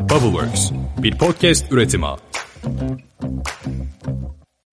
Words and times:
Bubbleworks, 0.00 0.70
bir 0.98 1.18
podcast 1.18 1.72
üretimi. 1.72 2.06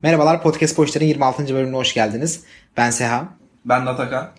Merhabalar 0.01 0.43
Podcast 0.43 0.77
Boşlar'ın 0.77 1.05
26. 1.05 1.53
bölümüne 1.55 1.75
hoş 1.75 1.93
geldiniz. 1.93 2.43
Ben 2.77 2.89
Seha. 2.89 3.27
Ben 3.65 3.85
de 3.85 3.89
Atakan. 3.89 4.29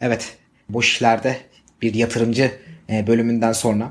Evet, 0.00 0.38
boş 0.68 0.92
işlerde 0.92 1.36
bir 1.82 1.94
yatırımcı 1.94 2.52
e, 2.90 3.06
bölümünden 3.06 3.52
sonra 3.52 3.90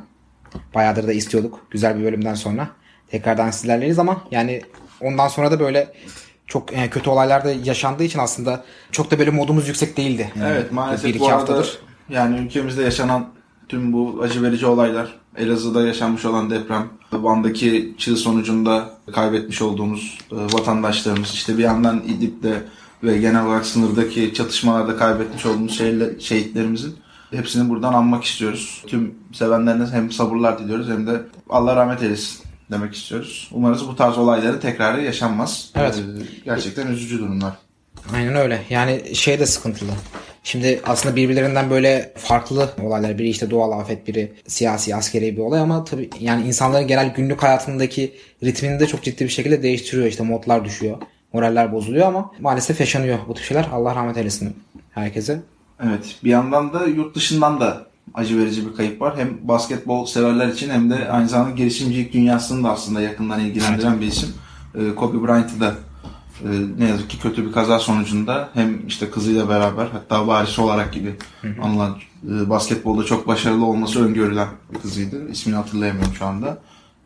bayağıdır 0.76 1.08
da 1.08 1.14
istiyorduk. 1.14 1.68
Güzel 1.70 2.00
bir 2.00 2.04
bölümden 2.04 2.34
sonra 2.34 2.70
tekrardan 3.08 3.52
sizlerleyiz 3.52 4.00
ama 4.00 4.24
yani 4.32 4.62
ondan 5.02 5.28
sonra 5.28 5.52
da 5.52 5.60
böyle 5.60 5.94
çok 6.48 6.74
e, 6.74 6.90
kötü 6.90 7.10
olaylar 7.10 7.46
da 7.46 7.52
yaşandığı 7.52 8.04
için 8.04 8.20
aslında 8.20 8.64
çok 8.92 9.12
da 9.12 9.20
böyle 9.20 9.32
modumuz 9.32 9.68
yüksek 9.68 9.98
değildi. 9.98 10.32
Evet 10.44 10.72
maalesef 10.72 11.06
bir 11.06 11.10
iki 11.10 11.20
bu 11.20 11.28
arada 11.28 11.38
haftadır. 11.38 11.80
yani 12.10 12.38
ülkemizde 12.38 12.84
yaşanan 12.84 13.34
tüm 13.70 13.94
bu 13.94 14.20
acı 14.24 14.44
verici 14.44 14.66
olaylar, 14.66 15.20
Elazığ'da 15.38 15.88
yaşanmış 15.88 16.26
olan 16.26 16.50
deprem, 16.50 16.88
Van'daki 17.12 17.96
çığ 17.98 18.18
sonucunda 18.18 18.90
kaybetmiş 19.16 19.62
olduğumuz 19.62 20.18
e, 20.32 20.36
vatandaşlarımız, 20.36 21.32
işte 21.34 21.58
bir 21.58 21.64
yandan 21.64 22.04
İdlib'de 22.08 22.64
ve 23.04 23.18
genel 23.18 23.46
olarak 23.46 23.66
sınırdaki 23.66 24.34
çatışmalarda 24.34 24.98
kaybetmiş 24.98 25.46
olduğumuz 25.46 25.78
şehitlerimizin 26.20 26.96
hepsini 27.32 27.70
buradan 27.70 27.94
anmak 27.94 28.24
istiyoruz. 28.24 28.84
Tüm 28.88 29.16
sevenlerine 29.34 29.86
hem 29.86 30.12
sabırlar 30.12 30.60
diliyoruz 30.60 30.90
hem 30.90 31.08
de 31.08 31.22
Allah 31.50 31.76
rahmet 31.76 32.04
eylesin 32.04 32.40
demek 32.72 32.96
istiyoruz. 32.96 33.50
Umarız 33.52 33.88
bu 33.88 33.96
tarz 33.96 34.18
olayların 34.18 34.60
tekrarı 34.60 35.02
yaşanmaz. 35.02 35.72
Evet. 35.76 35.96
E, 35.96 36.44
gerçekten 36.46 36.88
üzücü 36.88 37.20
durumlar. 37.20 37.54
Aynen 38.16 38.36
öyle. 38.36 38.64
Yani 38.70 39.16
şey 39.16 39.40
de 39.40 39.46
sıkıntılı. 39.46 39.92
Şimdi 40.46 40.82
aslında 40.86 41.16
birbirlerinden 41.16 41.70
böyle 41.70 42.14
farklı 42.18 42.70
olaylar. 42.82 43.18
Biri 43.18 43.30
işte 43.30 43.52
doğal 43.52 43.80
afet, 43.80 44.08
biri 44.08 44.34
siyasi, 44.48 44.96
askeri 44.96 45.38
bir 45.38 45.42
olay 45.42 45.60
ama 45.60 45.84
tabii 45.84 46.10
yani 46.20 46.48
insanların 46.48 46.88
genel 46.88 47.14
günlük 47.14 47.44
hayatındaki 47.44 48.14
ritmini 48.44 48.80
de 48.80 48.88
çok 48.88 49.04
ciddi 49.04 49.24
bir 49.24 49.30
şekilde 49.30 49.64
değiştiriyor. 49.64 50.08
İşte 50.08 50.24
modlar 50.24 50.66
düşüyor, 50.66 50.98
moraller 51.34 51.72
bozuluyor 51.72 52.08
ama 52.08 52.32
maalesef 52.40 52.80
yaşanıyor 52.80 53.20
bu 53.28 53.34
tür 53.34 53.44
şeyler. 53.44 53.68
Allah 53.74 53.96
rahmet 53.96 54.18
eylesin 54.18 54.56
herkese. 54.92 55.42
Evet. 55.84 56.16
Bir 56.24 56.30
yandan 56.30 56.74
da 56.74 56.86
yurt 56.86 57.16
dışından 57.16 57.60
da 57.60 57.88
acı 58.14 58.40
verici 58.40 58.70
bir 58.70 58.76
kayıp 58.76 59.02
var. 59.02 59.18
Hem 59.18 59.48
basketbol 59.48 60.06
severler 60.06 60.48
için 60.48 60.70
hem 60.70 60.90
de 60.90 61.10
aynı 61.10 61.30
zamanda 61.30 61.56
girişimcilik 61.56 62.14
dünyasını 62.14 62.64
da 62.64 62.72
aslında 62.72 63.02
yakından 63.02 63.40
ilgilendiren 63.40 64.02
bir 64.02 64.08
isim. 64.08 64.30
Ee, 64.76 64.96
Kobe 64.96 65.28
Bryant'ı 65.28 65.60
da 65.60 65.76
e, 66.44 66.50
ne 66.78 66.90
yazık 66.90 67.10
ki 67.10 67.20
kötü 67.20 67.48
bir 67.48 67.52
kaza 67.52 67.80
sonucunda 67.80 68.50
hem 68.54 68.88
işte 68.88 69.10
kızıyla 69.10 69.50
beraber 69.50 69.88
hatta 69.92 70.28
varisi 70.28 70.62
olarak 70.62 70.94
gibi 70.94 71.16
anılan 71.62 71.98
e, 72.24 72.50
basketbolda 72.50 73.04
çok 73.04 73.28
başarılı 73.28 73.66
olması 73.66 74.06
öngörülen 74.06 74.48
bir 74.74 74.80
kızıydı. 74.80 75.32
İsmini 75.32 75.56
hatırlayamıyorum 75.56 76.14
şu 76.14 76.26
anda. 76.26 76.58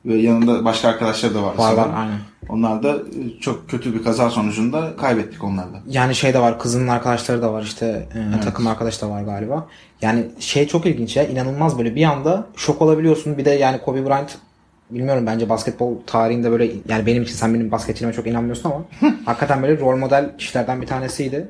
Ve 0.06 0.16
yanında 0.16 0.66
başka 0.66 0.88
arkadaşlar 0.88 1.34
da 1.34 1.44
var. 1.44 1.56
Var 1.58 1.74
var 1.74 1.90
aynen. 1.96 2.20
Onlar 2.50 2.84
da 2.84 2.96
e, 2.96 3.40
çok 3.42 3.70
kötü 3.70 3.94
bir 3.94 4.04
kaza 4.04 4.30
sonucunda 4.30 4.96
kaybettik 4.96 5.44
onlarla. 5.44 5.82
Yani 5.88 6.16
şey 6.16 6.34
de 6.34 6.40
var 6.40 6.60
kızının 6.60 6.88
arkadaşları 6.88 7.42
da 7.42 7.54
var 7.54 7.64
işte 7.64 8.10
e, 8.38 8.40
takım 8.42 8.68
arkadaş 8.68 9.02
da 9.02 9.10
var 9.10 9.24
galiba. 9.24 9.68
Yani 10.02 10.26
şey 10.40 10.68
çok 10.68 10.86
ilginç 10.86 11.18
ya 11.18 11.28
inanılmaz 11.28 11.78
böyle 11.78 11.96
bir 11.96 12.04
anda 12.04 12.48
şok 12.56 12.82
olabiliyorsun. 12.82 13.38
Bir 13.38 13.46
de 13.46 13.50
yani 13.50 13.82
Kobe 13.82 14.06
Bryant 14.06 14.38
bilmiyorum 14.90 15.26
bence 15.26 15.50
basketbol 15.50 15.96
tarihinde 16.06 16.52
böyle 16.52 16.72
yani 16.90 17.06
benim 17.06 17.24
için 17.24 17.36
sen 17.36 17.54
benim 17.54 17.72
basketçiliğime 17.72 18.16
çok 18.16 18.28
inanmıyorsun 18.28 18.72
ama 18.72 18.84
hakikaten 19.26 19.64
böyle 19.64 19.80
rol 19.80 19.98
model 19.98 20.38
kişilerden 20.38 20.82
bir 20.82 20.88
tanesiydi. 20.88 21.50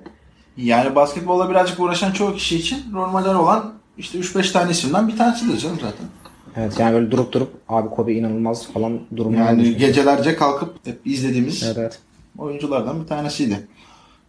Yani 0.58 0.96
basketbolla 0.96 1.50
birazcık 1.50 1.80
uğraşan 1.80 2.12
çoğu 2.12 2.36
kişi 2.36 2.58
için 2.58 2.94
rol 2.94 3.10
model 3.10 3.36
olan 3.36 3.74
işte 3.98 4.20
3-5 4.20 4.52
tane 4.52 4.72
isimden 4.72 5.08
bir 5.08 5.18
tanesidir 5.18 5.58
canım 5.58 5.78
zaten. 5.82 6.06
Evet 6.56 6.80
yani 6.80 6.94
böyle 6.94 7.12
durup 7.12 7.32
durup 7.32 7.54
abi 7.70 7.90
Kobe 7.90 8.14
inanılmaz 8.14 8.68
falan 8.72 9.00
durumlar 9.16 9.46
Yani 9.46 9.78
gecelerce 9.78 10.36
kalkıp 10.36 10.88
hep 10.88 11.08
izlediğimiz 11.08 11.64
Evet 11.64 11.78
evet. 11.78 12.00
oyunculardan 12.38 13.02
bir 13.02 13.08
tanesiydi. 13.08 13.68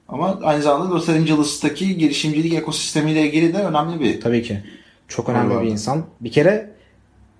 Ama 0.08 0.38
aynı 0.42 0.62
zamanda 0.62 0.94
Los 0.94 1.08
Angeles'taki 1.08 1.98
girişimcilik 1.98 2.54
ekosistemiyle 2.54 3.26
ilgili 3.26 3.54
de 3.54 3.58
önemli 3.58 4.00
bir 4.00 4.20
Tabii 4.20 4.42
ki. 4.42 4.62
Çok 5.08 5.28
önemli 5.28 5.60
bir 5.60 5.66
insan. 5.66 6.04
Bir 6.20 6.32
kere 6.32 6.70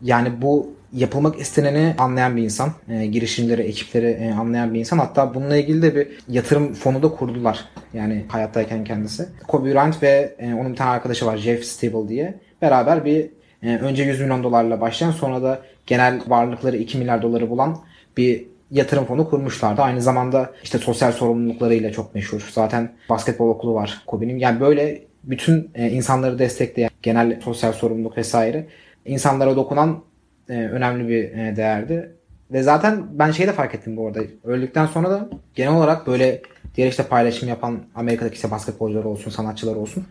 yani 0.03 0.43
bu 0.43 0.75
yapılmak 0.93 1.41
isteneni 1.41 1.95
anlayan 1.99 2.37
bir 2.37 2.43
insan. 2.43 2.73
E, 2.89 3.07
girişimleri, 3.07 3.63
ekipleri 3.63 4.07
e, 4.07 4.33
anlayan 4.33 4.75
bir 4.75 4.79
insan. 4.79 4.99
Hatta 4.99 5.35
bununla 5.35 5.57
ilgili 5.57 5.83
de 5.83 5.95
bir 5.95 6.09
yatırım 6.29 6.73
fonu 6.75 7.03
da 7.03 7.09
kurdular. 7.09 7.65
Yani 7.95 8.25
hayattayken 8.29 8.85
kendisi. 8.85 9.29
Kobe 9.49 9.73
Bryant 9.73 10.03
ve 10.03 10.35
e, 10.39 10.55
onun 10.55 10.73
bir 10.73 10.77
tane 10.77 10.91
arkadaşı 10.91 11.27
var 11.27 11.37
Jeff 11.37 11.65
Stable 11.65 12.09
diye. 12.09 12.35
Beraber 12.63 13.05
bir 13.05 13.31
e, 13.63 13.77
önce 13.77 14.03
100 14.03 14.21
milyon 14.21 14.43
dolarla 14.43 14.81
başlayan 14.81 15.11
sonra 15.11 15.43
da 15.43 15.63
genel 15.87 16.21
varlıkları 16.27 16.77
2 16.77 16.99
milyar 16.99 17.23
doları 17.23 17.51
bulan 17.51 17.79
bir 18.17 18.45
yatırım 18.71 19.05
fonu 19.05 19.31
kurmuşlardı. 19.31 19.83
Aynı 19.83 20.03
zamanda 20.03 20.53
işte 20.63 20.79
sosyal 20.79 21.13
sorumluluklarıyla 21.13 21.93
çok 21.93 22.15
meşhur. 22.15 22.51
Zaten 22.53 22.93
basketbol 23.09 23.49
okulu 23.49 23.75
var 23.75 24.03
Kobe'nin. 24.07 24.39
Yani 24.39 24.61
böyle 24.61 25.03
bütün 25.25 25.71
e, 25.75 25.91
insanları 25.91 26.39
destekleyen 26.39 26.91
genel 27.03 27.41
sosyal 27.41 27.73
sorumluluk 27.73 28.17
vesaire 28.17 28.67
insanlara 29.11 29.57
dokunan 29.57 30.03
e, 30.49 30.53
önemli 30.53 31.09
bir 31.09 31.25
e, 31.25 31.57
değerdi. 31.57 32.15
Ve 32.53 32.63
zaten 32.63 33.07
ben 33.13 33.31
şeyi 33.31 33.49
de 33.49 33.53
fark 33.53 33.75
ettim 33.75 33.97
bu 33.97 34.07
arada. 34.07 34.21
Öldükten 34.45 34.87
sonra 34.87 35.11
da 35.11 35.29
genel 35.55 35.73
olarak 35.73 36.07
böyle 36.07 36.43
diğer 36.77 36.89
işte 36.89 37.03
paylaşım 37.03 37.49
yapan 37.49 37.81
Amerika'daki 37.95 38.35
işte 38.35 38.51
basketbolcular 38.51 39.05
olsun, 39.05 39.31
sanatçılar 39.31 39.77
olsun. 39.77 40.05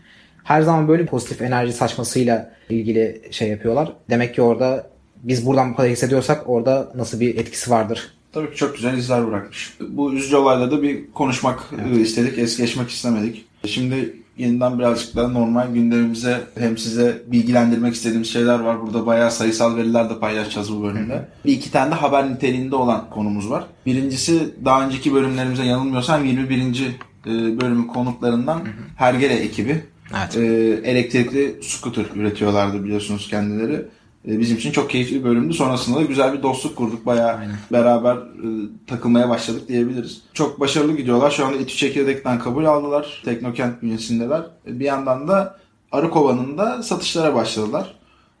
Her 0.44 0.62
zaman 0.62 0.88
böyle 0.88 1.06
pozitif 1.06 1.42
enerji 1.42 1.72
saçmasıyla 1.72 2.52
ilgili 2.68 3.22
şey 3.30 3.48
yapıyorlar. 3.48 3.92
Demek 4.10 4.34
ki 4.34 4.42
orada 4.42 4.90
biz 5.16 5.46
buradan 5.46 5.72
bu 5.72 5.76
kadar 5.76 5.90
hissediyorsak 5.90 6.48
orada 6.50 6.92
nasıl 6.94 7.20
bir 7.20 7.36
etkisi 7.36 7.70
vardır 7.70 8.14
Tabii 8.32 8.50
ki 8.50 8.56
çok 8.56 8.74
güzel 8.74 8.98
izler 8.98 9.26
bırakmış. 9.26 9.74
Bu 9.88 10.14
üzücü 10.14 10.36
olayla 10.36 10.70
da 10.70 10.82
bir 10.82 11.12
konuşmak 11.12 11.60
e, 11.94 12.00
istedik, 12.00 12.38
es 12.38 12.56
geçmek 12.56 12.90
istemedik. 12.90 13.46
Şimdi 13.66 14.19
yeniden 14.40 14.78
birazcık 14.78 15.16
daha 15.16 15.28
normal 15.28 15.74
gündemimize 15.74 16.40
hem 16.58 16.78
size 16.78 17.22
bilgilendirmek 17.26 17.94
istediğimiz 17.94 18.32
şeyler 18.32 18.60
var. 18.60 18.82
Burada 18.82 19.06
bayağı 19.06 19.30
sayısal 19.30 19.76
veriler 19.76 20.10
de 20.10 20.18
paylaşacağız 20.18 20.72
bu 20.72 20.82
bölümde. 20.82 21.28
Bir 21.44 21.52
iki 21.52 21.70
tane 21.70 21.90
de 21.90 21.94
haber 21.94 22.30
niteliğinde 22.30 22.76
olan 22.76 23.10
konumuz 23.10 23.50
var. 23.50 23.64
Birincisi 23.86 24.54
daha 24.64 24.86
önceki 24.86 25.14
bölümlerimize 25.14 25.64
yanılmıyorsam 25.64 26.24
21. 26.24 26.82
e, 27.26 27.60
bölümün 27.60 27.86
konuklarından 27.86 28.62
Hergele 28.96 29.34
ekibi. 29.34 29.84
Evet. 30.18 30.36
E, 30.36 30.42
elektrikli 30.90 31.54
scooter 31.62 32.04
üretiyorlardı 32.14 32.84
biliyorsunuz 32.84 33.28
kendileri. 33.28 33.84
E, 34.28 34.38
Bizim 34.40 34.56
için 34.56 34.72
çok 34.72 34.90
keyifli 34.90 35.16
bir 35.16 35.24
bölümdü. 35.24 35.54
Sonrasında 35.54 35.98
da 35.98 36.02
güzel 36.02 36.32
bir 36.32 36.42
dostluk 36.42 36.76
kurduk. 36.76 37.06
Bayağı 37.06 37.38
beraber 37.72 38.16
e, 38.16 38.48
takılmaya 38.86 39.28
başladık 39.28 39.68
diyebiliriz. 39.68 40.22
Çok 40.32 40.60
başarılı 40.60 40.96
gidiyorlar. 40.96 41.30
Şu 41.30 41.46
anda 41.46 41.56
İTÜ 41.56 41.76
Çekirdek'ten 41.76 42.38
kabul 42.38 42.64
aldılar. 42.64 43.22
Teknokent 43.24 43.82
bünyesindeler. 43.82 44.40
E, 44.66 44.80
Bir 44.80 44.84
yandan 44.84 45.28
da 45.28 45.56
Arıkova'nın 45.92 46.58
da 46.58 46.82
satışlara 46.82 47.34
başladılar. 47.34 47.94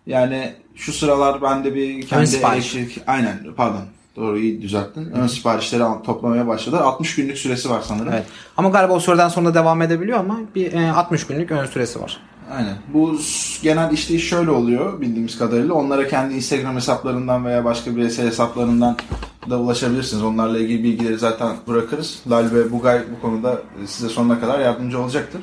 Yani 0.06 0.54
şu 0.76 0.92
sıralar 0.92 1.42
ben 1.42 1.64
de 1.64 1.74
bir 1.74 2.06
kendi 2.06 2.36
elektrik... 2.36 2.98
Aynen 3.06 3.46
pardon. 3.56 3.82
Doğru 4.16 4.38
iyi 4.38 4.62
düzelttin. 4.62 5.10
Ön 5.12 5.26
siparişleri 5.26 5.82
toplamaya 6.06 6.46
başladılar. 6.46 6.80
60 6.80 7.14
günlük 7.14 7.38
süresi 7.38 7.70
var 7.70 7.82
sanırım. 7.84 8.12
Evet. 8.12 8.26
Ama 8.56 8.68
galiba 8.68 8.92
o 8.92 9.00
süreden 9.00 9.28
sonra 9.28 9.54
devam 9.54 9.82
edebiliyor 9.82 10.18
ama 10.18 10.40
bir 10.54 10.72
e, 10.72 10.92
60 10.92 11.26
günlük 11.26 11.50
ön 11.50 11.66
süresi 11.66 12.00
var. 12.00 12.20
Aynen. 12.50 12.76
Bu 12.94 13.18
genel 13.62 13.92
işleyiş 13.92 14.28
şöyle 14.28 14.50
oluyor 14.50 15.00
bildiğimiz 15.00 15.38
kadarıyla. 15.38 15.74
Onlara 15.74 16.08
kendi 16.08 16.34
Instagram 16.34 16.76
hesaplarından 16.76 17.44
veya 17.44 17.64
başka 17.64 17.96
bireysel 17.96 18.26
hesaplarından 18.26 18.96
da 19.50 19.60
ulaşabilirsiniz. 19.60 20.22
Onlarla 20.22 20.58
ilgili 20.58 20.84
bilgileri 20.84 21.18
zaten 21.18 21.56
bırakırız. 21.68 22.22
Lal 22.30 22.50
ve 22.52 22.72
Bugay 22.72 23.02
bu 23.16 23.20
konuda 23.20 23.62
e, 23.82 23.86
size 23.86 24.08
sonuna 24.08 24.40
kadar 24.40 24.60
yardımcı 24.60 25.00
olacaktır. 25.00 25.40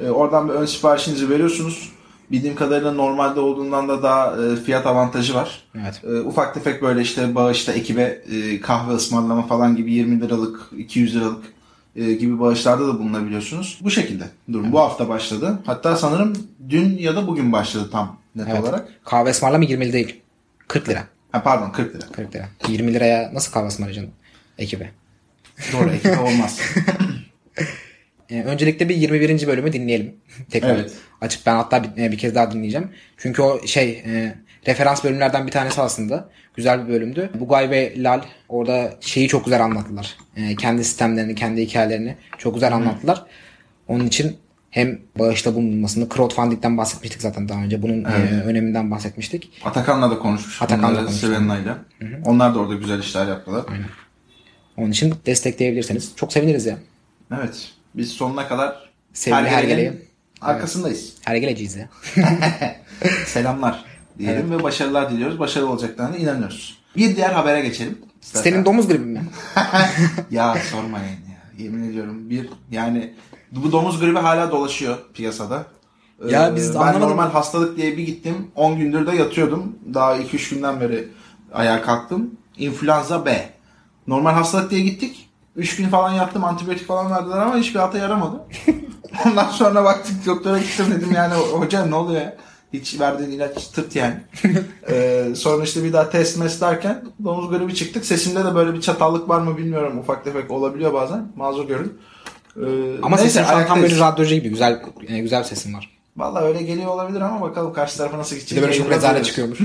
E, 0.00 0.10
oradan 0.10 0.48
bir 0.48 0.54
ön 0.54 0.66
siparişinizi 0.66 1.30
veriyorsunuz. 1.30 1.92
Bildiğim 2.30 2.56
kadarıyla 2.56 2.92
normalde 2.92 3.40
olduğundan 3.40 3.88
da 3.88 4.02
daha 4.02 4.36
e, 4.42 4.56
fiyat 4.56 4.86
avantajı 4.86 5.34
var. 5.34 5.64
Evet. 5.74 6.02
E, 6.04 6.20
ufak 6.20 6.54
tefek 6.54 6.82
böyle 6.82 7.00
işte 7.00 7.34
bağışta 7.34 7.72
ekibe 7.72 8.22
e, 8.32 8.60
kahve 8.60 8.92
ısmarlama 8.92 9.46
falan 9.46 9.76
gibi 9.76 9.92
20 9.92 10.20
liralık, 10.20 10.60
200 10.78 11.16
liralık 11.16 11.57
e, 11.98 12.12
gibi 12.12 12.40
bağışlarda 12.40 12.88
da 12.88 12.98
bulunabiliyorsunuz. 12.98 13.78
Bu 13.82 13.90
şekilde 13.90 14.24
durum. 14.52 14.72
Bu 14.72 14.80
hafta 14.80 15.08
başladı. 15.08 15.58
Hatta 15.66 15.96
sanırım 15.96 16.32
dün 16.68 16.98
ya 16.98 17.16
da 17.16 17.26
bugün 17.26 17.52
başladı 17.52 17.88
tam 17.92 18.18
net 18.36 18.48
Evet. 18.50 18.60
olarak. 18.60 18.88
Kahve 19.04 19.30
ısmarlama 19.30 19.64
20 19.64 19.92
değil. 19.92 20.20
40 20.68 20.88
lira. 20.88 21.04
Ha, 21.32 21.42
pardon 21.42 21.70
40 21.72 21.94
lira. 21.94 22.06
40 22.12 22.34
lira. 22.34 22.48
20 22.68 22.94
liraya 22.94 23.34
nasıl 23.34 23.52
kahve 23.52 23.66
ısmarlayacaksın 23.66 24.12
ekibe? 24.58 24.90
Doğru 25.72 25.90
ekibe 25.90 26.18
olmaz. 26.20 26.60
E, 28.30 28.42
öncelikle 28.42 28.88
bir 28.88 28.96
21. 28.96 29.46
bölümü 29.46 29.72
dinleyelim. 29.72 30.14
Tekrar 30.50 30.74
Evet. 30.74 30.92
açıp 31.20 31.46
ben 31.46 31.54
hatta 31.54 31.82
bir, 31.82 32.02
e, 32.02 32.12
bir 32.12 32.18
kez 32.18 32.34
daha 32.34 32.50
dinleyeceğim. 32.52 32.90
Çünkü 33.16 33.42
o 33.42 33.66
şey 33.66 33.90
e, 33.90 34.38
referans 34.66 35.04
bölümlerden 35.04 35.46
bir 35.46 35.52
tanesi 35.52 35.80
aslında. 35.80 36.28
Güzel 36.54 36.86
bir 36.88 36.92
bölümdü. 36.92 37.30
Bugay 37.34 37.70
ve 37.70 37.94
Lal 38.02 38.20
orada 38.48 38.94
şeyi 39.00 39.28
çok 39.28 39.44
güzel 39.44 39.64
anlattılar. 39.64 40.16
E, 40.36 40.56
kendi 40.56 40.84
sistemlerini, 40.84 41.34
kendi 41.34 41.62
hikayelerini 41.62 42.16
çok 42.38 42.54
güzel 42.54 42.74
anlattılar. 42.74 43.24
Onun 43.88 44.06
için 44.06 44.36
hem 44.70 44.98
bağışta 45.18 45.54
bulunmasını, 45.54 46.08
crowdfunding'den 46.08 46.78
bahsetmiştik 46.78 47.22
zaten 47.22 47.48
daha 47.48 47.62
önce. 47.62 47.82
Bunun 47.82 48.04
Evet. 48.04 48.32
e, 48.32 48.34
öneminden 48.34 48.90
bahsetmiştik. 48.90 49.50
Atakan'la 49.64 50.10
da 50.10 50.18
konuşmuş. 50.18 50.62
Atakan'la 50.62 50.88
Bunları 50.88 51.06
konuştuk. 51.06 51.30
Sevena'yla. 51.30 51.78
Onlar 52.24 52.54
da 52.54 52.58
orada 52.58 52.74
güzel 52.74 52.98
işler 52.98 53.26
yaptılar. 53.26 53.64
Onun 54.76 54.90
için 54.90 55.14
destekleyebilirseniz 55.26 56.12
çok 56.16 56.32
seviniriz 56.32 56.66
ya. 56.66 56.76
Evet. 57.38 57.68
Biz 57.94 58.10
sonuna 58.10 58.48
kadar 58.48 58.88
Sevgili 59.12 59.34
Hergele'nin 59.36 59.58
Hergele'ye. 59.60 59.92
arkasındayız. 60.40 61.12
Hergeleciyiz 61.24 61.76
ya. 61.76 61.88
Selamlar 63.26 63.84
diyelim 64.18 64.50
ve 64.50 64.62
başarılar 64.62 65.10
diliyoruz. 65.10 65.38
Başarılı 65.38 65.70
olacaklarına 65.70 66.16
inanıyoruz. 66.16 66.78
Bir 66.96 67.16
diğer 67.16 67.30
habere 67.30 67.60
geçelim. 67.60 67.98
İstersen. 68.22 68.50
Senin 68.50 68.64
domuz 68.64 68.88
gribi 68.88 69.04
mi? 69.04 69.26
ya 70.30 70.56
sormayın 70.70 71.04
ya. 71.06 71.64
Yemin 71.64 71.90
ediyorum 71.90 72.30
bir 72.30 72.48
yani 72.70 73.14
bu 73.52 73.72
domuz 73.72 74.00
gribi 74.00 74.18
hala 74.18 74.50
dolaşıyor 74.50 74.96
piyasada. 75.14 75.64
Ee, 76.28 76.32
Ya 76.32 76.56
biz 76.56 76.74
ben 76.74 76.78
anlamadım. 76.80 77.00
normal 77.02 77.30
hastalık 77.30 77.76
diye 77.76 77.96
bir 77.96 78.06
gittim. 78.06 78.50
10 78.54 78.78
gündür 78.78 79.06
de 79.06 79.16
yatıyordum. 79.16 79.76
Daha 79.94 80.16
2-3 80.16 80.54
günden 80.54 80.80
beri 80.80 81.08
ayağa 81.52 81.82
kalktım. 81.82 82.30
İnfluenza 82.58 83.26
B. 83.26 83.50
Normal 84.06 84.32
hastalık 84.32 84.70
diye 84.70 84.80
gittik. 84.80 85.28
3 85.56 85.76
gün 85.76 85.88
falan 85.88 86.12
yattım 86.12 86.44
antibiyotik 86.44 86.86
falan 86.86 87.10
verdiler 87.10 87.38
ama 87.38 87.56
hiçbir 87.56 87.80
hata 87.80 87.98
yaramadı. 87.98 88.36
Ondan 89.26 89.48
sonra 89.50 89.84
baktık 89.84 90.26
doktora 90.26 90.58
gittim 90.58 90.86
dedim 90.90 91.12
yani 91.14 91.34
hocam 91.34 91.90
ne 91.90 91.94
oluyor 91.94 92.20
ya? 92.20 92.36
Hiç 92.72 93.00
verdiğin 93.00 93.30
ilaç 93.30 93.66
tırt 93.68 93.96
yani. 93.96 94.14
Ee, 94.90 95.24
sonra 95.36 95.64
işte 95.64 95.84
bir 95.84 95.92
daha 95.92 96.10
test 96.10 96.38
mes 96.38 96.60
derken 96.60 97.04
domuz 97.24 97.50
gribi 97.50 97.74
çıktık. 97.74 98.04
Sesimde 98.04 98.44
de 98.44 98.54
böyle 98.54 98.74
bir 98.74 98.80
çatallık 98.80 99.28
var 99.28 99.40
mı 99.40 99.56
bilmiyorum. 99.58 99.98
Ufak 99.98 100.24
tefek 100.24 100.50
olabiliyor 100.50 100.92
bazen. 100.92 101.32
Mazur 101.36 101.68
görün. 101.68 101.98
Ee, 102.56 102.60
Ama 103.02 103.16
neyse, 103.16 103.30
sesin 103.30 103.50
şu 103.50 103.56
an 103.56 103.66
tam 103.66 103.82
böyle 103.82 103.98
radyocu 103.98 104.34
gibi. 104.34 104.48
Güzel 104.48 104.82
e, 105.08 105.18
güzel 105.18 105.40
bir 105.40 105.44
sesin 105.44 105.74
var. 105.74 105.98
Valla 106.16 106.40
öyle 106.42 106.62
geliyor 106.62 106.88
olabilir 106.88 107.20
ama 107.20 107.40
bakalım 107.40 107.72
karşı 107.72 107.98
tarafa 107.98 108.18
nasıl 108.18 108.36
Bir 108.36 108.40
gidecek. 108.40 108.58
de 108.58 108.62
böyle 108.62 108.74
çok 108.74 108.90
rezalet 108.90 109.24
çıkıyormuş. 109.24 109.58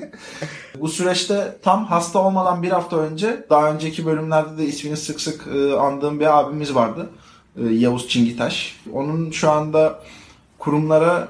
Bu 0.80 0.88
süreçte 0.88 1.56
tam 1.62 1.84
hasta 1.86 2.18
olmadan 2.18 2.62
bir 2.62 2.70
hafta 2.70 2.96
önce 2.96 3.44
daha 3.50 3.70
önceki 3.72 4.06
bölümlerde 4.06 4.58
de 4.58 4.64
ismini 4.66 4.96
sık 4.96 5.20
sık 5.20 5.46
e, 5.56 5.74
andığım 5.74 6.20
bir 6.20 6.38
abimiz 6.38 6.74
vardı. 6.74 7.10
E, 7.56 7.64
Yavuz 7.64 8.08
Çingitaş. 8.08 8.76
Onun 8.92 9.30
şu 9.30 9.50
anda 9.50 10.00
kurumlara 10.58 11.28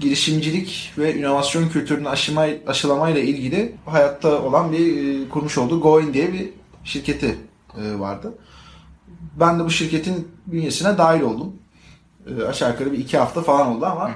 girişimcilik 0.00 0.92
ve 0.98 1.14
inovasyon 1.14 1.68
kültürünü 1.68 2.08
aşıma, 2.08 2.46
aşılamayla 2.66 3.20
ilgili 3.20 3.74
hayatta 3.86 4.42
olan 4.42 4.72
bir 4.72 5.24
e, 5.24 5.28
kurmuş 5.28 5.58
olduğu 5.58 5.80
Goin 5.80 6.14
diye 6.14 6.32
bir 6.32 6.48
şirketi 6.84 7.38
e, 7.78 7.98
vardı. 7.98 8.34
Ben 9.40 9.58
de 9.58 9.64
bu 9.64 9.70
şirketin 9.70 10.28
bünyesine 10.46 10.98
dahil 10.98 11.20
oldum. 11.20 11.52
E, 12.26 12.44
aşağı 12.44 12.70
yukarı 12.72 12.92
bir 12.92 12.98
iki 12.98 13.18
hafta 13.18 13.42
falan 13.42 13.66
oldu 13.66 13.86
ama 13.86 14.10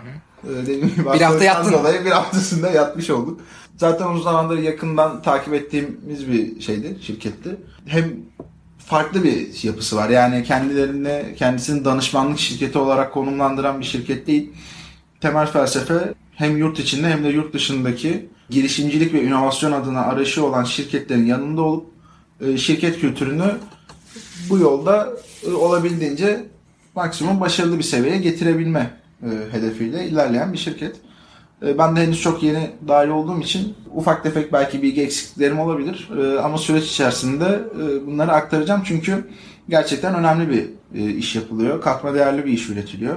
e, 0.44 0.48
dediğim 0.48 0.80
gibi 0.88 1.12
Bir 1.12 1.20
hafta 1.20 1.44
yattın. 1.44 1.72
dolayı 1.72 2.04
bir 2.04 2.10
haftasında 2.10 2.70
yatmış 2.70 3.10
olduk. 3.10 3.40
Zaten 3.76 4.06
uzun 4.06 4.22
zamandır 4.22 4.58
yakından 4.58 5.22
takip 5.22 5.54
ettiğimiz 5.54 6.28
bir 6.28 6.60
şeydi, 6.60 6.98
şirketti. 7.02 7.56
Hem 7.86 8.12
farklı 8.78 9.24
bir 9.24 9.64
yapısı 9.64 9.96
var. 9.96 10.08
Yani 10.08 10.44
kendilerine 10.44 11.34
kendisini 11.36 11.84
danışmanlık 11.84 12.38
şirketi 12.38 12.78
olarak 12.78 13.12
konumlandıran 13.14 13.80
bir 13.80 13.84
şirket 13.84 14.26
değil. 14.26 14.52
Temel 15.20 15.46
felsefe 15.46 16.14
hem 16.34 16.56
yurt 16.56 16.78
içinde 16.78 17.08
hem 17.08 17.24
de 17.24 17.28
yurt 17.28 17.54
dışındaki 17.54 18.28
girişimcilik 18.50 19.14
ve 19.14 19.22
inovasyon 19.22 19.72
adına 19.72 20.00
arayışı 20.00 20.46
olan 20.46 20.64
şirketlerin 20.64 21.26
yanında 21.26 21.62
olup 21.62 21.86
e, 22.40 22.56
şirket 22.56 23.00
kültürünü 23.00 23.54
bu 24.50 24.58
yolda 24.58 25.12
e, 25.46 25.52
olabildiğince 25.52 26.46
maksimum 26.94 27.40
başarılı 27.40 27.78
bir 27.78 27.82
seviyeye 27.82 28.18
getirebilme 28.18 28.90
e, 29.22 29.28
hedefiyle 29.52 30.08
ilerleyen 30.08 30.52
bir 30.52 30.58
şirket. 30.58 30.96
Ben 31.78 31.96
de 31.96 32.00
henüz 32.00 32.22
çok 32.22 32.42
yeni 32.42 32.70
dahil 32.88 33.08
olduğum 33.08 33.40
için 33.40 33.74
ufak 33.94 34.22
tefek 34.22 34.52
belki 34.52 34.82
bilgi 34.82 35.02
eksikliklerim 35.02 35.60
olabilir. 35.60 36.08
Ama 36.42 36.58
süreç 36.58 36.84
içerisinde 36.84 37.60
bunları 38.06 38.32
aktaracağım 38.32 38.82
çünkü 38.84 39.28
gerçekten 39.68 40.14
önemli 40.14 40.50
bir 40.50 40.68
iş 41.08 41.36
yapılıyor. 41.36 41.80
Katma 41.82 42.14
değerli 42.14 42.46
bir 42.46 42.52
iş 42.52 42.68
üretiliyor. 42.68 43.16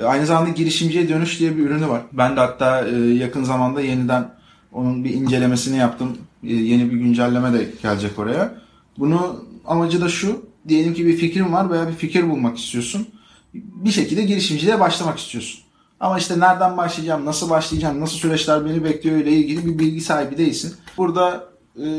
E, 0.00 0.04
Aynı 0.04 0.26
zamanda 0.26 0.50
girişimciye 0.50 1.08
dönüş 1.08 1.40
diye 1.40 1.56
bir 1.56 1.62
ürünü 1.62 1.88
var. 1.88 2.02
Ben 2.12 2.36
de 2.36 2.40
hatta 2.40 2.88
e, 2.88 2.96
yakın 2.96 3.44
zamanda 3.44 3.80
yeniden 3.80 4.30
onun 4.72 5.04
bir 5.04 5.10
incelemesini 5.10 5.76
yaptım. 5.76 6.18
E, 6.44 6.54
Yeni 6.54 6.90
bir 6.92 6.96
güncelleme 6.96 7.52
de 7.52 7.66
gelecek 7.82 8.18
oraya. 8.18 8.54
Bunu 8.98 9.44
amacı 9.66 10.00
da 10.00 10.08
şu. 10.08 10.46
Diyelim 10.68 10.94
ki 10.94 11.06
bir 11.06 11.16
fikrin 11.16 11.52
var 11.52 11.70
veya 11.70 11.88
bir 11.88 11.94
fikir 11.94 12.30
bulmak 12.30 12.58
istiyorsun. 12.58 13.06
Bir 13.54 13.90
şekilde 13.90 14.22
girişimciliğe 14.22 14.80
başlamak 14.80 15.18
istiyorsun. 15.18 15.60
Ama 16.00 16.18
işte 16.18 16.40
nereden 16.40 16.76
başlayacağım, 16.76 17.24
nasıl 17.24 17.50
başlayacağım, 17.50 18.00
nasıl 18.00 18.16
süreçler 18.16 18.64
beni 18.64 18.84
bekliyor 18.84 19.16
ile 19.16 19.32
ilgili 19.32 19.66
bir 19.66 19.78
bilgi 19.78 20.00
sahibi 20.00 20.38
değilsin. 20.38 20.74
Burada 20.96 21.44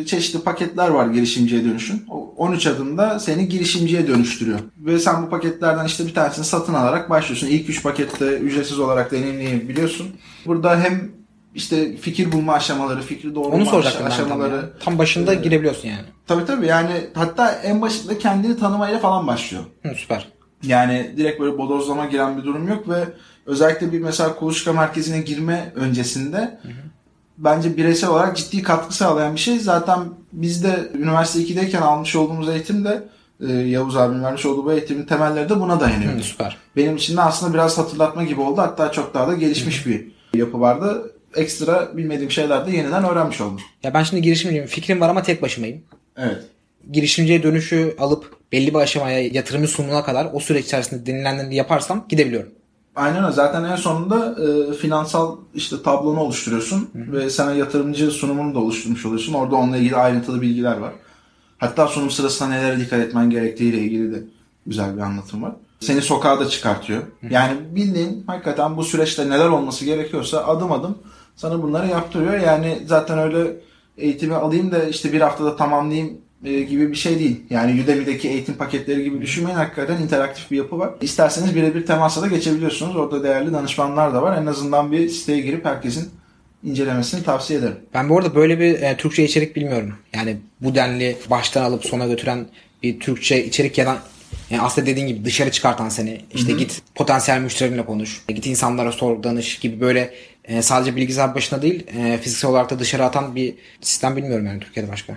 çeşitli 0.06 0.40
paketler 0.40 0.88
var 0.90 1.08
girişimciye 1.08 1.64
dönüşün. 1.66 2.04
O 2.10 2.25
13 2.38 2.68
adımda 2.68 3.20
seni 3.20 3.50
girişimciye 3.50 4.08
dönüştürüyor. 4.08 4.60
Ve 4.78 5.00
sen 5.00 5.26
bu 5.26 5.30
paketlerden 5.30 5.86
işte 5.86 6.06
bir 6.08 6.14
tanesini 6.14 6.46
satın 6.46 6.74
alarak 6.74 7.10
başlıyorsun. 7.10 7.48
İlk 7.48 7.70
3 7.70 7.84
pakette 7.84 8.26
ücretsiz 8.38 8.80
olarak 8.80 9.12
deneyimleyebiliyorsun. 9.12 10.08
Burada 10.46 10.80
hem 10.80 11.12
işte 11.56 11.98
fikir 11.98 12.32
bulma 12.32 12.54
aşamaları, 12.54 13.02
fikri 13.02 13.36
doğrulama 13.36 13.56
Onu 13.56 13.66
tam 13.82 14.06
aşamaları. 14.06 14.56
ya. 14.56 14.70
Tam 14.80 14.98
başında 14.98 15.34
girebiliyorsun 15.34 15.88
yani. 15.88 16.06
Tabii 16.28 16.46
tabii 16.46 16.66
yani 16.66 16.92
hatta 17.14 17.52
en 17.52 17.82
başında 17.82 18.18
kendini 18.18 18.58
tanımayla 18.58 19.00
falan 19.00 19.28
başlıyor. 19.28 19.64
Hı, 19.84 19.96
süper. 19.96 20.28
Yani 20.64 21.14
direkt 21.18 21.40
böyle 21.42 21.58
bodozlama 21.58 22.06
giren 22.06 22.38
bir 22.38 22.44
durum 22.44 22.68
yok 22.68 22.90
ve 22.90 23.04
özellikle 23.46 23.92
bir 23.92 24.00
mesela 24.00 24.36
kuluçka 24.36 24.74
merkezine 24.74 25.22
girme 25.22 25.72
öncesinde 25.76 26.60
bence 27.38 27.78
bireysel 27.78 28.10
olarak 28.10 28.38
ciddi 28.38 28.64
katkı 28.64 28.96
sağlayan 28.96 29.36
bir 29.36 29.40
şey. 29.40 29.60
Zaten 29.60 30.00
biz 30.36 30.64
de 30.64 30.92
üniversite 31.00 31.54
2'deyken 31.54 31.82
almış 31.82 32.16
olduğumuz 32.16 32.50
eğitimde 32.50 33.04
e, 33.48 33.52
Yavuz 33.54 33.98
abinin 33.98 34.24
vermiş 34.24 34.46
olduğu 34.46 34.66
bu 34.66 34.74
eğitimin 34.74 35.06
temelleri 35.06 35.50
de 35.50 35.60
buna 35.60 35.80
dayanıyor. 35.80 36.14
Hı, 36.14 36.24
süper. 36.24 36.58
Benim 36.76 36.96
için 36.96 37.18
de 37.18 37.22
aslında 37.22 37.54
biraz 37.54 37.78
hatırlatma 37.78 38.24
gibi 38.24 38.42
oldu. 38.42 38.62
Hatta 38.62 38.92
çok 38.92 39.14
daha 39.14 39.28
da 39.28 39.34
gelişmiş 39.34 39.86
bir 39.86 40.08
yapı 40.34 40.60
vardı. 40.62 41.12
Ekstra 41.36 41.98
bilmediğim 41.98 42.32
şeyler 42.32 42.68
de 42.68 42.72
yeniden 42.72 43.04
öğrenmiş 43.04 43.42
oldum. 43.42 43.60
Ya 43.84 43.94
ben 43.94 44.04
şimdi 44.04 44.22
girişimciyim. 44.22 44.66
Fikrim 44.66 45.02
var 45.02 45.10
ama 45.10 45.24
tek 45.24 45.42
başımayım. 45.42 45.82
Evet. 46.18 46.38
girişimciye 46.92 47.44
dönüşü 47.44 47.96
alıp 48.00 48.36
belli 48.52 48.74
bir 48.74 48.80
aşamaya 48.80 49.20
yatırımı 49.20 49.68
sunumuna 49.68 50.04
kadar 50.04 50.28
o 50.34 50.40
süreç 50.40 50.66
içerisinde 50.66 51.06
denilenleri 51.06 51.56
yaparsam 51.56 52.06
gidebiliyorum. 52.10 52.52
Aynen 52.96 53.24
öyle. 53.24 53.34
Zaten 53.34 53.64
en 53.64 53.76
sonunda 53.76 54.36
e, 54.44 54.74
finansal 54.74 55.36
işte 55.56 55.82
tablonu 55.84 56.20
oluşturuyorsun 56.20 56.90
ve 56.96 57.30
sana 57.30 57.54
yatırımcı 57.54 58.12
sunumunu 58.12 58.56
da 58.56 58.60
oluşturmuş 58.60 59.06
oluyorsun. 59.06 59.34
Orada 59.34 59.56
onunla 59.56 59.78
ilgili 59.78 59.96
ayrıntılı 59.96 60.42
bilgiler 60.42 60.78
var. 60.78 60.94
Hatta 61.58 61.88
sunum 61.88 62.12
sırasında 62.12 62.50
nelere 62.50 62.80
dikkat 62.80 63.00
etmen 63.00 63.30
gerektiğiyle 63.30 63.78
ilgili 63.78 64.14
de 64.14 64.24
güzel 64.66 64.96
bir 64.96 65.02
anlatım 65.02 65.44
var. 65.44 65.52
Seni 65.80 66.02
sokağa 66.02 66.40
da 66.40 66.50
çıkartıyor. 66.50 67.02
Yani 67.30 67.58
bildiğin 67.76 68.24
hakikaten 68.28 68.78
bu 68.78 68.84
süreçte 68.84 69.30
neler 69.30 69.50
olması 69.50 69.86
gerekiyorsa 69.86 70.46
adım 70.46 70.72
adım 70.72 70.98
sana 71.36 71.64
bunları 71.64 71.88
yaptırıyor. 71.88 72.40
Yani 72.40 72.80
zaten 72.88 73.20
öyle 73.20 73.58
eğitimi 73.98 74.36
alayım 74.36 74.72
da 74.72 74.84
işte 74.84 75.14
bir 75.14 75.22
haftada 75.22 75.56
tamamlayayım 75.56 76.18
gibi 76.46 76.92
bir 76.92 76.96
şey 76.96 77.20
değil. 77.20 77.42
Yani 77.50 77.84
Udemy'deki 77.84 78.30
eğitim 78.30 78.56
paketleri 78.56 79.04
gibi 79.04 79.22
düşünmeyin. 79.22 79.58
Hakikaten 79.58 80.02
interaktif 80.02 80.52
bir 80.52 80.58
yapı 80.58 80.80
var. 80.80 80.90
İsterseniz 81.02 81.56
birebir 81.56 81.86
temasa 81.86 82.22
da 82.22 82.28
geçebiliyorsunuz. 82.28 82.96
Orada 82.96 83.24
değerli 83.24 83.54
danışmanlar 83.54 84.14
da 84.14 84.22
var. 84.22 84.42
En 84.42 84.46
azından 84.46 84.92
bir 84.92 85.10
siteye 85.10 85.40
girip 85.40 85.66
herkesin 85.66 86.10
incelemesini 86.64 87.24
tavsiye 87.24 87.60
ederim. 87.60 87.78
Ben 87.94 88.10
bu 88.10 88.18
arada 88.18 88.36
böyle 88.36 88.60
bir 88.60 88.82
e, 88.82 88.98
Türkçe 88.98 89.24
içerik 89.24 89.56
bilmiyorum. 89.56 89.94
Yani 90.14 90.38
bu 90.62 90.76
denli 90.76 91.18
baştan 91.30 91.64
alıp 91.64 91.86
sona 91.86 92.08
götüren 92.08 92.46
bir 92.84 93.00
Türkçe 93.00 93.46
içerik 93.46 93.78
ya 93.78 93.86
da 93.86 93.98
yani 94.50 94.62
aslında 94.62 94.88
dediğin 94.88 95.08
gibi 95.08 95.26
dışarı 95.26 95.52
çıkartan 95.52 95.90
seni 95.90 96.22
işte 96.34 96.54
git 96.54 96.82
potansiyel 96.96 97.42
müşterinle 97.42 97.86
konuş 97.86 98.22
git 98.28 98.48
insanlara 98.48 98.92
sor 98.92 99.24
danış 99.24 99.60
gibi 99.60 99.82
böyle 99.82 100.14
e, 100.44 100.62
sadece 100.62 100.96
bilgisayar 100.96 101.36
başına 101.36 101.62
değil 101.62 101.88
e, 101.98 102.18
fiziksel 102.18 102.52
olarak 102.52 102.70
da 102.70 102.80
dışarı 102.80 103.06
atan 103.06 103.36
bir 103.36 103.56
sistem 103.82 104.16
bilmiyorum 104.16 104.46
yani 104.46 104.60
Türkiye'de 104.60 104.92
başka. 104.92 105.16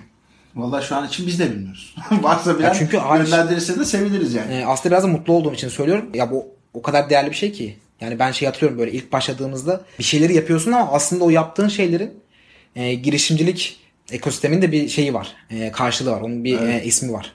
Vallahi 0.58 0.86
şu 0.86 0.96
an 0.96 1.06
için 1.06 1.26
biz 1.26 1.38
de 1.38 1.50
bilmiyoruz. 1.50 1.94
Varsa 2.22 2.58
bilen 2.58 2.72
çünkü 2.78 2.98
ağaç- 2.98 3.28
yönlendirirse 3.28 3.78
de 3.80 3.84
seviniriz 3.84 4.34
yani. 4.34 4.54
E, 4.54 4.64
aslında 4.64 4.94
biraz 4.94 5.04
da 5.04 5.08
mutlu 5.08 5.32
olduğum 5.32 5.54
için 5.54 5.68
söylüyorum. 5.68 6.10
Ya 6.14 6.30
bu 6.30 6.46
o 6.74 6.82
kadar 6.82 7.10
değerli 7.10 7.30
bir 7.30 7.36
şey 7.36 7.52
ki. 7.52 7.76
Yani 8.00 8.18
ben 8.18 8.32
şey 8.32 8.46
hatırlıyorum 8.46 8.78
böyle 8.78 8.92
ilk 8.92 9.12
başladığımızda 9.12 9.80
bir 9.98 10.04
şeyleri 10.04 10.34
yapıyorsun 10.34 10.72
ama 10.72 10.92
aslında 10.92 11.24
o 11.24 11.30
yaptığın 11.30 11.68
şeylerin 11.68 12.20
e, 12.76 12.94
girişimcilik 12.94 13.80
ekosistemin 14.12 14.62
de 14.62 14.72
bir 14.72 14.88
şeyi 14.88 15.14
var. 15.14 15.36
E, 15.50 15.72
karşılığı 15.72 16.10
var. 16.10 16.20
Onun 16.20 16.44
bir 16.44 16.60
e, 16.60 16.84
ismi 16.84 17.12
var. 17.12 17.34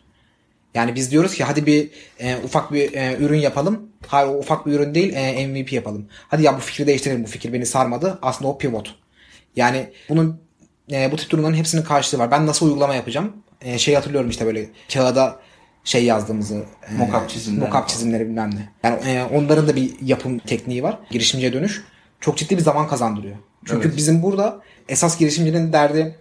Yani 0.73 0.95
biz 0.95 1.11
diyoruz 1.11 1.35
ki 1.35 1.43
hadi 1.43 1.65
bir 1.65 1.89
e, 2.19 2.35
ufak 2.43 2.73
bir 2.73 2.93
e, 2.93 3.17
ürün 3.19 3.39
yapalım. 3.39 3.89
Hayır 4.07 4.27
o 4.27 4.37
ufak 4.37 4.65
bir 4.65 4.71
ürün 4.71 4.95
değil 4.95 5.13
e, 5.13 5.47
MVP 5.47 5.73
yapalım. 5.73 6.07
Hadi 6.27 6.43
ya 6.43 6.55
bu 6.57 6.59
fikri 6.59 6.87
değiştirelim. 6.87 7.23
Bu 7.23 7.27
fikir 7.27 7.53
beni 7.53 7.65
sarmadı. 7.65 8.19
Aslında 8.21 8.51
o 8.51 8.57
pivot. 8.57 8.95
Yani 9.55 9.89
bunun 10.09 10.39
e, 10.91 11.11
bu 11.11 11.15
tip 11.15 11.29
durumların 11.29 11.55
hepsinin 11.55 11.81
karşılığı 11.83 12.19
var. 12.21 12.31
Ben 12.31 12.47
nasıl 12.47 12.65
uygulama 12.65 12.95
yapacağım? 12.95 13.33
E, 13.61 13.77
şey 13.77 13.95
hatırlıyorum 13.95 14.29
işte 14.29 14.45
böyle 14.45 14.69
kağıda 14.93 15.39
şey 15.83 16.05
yazdığımızı. 16.05 16.63
e, 16.89 16.97
Mockup 16.97 17.29
çizimleri. 17.29 17.69
Mockup 17.69 17.87
çizimleri 17.89 18.25
bilmem 18.25 18.51
ne. 18.55 18.69
Yani 18.83 19.09
e, 19.09 19.23
onların 19.23 19.67
da 19.67 19.75
bir 19.75 19.93
yapım 20.01 20.37
tekniği 20.39 20.83
var. 20.83 20.97
Girişimciye 21.11 21.53
dönüş. 21.53 21.83
Çok 22.19 22.37
ciddi 22.37 22.57
bir 22.57 22.61
zaman 22.61 22.87
kazandırıyor. 22.87 23.35
Çünkü 23.65 23.87
Evet. 23.87 23.97
bizim 23.97 24.23
burada 24.23 24.59
esas 24.89 25.17
girişimcinin 25.17 25.73
derdi 25.73 26.15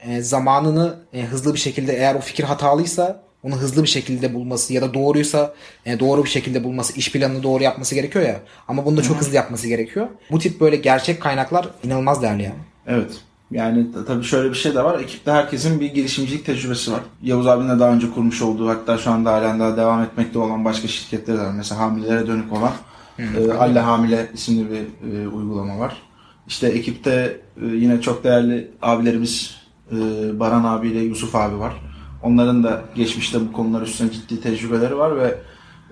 e, 0.00 0.22
zamanını 0.22 0.96
e, 1.12 1.22
hızlı 1.22 1.54
bir 1.54 1.58
şekilde 1.58 1.92
eğer 1.96 2.14
o 2.14 2.20
fikir 2.20 2.44
hatalıysa 2.44 3.22
onu 3.42 3.56
hızlı 3.56 3.82
bir 3.82 3.88
şekilde 3.88 4.34
bulması 4.34 4.72
ya 4.72 4.82
da 4.82 4.94
doğruysa 4.94 5.54
e, 5.86 6.00
doğru 6.00 6.24
bir 6.24 6.28
şekilde 6.28 6.64
bulması, 6.64 6.92
iş 6.98 7.12
planını 7.12 7.42
doğru 7.42 7.62
yapması 7.62 7.94
gerekiyor 7.94 8.24
ya. 8.24 8.40
Ama 8.68 8.86
bunu 8.86 8.96
da 8.96 9.02
çok 9.02 9.16
hızlı 9.20 9.34
yapması 9.36 9.68
gerekiyor. 9.68 10.08
Bu 10.30 10.38
tip 10.38 10.60
böyle 10.60 10.76
gerçek 10.76 11.22
kaynaklar 11.22 11.68
inanılmaz 11.84 12.22
değerli 12.22 12.42
yani. 12.42 12.54
Evet. 12.86 13.10
Yani 13.50 13.86
tabii 14.06 14.24
şöyle 14.24 14.50
bir 14.50 14.54
şey 14.54 14.74
de 14.74 14.84
var. 14.84 15.00
Ekipte 15.00 15.30
herkesin 15.32 15.80
bir 15.80 15.94
girişimcilik 15.94 16.46
tecrübesi 16.46 16.92
var. 16.92 17.00
Yavuz 17.22 17.46
abinin 17.46 17.68
de 17.68 17.78
daha 17.78 17.92
önce 17.92 18.10
kurmuş 18.10 18.42
olduğu 18.42 18.68
hatta 18.68 18.98
şu 18.98 19.10
anda 19.10 19.32
halen 19.32 19.60
daha 19.60 19.76
devam 19.76 20.02
etmekte 20.02 20.38
olan 20.38 20.64
başka 20.64 20.88
şirketleri 20.88 21.38
de 21.38 21.42
var. 21.42 21.52
Mesela 21.56 21.80
hamilelere 21.80 22.26
dönük 22.26 22.52
olan 22.52 22.72
e, 23.18 23.52
Alle 23.52 23.80
Hamile 23.80 24.30
isimli 24.34 24.70
bir 24.70 25.12
e, 25.12 25.28
uygulama 25.28 25.78
var. 25.78 25.96
İşte 26.46 26.68
ekipte 26.68 27.40
e, 27.62 27.66
yine 27.66 28.00
çok 28.00 28.24
değerli 28.24 28.70
abilerimiz 28.82 29.56
e, 29.92 29.96
Baran 30.40 30.64
abiyle 30.64 30.98
Yusuf 30.98 31.34
abi 31.36 31.58
var. 31.58 31.74
Onların 32.22 32.64
da 32.64 32.82
geçmişte 32.94 33.40
bu 33.40 33.52
konular 33.52 33.82
üstüne 33.82 34.12
ciddi 34.12 34.40
tecrübeleri 34.40 34.98
var 34.98 35.16
ve 35.16 35.38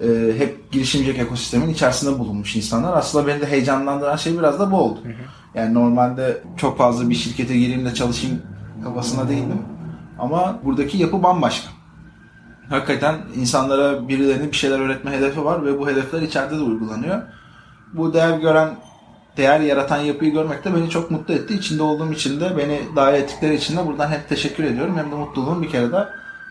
e, 0.00 0.38
hep 0.38 0.72
girişimcilik 0.72 1.18
ekosistemin 1.18 1.68
içerisinde 1.68 2.18
bulunmuş 2.18 2.56
insanlar. 2.56 2.96
Aslında 2.96 3.26
beni 3.26 3.40
de 3.40 3.46
heyecanlandıran 3.46 4.16
şey 4.16 4.38
biraz 4.38 4.60
da 4.60 4.70
bu 4.70 4.76
oldu. 4.76 5.00
Yani 5.54 5.74
normalde 5.74 6.42
çok 6.56 6.78
fazla 6.78 7.10
bir 7.10 7.14
şirkete 7.14 7.56
gireyim 7.56 7.84
de 7.84 7.94
çalışayım 7.94 8.42
kafasına 8.84 9.28
değildim. 9.28 9.62
Ama 10.18 10.58
buradaki 10.64 10.98
yapı 10.98 11.22
bambaşka. 11.22 11.68
Hakikaten 12.68 13.14
insanlara 13.36 14.08
birilerinin 14.08 14.50
bir 14.50 14.56
şeyler 14.56 14.78
öğretme 14.78 15.10
hedefi 15.10 15.44
var 15.44 15.64
ve 15.64 15.78
bu 15.78 15.88
hedefler 15.88 16.22
içeride 16.22 16.56
de 16.58 16.60
uygulanıyor. 16.60 17.22
Bu 17.92 18.14
değer 18.14 18.38
gören, 18.38 18.68
değer 19.36 19.60
yaratan 19.60 19.98
yapıyı 19.98 20.32
görmek 20.32 20.64
de 20.64 20.74
beni 20.74 20.90
çok 20.90 21.10
mutlu 21.10 21.34
etti. 21.34 21.54
İçinde 21.54 21.82
olduğum 21.82 22.12
için 22.12 22.40
de 22.40 22.56
beni 22.58 22.80
dahil 22.96 23.14
ettikleri 23.14 23.54
için 23.54 23.76
de 23.76 23.86
buradan 23.86 24.08
hem 24.08 24.20
teşekkür 24.28 24.64
ediyorum 24.64 24.96
hem 24.96 25.10
de 25.10 25.14
mutluluğumu 25.14 25.62
bir 25.62 25.68
kere 25.68 25.92
daha 25.92 26.08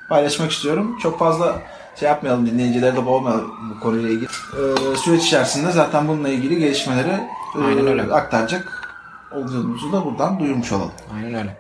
paylaşmak 0.09 0.51
istiyorum. 0.51 0.97
Çok 1.01 1.19
fazla 1.19 1.61
şey 1.99 2.09
yapmayalım, 2.09 2.45
dinleyicileri 2.47 2.95
de 2.95 3.05
boğmayalım 3.05 3.51
bu 3.75 3.79
konuyla 3.79 4.09
ilgili. 4.09 4.25
Ee, 4.25 4.95
süreç 4.95 5.23
içerisinde 5.23 5.71
zaten 5.71 6.07
bununla 6.07 6.29
ilgili 6.29 6.59
gelişmeleri 6.59 7.09
e, 7.55 7.63
Aynen 7.65 7.87
öyle. 7.87 8.13
aktaracak 8.13 8.82
olduğumuzu 9.35 9.91
da 9.93 10.05
buradan 10.05 10.39
duyurmuş 10.39 10.71
olalım. 10.71 10.91
Aynen 11.15 11.33
öyle. 11.33 11.57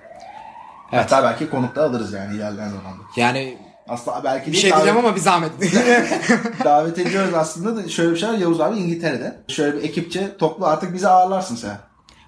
Hatta 0.91 1.23
belki 1.23 1.49
konuk 1.49 1.75
da 1.75 1.83
alırız 1.83 2.13
yani 2.13 2.35
ilerleyen 2.35 2.69
zamanda. 2.69 3.03
Yani 3.15 3.57
Aslında 3.89 4.23
belki 4.23 4.51
bir 4.51 4.57
şey 4.57 4.71
davet- 4.71 4.75
diyeceğim 4.83 5.05
ama 5.05 5.15
bir 5.15 5.21
zahmet. 5.21 5.51
davet 6.63 6.99
ediyoruz 6.99 7.33
aslında 7.33 7.75
da 7.83 7.89
şöyle 7.89 8.11
bir 8.11 8.17
şey 8.17 8.29
var. 8.29 8.33
Yavuz 8.33 8.61
abi 8.61 8.77
İngiltere'de. 8.79 9.37
Şöyle 9.47 9.77
bir 9.77 9.83
ekipçe 9.83 10.37
toplu 10.37 10.65
artık 10.65 10.93
bizi 10.93 11.07
ağırlarsın 11.07 11.55
sen. 11.55 11.77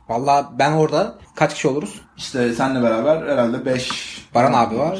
Valla 0.10 0.50
ben 0.60 0.72
orada 0.72 1.16
kaç 1.36 1.54
kişi 1.54 1.68
oluruz? 1.68 2.02
İşte 2.18 2.54
senle 2.54 2.82
beraber 2.84 3.28
herhalde 3.32 3.66
5 3.66 4.26
Baran 4.36 4.54
abi 4.54 4.80
var. 4.80 5.00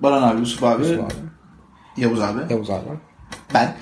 Baran 0.00 0.22
abi, 0.22 0.40
Yusuf 0.40 0.64
abi, 0.64 0.82
Yusuf 0.82 1.04
abi. 1.04 1.14
Yavuz 1.96 2.20
abi, 2.20 2.52
Yavuz 2.52 2.70
abi 2.70 2.84
ben. 3.54 3.74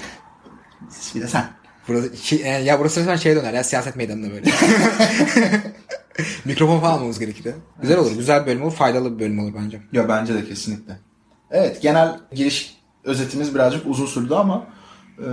Bir 1.15 1.21
de 1.23 1.29
sen. 1.29 1.45
Burası, 1.88 2.12
ki- 2.12 2.43
e, 2.45 2.49
ya 2.49 2.81
burası 2.81 3.00
resmen 3.00 3.17
şeye 3.17 3.37
döner 3.37 3.53
ya 3.55 3.65
siyaset 3.65 3.97
meydanına 3.97 4.31
böyle. 4.33 4.50
Mikrofon 6.44 6.80
falan 6.80 6.92
almamız 6.92 7.18
gerekir. 7.18 7.54
Güzel 7.82 7.99
olur. 7.99 8.12
Güzel 8.16 8.42
bir 8.42 8.46
bölüm 8.46 8.62
olur. 8.62 8.73
Faydalı 8.73 9.14
bir 9.14 9.25
bölüm 9.25 9.38
olur 9.38 9.52
bence. 9.64 9.80
Yo 9.92 10.04
bence 10.08 10.35
de 10.35 10.44
kesinlikle. 10.49 10.99
Evet 11.50 11.82
genel 11.82 12.18
giriş 12.35 12.76
özetimiz 13.04 13.54
birazcık 13.54 13.87
uzun 13.87 14.06
sürdü 14.06 14.35
ama 14.35 14.66
e, 15.18 15.25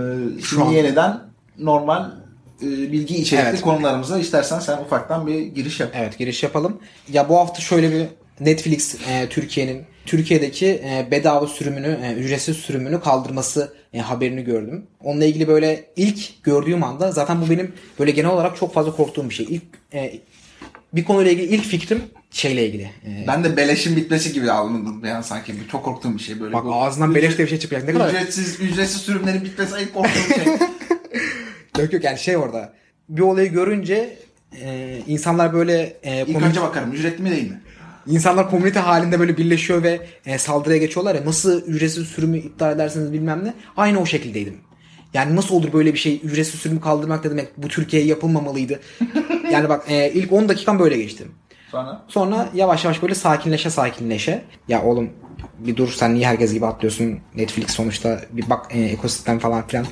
şimdi 0.48 0.62
an- 0.64 0.70
yeniden 0.70 1.20
normal 1.58 2.10
e, 2.62 2.66
bilgi 2.66 3.16
içerikli 3.16 3.48
Evet. 3.48 3.60
konularımıza 3.60 4.18
istersen 4.18 4.58
sen 4.58 4.78
ufaktan 4.78 5.26
bir 5.26 5.40
giriş 5.40 5.80
yap. 5.80 5.90
Evet 5.94 6.18
giriş 6.18 6.42
yapalım. 6.42 6.78
Ya 7.12 7.28
bu 7.28 7.38
hafta 7.38 7.60
şöyle 7.60 7.90
bir 7.92 8.06
Netflix 8.40 8.94
e, 9.08 9.28
Türkiye'nin 9.28 9.82
Türkiye'deki 10.06 10.66
e, 10.66 11.08
bedava 11.10 11.46
sürümünü, 11.46 11.98
e, 12.02 12.12
ücretsiz 12.12 12.56
sürümünü 12.56 13.00
kaldırması 13.00 13.74
e, 13.92 13.98
haberini 14.00 14.44
gördüm. 14.44 14.86
Onunla 15.04 15.24
ilgili 15.24 15.48
böyle 15.48 15.84
ilk 15.96 16.42
gördüğüm 16.44 16.84
anda 16.84 17.12
zaten 17.12 17.40
bu 17.42 17.50
benim 17.50 17.72
böyle 17.98 18.10
genel 18.10 18.30
olarak 18.30 18.56
çok 18.56 18.74
fazla 18.74 18.96
korktuğum 18.96 19.28
bir 19.28 19.34
şey. 19.34 19.46
İlk 19.50 19.62
e, 19.92 20.20
bir 20.96 21.04
konuyla 21.04 21.32
ilgili 21.32 21.46
ilk 21.54 21.64
fikrim 21.64 22.02
şeyle 22.30 22.66
ilgili. 22.66 22.82
E, 22.82 23.24
Ben 23.28 23.44
de 23.44 23.56
beleşin 23.56 23.96
bitmesi 23.96 24.32
gibi 24.32 24.50
alındım 24.50 25.04
yani 25.04 25.24
sanki. 25.24 25.54
Çok 25.72 25.84
korktuğum 25.84 26.14
bir 26.14 26.22
şey 26.22 26.40
böyle. 26.40 26.52
bak 26.52 26.64
Bu- 26.64 26.74
ağzından 26.74 27.14
beleş 27.14 27.36
diye 27.36 27.44
bir 27.46 27.50
şey 27.50 27.58
çıkacak. 27.58 27.84
Ne 27.88 27.92
kadar 27.92 28.08
Ücretsiz, 28.08 28.60
ücretsiz 28.60 29.00
sürümlerin 29.00 29.44
bitmesi 29.44 29.74
ayıp 29.74 29.94
korktuğum 29.94 30.34
şey. 30.34 30.44
Yok 31.84 31.92
yok 31.92 32.04
yani 32.04 32.18
şey 32.18 32.36
orada. 32.36 32.72
Bir 33.08 33.22
olayı 33.22 33.52
görünce 33.52 34.16
e, 34.62 34.98
insanlar 35.06 35.52
böyle 35.54 35.96
e, 36.02 36.20
İlk 36.26 36.28
komünite- 36.36 36.44
önce 36.48 36.60
bakarım 36.62 36.92
ücretli 36.92 37.22
mi 37.22 37.30
değil 37.30 37.50
mi? 37.50 37.60
insanlar 38.06 38.50
komünite 38.50 38.78
halinde 38.80 39.20
böyle 39.20 39.36
birleşiyor 39.36 39.82
ve 39.82 40.00
e, 40.26 40.38
saldırıya 40.38 40.78
geçiyorlar 40.78 41.14
ya 41.14 41.24
nasıl 41.24 41.62
ücretsiz 41.66 42.06
sürümü 42.08 42.38
iptal 42.38 42.72
edersiniz 42.72 43.12
bilmem 43.12 43.44
ne. 43.44 43.54
Aynı 43.76 44.00
o 44.00 44.06
şekildeydim. 44.06 44.56
Yani 45.14 45.36
nasıl 45.36 45.54
olur 45.54 45.72
böyle 45.72 45.92
bir 45.92 45.98
şey 45.98 46.20
ücretsiz 46.24 46.60
sürümü 46.60 46.80
kaldırmak 46.80 47.24
ne 47.24 47.30
demek 47.30 47.48
bu 47.56 47.68
Türkiye'ye 47.68 48.08
yapılmamalıydı. 48.08 48.80
yani 49.52 49.68
bak 49.68 49.84
e, 49.88 50.12
ilk 50.12 50.32
10 50.32 50.48
dakikam 50.48 50.78
böyle 50.78 50.96
geçti. 50.96 51.24
Sonra 51.70 52.04
Sonra 52.08 52.48
yavaş 52.54 52.84
yavaş 52.84 53.02
böyle 53.02 53.14
sakinleşe 53.14 53.70
sakinleşe. 53.70 54.44
Ya 54.68 54.82
oğlum 54.82 55.10
bir 55.58 55.76
dur 55.76 55.88
sen 55.88 56.14
niye 56.14 56.26
herkes 56.26 56.52
gibi 56.52 56.66
atlıyorsun 56.66 57.18
Netflix 57.34 57.70
sonuçta 57.70 58.20
bir 58.30 58.50
bak 58.50 58.66
e, 58.70 58.80
ekosistem 58.80 59.38
falan 59.38 59.66
filan. 59.66 59.86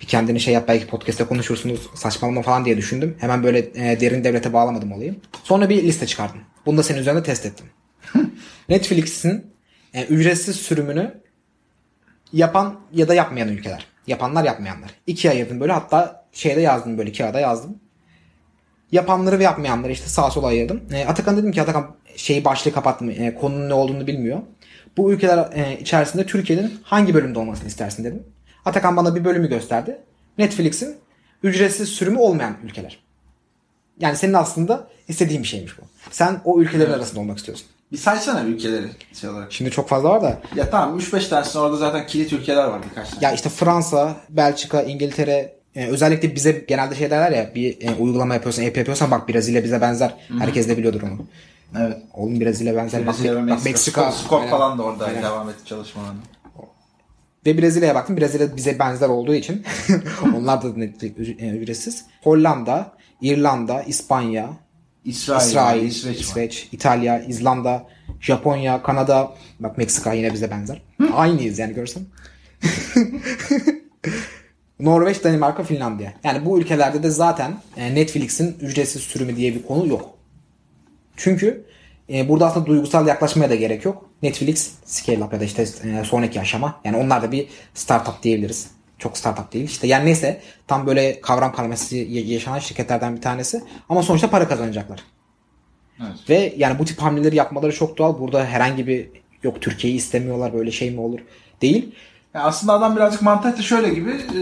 Bir 0.00 0.06
kendini 0.06 0.40
şey 0.40 0.54
yap 0.54 0.64
belki 0.68 0.86
podcast'te 0.86 1.24
konuşursunuz 1.24 1.90
saçmalama 1.94 2.42
falan 2.42 2.64
diye 2.64 2.76
düşündüm. 2.76 3.16
Hemen 3.20 3.42
böyle 3.42 3.58
e, 3.58 4.00
derin 4.00 4.24
devlete 4.24 4.52
bağlamadım 4.52 4.92
olayı. 4.92 5.14
Sonra 5.44 5.68
bir 5.68 5.82
liste 5.82 6.06
çıkardım. 6.06 6.40
Bunu 6.66 6.78
da 6.78 6.82
senin 6.82 6.98
üzerinde 6.98 7.22
test 7.22 7.46
ettim. 7.46 7.66
Netflix'in 8.68 9.46
e, 9.94 10.04
ücretsiz 10.04 10.56
sürümünü 10.56 11.20
yapan 12.32 12.80
ya 12.92 13.08
da 13.08 13.14
yapmayan 13.14 13.48
ülkeler. 13.48 13.93
Yapanlar 14.06 14.44
yapmayanlar. 14.44 14.90
İkiye 15.06 15.32
ayırdım 15.32 15.60
böyle 15.60 15.72
hatta 15.72 16.24
şeyde 16.32 16.60
yazdım 16.60 16.98
böyle 16.98 17.12
kağıda 17.12 17.40
yazdım 17.40 17.80
yapanları 18.94 19.38
ve 19.38 19.44
yapmayanları 19.44 19.92
işte 19.92 20.08
sağa 20.08 20.30
sola 20.30 20.46
ayırdım. 20.46 20.82
E, 20.92 21.06
Atakan 21.06 21.36
dedim 21.36 21.52
ki 21.52 21.62
Atakan 21.62 21.96
şeyi 22.16 22.44
başlığı 22.44 22.72
kapattım. 22.72 23.10
E, 23.10 23.34
konunun 23.34 23.68
ne 23.68 23.74
olduğunu 23.74 24.06
bilmiyor. 24.06 24.40
Bu 24.96 25.12
ülkeler 25.12 25.48
e, 25.52 25.78
içerisinde 25.80 26.26
Türkiye'nin 26.26 26.80
hangi 26.82 27.14
bölümde 27.14 27.38
olmasını 27.38 27.68
istersin 27.68 28.04
dedim. 28.04 28.22
Atakan 28.64 28.96
bana 28.96 29.14
bir 29.14 29.24
bölümü 29.24 29.48
gösterdi. 29.48 29.98
Netflix'in 30.38 30.96
ücretsiz 31.42 31.88
sürümü 31.88 32.18
olmayan 32.18 32.56
ülkeler. 32.64 32.98
Yani 34.00 34.16
senin 34.16 34.32
aslında 34.32 34.88
istediğin 35.08 35.42
bir 35.42 35.48
şeymiş 35.48 35.78
bu. 35.78 35.82
Sen 36.10 36.40
o 36.44 36.60
ülkelerin 36.60 36.92
arasında 36.92 37.20
olmak 37.20 37.38
istiyorsun. 37.38 37.66
Bir 37.92 37.96
saysana 37.98 38.42
ülkeleri 38.42 38.86
şey 39.20 39.30
olarak. 39.30 39.52
Şimdi 39.52 39.70
çok 39.70 39.88
fazla 39.88 40.10
var 40.10 40.22
da 40.22 40.40
Ya 40.56 40.70
tamam 40.70 40.98
3-5 40.98 41.28
tanesinde 41.28 41.58
orada 41.58 41.76
zaten 41.76 42.06
kilit 42.06 42.32
ülkeler 42.32 42.64
var 42.64 42.80
birkaç 42.90 43.10
tane. 43.10 43.24
ya 43.24 43.32
işte 43.32 43.48
Fransa, 43.48 44.16
Belçika, 44.28 44.82
İngiltere 44.82 45.56
e, 45.74 45.86
özellikle 45.86 46.34
bize 46.34 46.64
genelde 46.68 46.94
şey 46.94 47.10
derler 47.10 47.30
ya 47.38 47.54
bir 47.54 47.82
e, 47.82 47.94
uygulama 47.94 48.34
yapıyorsan, 48.34 48.66
app 48.66 48.76
yapıyorsan 48.76 49.10
bak 49.10 49.28
Brezilya 49.28 49.64
bize 49.64 49.80
benzer. 49.80 50.14
Herkes 50.38 50.68
de 50.68 50.78
biliyordur 50.78 51.02
onu. 51.02 51.26
Evet. 51.80 51.96
Oğlum 52.14 52.40
Brezilya 52.40 52.76
benzer. 52.76 53.06
Brezilya 53.06 53.34
bak 53.36 53.42
Meksika. 53.44 53.70
Meksika. 53.70 54.00
Skop- 54.02 54.50
falan 54.50 54.78
da 54.78 54.82
orada 54.82 55.04
Aynen. 55.04 55.22
devam 55.22 55.48
etti 55.48 55.64
çalışmalarına. 55.64 56.20
Ve 57.46 57.58
Brezilya'ya 57.58 57.94
baktım. 57.94 58.16
Brezilya 58.16 58.56
bize 58.56 58.78
benzer 58.78 59.08
olduğu 59.08 59.34
için 59.34 59.62
onlar 60.36 60.62
da 60.62 60.68
e, 61.38 61.48
ücretsiz. 61.48 62.04
Hollanda, 62.22 62.92
İrlanda, 63.20 63.82
İspanya, 63.82 64.50
İsrail, 65.04 65.46
İsrail, 65.46 65.82
İsveç. 65.82 66.20
İsveç, 66.20 66.68
İtalya, 66.72 67.24
İzlanda, 67.24 67.86
Japonya, 68.20 68.82
Kanada, 68.82 69.34
bak 69.60 69.78
Meksika 69.78 70.12
yine 70.12 70.32
bize 70.32 70.50
benzer. 70.50 70.82
Aynıyız 71.14 71.58
yani 71.58 71.74
görsen. 71.74 72.02
Norveç, 74.80 75.24
Danimarka, 75.24 75.62
Finlandiya. 75.62 76.12
Yani 76.24 76.44
bu 76.44 76.60
ülkelerde 76.60 77.02
de 77.02 77.10
zaten 77.10 77.56
e, 77.76 77.94
Netflix'in 77.94 78.56
ücretsiz 78.60 79.02
sürümü 79.02 79.36
diye 79.36 79.54
bir 79.54 79.62
konu 79.62 79.86
yok. 79.86 80.10
Çünkü 81.16 81.64
e, 82.12 82.28
burada 82.28 82.46
aslında 82.46 82.66
duygusal 82.66 83.06
yaklaşmaya 83.06 83.50
da 83.50 83.54
gerek 83.54 83.84
yok. 83.84 84.10
Netflix 84.22 84.72
scale 84.84 85.24
up 85.24 85.32
ya 85.32 85.40
da 85.40 85.44
işte 85.44 85.62
e, 85.62 86.04
sonraki 86.04 86.40
aşama. 86.40 86.80
Yani 86.84 86.96
onlar 86.96 87.22
da 87.22 87.32
bir 87.32 87.48
startup 87.74 88.22
diyebiliriz. 88.22 88.70
Çok 88.98 89.18
startup 89.18 89.52
değil. 89.52 89.64
İşte 89.64 89.86
yani 89.86 90.06
neyse 90.06 90.40
tam 90.66 90.86
böyle 90.86 91.20
kavram 91.20 91.52
karmaşası 91.52 91.96
y- 91.96 92.34
yaşanan 92.34 92.58
şirketlerden 92.58 93.16
bir 93.16 93.20
tanesi. 93.20 93.64
Ama 93.88 94.02
sonuçta 94.02 94.30
para 94.30 94.48
kazanacaklar. 94.48 95.00
Evet. 96.00 96.30
Ve 96.30 96.54
yani 96.56 96.78
bu 96.78 96.84
tip 96.84 97.02
hamleleri 97.02 97.36
yapmaları 97.36 97.74
çok 97.74 97.98
doğal. 97.98 98.18
Burada 98.18 98.44
herhangi 98.44 98.86
bir 98.86 99.08
yok 99.42 99.60
Türkiye'yi 99.60 99.98
istemiyorlar 99.98 100.54
böyle 100.54 100.70
şey 100.70 100.90
mi 100.90 101.00
olur 101.00 101.20
değil. 101.62 101.94
Yani 102.34 102.44
aslında 102.44 102.72
adam 102.72 102.96
birazcık 102.96 103.22
mantıklı 103.22 103.62
şöyle 103.62 103.88
gibi 103.94 104.10
e, 104.10 104.40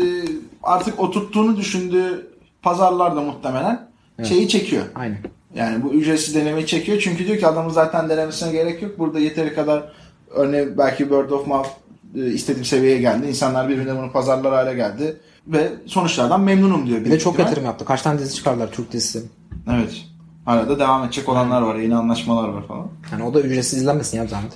artık 0.63 1.01
oturttuğunu 1.01 1.57
düşündüğü 1.57 2.31
pazarlarda 2.63 3.21
muhtemelen 3.21 3.89
şeyi 4.25 4.49
çekiyor. 4.49 4.85
Aynen. 4.95 5.19
Yani 5.55 5.83
bu 5.83 5.93
ücretsiz 5.93 6.35
denemeyi 6.35 6.67
çekiyor. 6.67 7.01
Çünkü 7.01 7.27
diyor 7.27 7.39
ki 7.39 7.47
adamın 7.47 7.71
zaten 7.71 8.09
denemesine 8.09 8.53
gerek 8.53 8.83
yok. 8.83 8.99
Burada 8.99 9.19
yeteri 9.19 9.55
kadar 9.55 9.93
örneğin 10.31 10.79
belki 10.79 10.99
word 10.99 11.31
of 11.31 11.47
mouth 11.47 11.69
istediğim 12.15 12.65
seviyeye 12.65 12.99
geldi. 12.99 13.27
İnsanlar 13.27 13.69
birbirine 13.69 13.97
bunu 13.99 14.13
pazarlar 14.13 14.53
hale 14.53 14.75
geldi. 14.75 15.17
Ve 15.47 15.69
sonuçlardan 15.87 16.41
memnunum 16.41 16.87
diyor. 16.87 17.01
Bir 17.05 17.11
de 17.11 17.19
çok 17.19 17.33
ihtimal. 17.33 17.49
yatırım 17.49 17.67
yaptı. 17.67 17.85
Kaç 17.85 18.03
tane 18.03 18.19
dizi 18.19 18.35
çıkardılar 18.35 18.71
Türk 18.73 18.93
dizisi. 18.93 19.23
Evet. 19.71 20.05
Arada 20.47 20.79
devam 20.79 21.05
edecek 21.05 21.29
olanlar 21.29 21.63
var. 21.63 21.75
Yeni 21.77 21.97
anlaşmalar 21.97 22.49
var 22.49 22.67
falan. 22.67 22.89
Yani 23.13 23.25
o 23.25 23.35
da 23.35 23.41
ücretsiz 23.41 23.79
izlenmesin 23.79 24.17
ya 24.19 24.27
zahmet. 24.27 24.53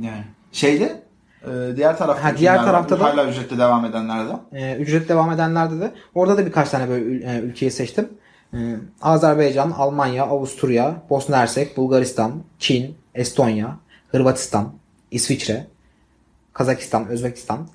Yani. 0.00 0.24
Şeyde 0.52 1.02
e, 1.42 1.76
diğer 1.76 1.98
tarafta 1.98 2.24
Ha, 2.24 2.36
diğer 2.38 2.64
tarafta 2.64 3.00
da- 3.00 3.04
hala 3.04 3.28
ücretli 3.28 3.58
devam 3.58 3.84
edenlerden. 3.84 4.40
Ee, 4.52 4.76
ücret 4.76 5.08
devam 5.08 5.30
edenlerde 5.30 5.80
de 5.80 5.92
orada 6.14 6.36
da 6.38 6.46
birkaç 6.46 6.70
tane 6.70 6.88
böyle 6.88 7.24
e, 7.36 7.40
ülkeyi 7.40 7.70
seçtim. 7.70 8.08
Ee, 8.54 8.76
Azerbaycan, 9.02 9.70
Almanya, 9.70 10.24
Avusturya, 10.24 11.02
Bosna 11.10 11.38
Hersek, 11.38 11.76
Bulgaristan, 11.76 12.32
Çin, 12.58 12.94
Estonya, 13.14 13.76
Hırvatistan, 14.08 14.72
İsviçre, 15.10 15.66
Kazakistan, 16.52 17.08
Özbekistan. 17.08 17.68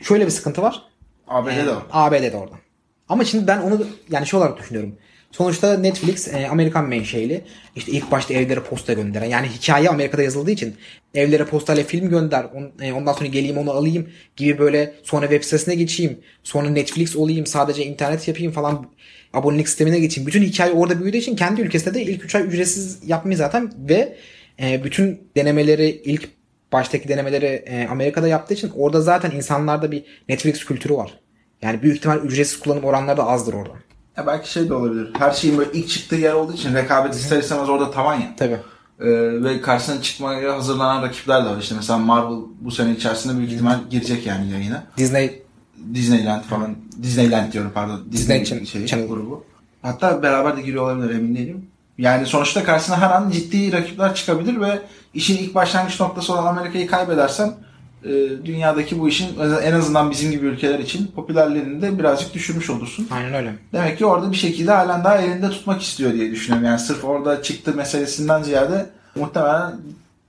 Şöyle 0.00 0.26
bir 0.26 0.30
sıkıntı 0.30 0.62
var. 0.62 0.82
ABD'de 1.28 1.60
Ee, 1.60 1.66
var. 1.66 1.82
ABD'de 1.92 2.36
orada. 2.36 2.54
Ama 3.08 3.24
şimdi 3.24 3.46
ben 3.46 3.58
onu 3.60 3.86
yani 4.10 4.26
şey 4.26 4.38
olarak 4.38 4.58
düşünüyorum. 4.58 4.94
Sonuçta 5.30 5.78
Netflix 5.78 6.28
e, 6.34 6.48
Amerikan 6.48 6.88
menşeili. 6.88 7.44
İşte 7.76 7.92
ilk 7.92 8.10
başta 8.10 8.34
evlere 8.34 8.60
posta 8.60 8.92
gönderen. 8.92 9.26
Yani 9.26 9.48
hikaye 9.48 9.88
Amerika'da 9.88 10.22
yazıldığı 10.22 10.50
için 10.50 10.74
evlere 11.14 11.44
postayla 11.44 11.84
film 11.84 12.08
gönder. 12.10 12.44
on- 12.54 12.84
e, 12.84 12.92
ondan 12.92 13.12
sonra 13.12 13.26
geleyim 13.26 13.58
onu 13.58 13.70
alayım 13.70 14.08
gibi 14.36 14.58
böyle 14.58 14.94
sonra 15.02 15.26
web 15.28 15.42
sitesine 15.42 15.74
geçeyim. 15.74 16.18
Sonra 16.42 16.68
Netflix 16.70 17.16
olayım 17.16 17.46
sadece 17.46 17.84
internet 17.84 18.28
yapayım 18.28 18.52
falan. 18.52 18.86
Abonelik 19.32 19.68
sistemine 19.68 19.98
geçeyim. 19.98 20.26
Bütün 20.26 20.42
hikaye 20.42 20.72
orada 20.72 21.00
büyüdüğü 21.00 21.16
için 21.16 21.36
kendi 21.36 21.60
ülkesinde 21.60 21.94
de 21.94 22.02
ilk 22.02 22.24
3 22.24 22.34
ay 22.34 22.42
ücretsiz 22.42 22.98
yapmayı 23.06 23.36
zaten 23.36 23.72
ve 23.88 24.16
e, 24.62 24.84
bütün 24.84 25.20
denemeleri 25.36 25.88
ilk 26.04 26.28
baştaki 26.76 27.08
denemeleri 27.08 27.46
e, 27.46 27.88
Amerika'da 27.90 28.28
yaptığı 28.28 28.54
için 28.54 28.72
orada 28.76 29.00
zaten 29.00 29.30
insanlarda 29.30 29.90
bir 29.92 30.04
Netflix 30.28 30.64
kültürü 30.64 30.94
var. 30.94 31.20
Yani 31.62 31.82
büyük 31.82 31.96
ihtimal 31.96 32.18
ücretsiz 32.18 32.60
kullanım 32.60 32.84
oranları 32.84 33.16
da 33.16 33.26
azdır 33.26 33.54
orada. 33.54 33.72
Ya 34.16 34.26
belki 34.26 34.52
şey 34.52 34.68
de 34.68 34.74
olabilir. 34.74 35.10
Her 35.18 35.30
şeyin 35.30 35.58
böyle 35.58 35.70
ilk 35.72 35.88
çıktığı 35.88 36.16
yer 36.16 36.32
olduğu 36.32 36.52
için 36.52 36.74
rekabet 36.74 37.14
ister 37.14 37.38
istemez 37.38 37.68
orada 37.68 37.90
tavan 37.90 38.14
ya. 38.14 38.34
Tabii. 38.36 38.58
Ee, 39.00 39.06
ve 39.44 39.60
karşısına 39.60 40.02
çıkmaya 40.02 40.56
hazırlanan 40.56 41.02
rakipler 41.02 41.44
de 41.44 41.48
var. 41.48 41.58
İşte 41.60 41.74
mesela 41.74 41.98
Marvel 41.98 42.38
bu 42.60 42.70
sene 42.70 42.92
içerisinde 42.92 43.38
büyük 43.38 43.52
ihtimal 43.52 43.78
girecek 43.90 44.26
yani 44.26 44.52
yayına. 44.52 44.82
Disney 44.96 45.42
Disneyland 45.94 46.42
falan. 46.42 46.76
Disneyland 47.02 47.52
diyorum 47.52 47.70
pardon. 47.74 48.04
Disney 48.12 48.40
Disney, 48.40 48.66
şey, 48.66 48.86
Channel. 48.86 49.08
grubu. 49.08 49.44
Hatta 49.82 50.22
beraber 50.22 50.56
de 50.56 50.62
giriyor 50.62 50.82
olabilir 50.84 51.14
emin 51.14 51.36
değilim. 51.36 51.66
Yani 51.98 52.26
sonuçta 52.26 52.64
karşısına 52.64 53.00
her 53.00 53.10
an 53.10 53.30
ciddi 53.30 53.72
rakipler 53.72 54.14
çıkabilir 54.14 54.60
ve 54.60 54.80
işin 55.14 55.36
ilk 55.36 55.54
başlangıç 55.54 56.00
noktası 56.00 56.32
olan 56.32 56.46
Amerika'yı 56.46 56.86
kaybedersen 56.86 57.54
e, 58.04 58.10
dünyadaki 58.44 59.00
bu 59.00 59.08
işin 59.08 59.38
en 59.62 59.72
azından 59.72 60.10
bizim 60.10 60.30
gibi 60.30 60.46
ülkeler 60.46 60.78
için 60.78 61.06
popülerliğini 61.06 61.82
de 61.82 61.98
birazcık 61.98 62.34
düşürmüş 62.34 62.70
olursun. 62.70 63.08
aynen 63.10 63.34
öyle. 63.34 63.54
Demek 63.72 63.98
ki 63.98 64.06
orada 64.06 64.32
bir 64.32 64.36
şekilde 64.36 64.70
halen 64.70 65.04
daha 65.04 65.18
elinde 65.18 65.50
tutmak 65.50 65.82
istiyor 65.82 66.12
diye 66.12 66.30
düşünüyorum. 66.30 66.66
Yani 66.66 66.78
sırf 66.78 67.04
orada 67.04 67.42
çıktı 67.42 67.74
meselesinden 67.74 68.42
ziyade 68.42 68.86
muhtemelen 69.14 69.72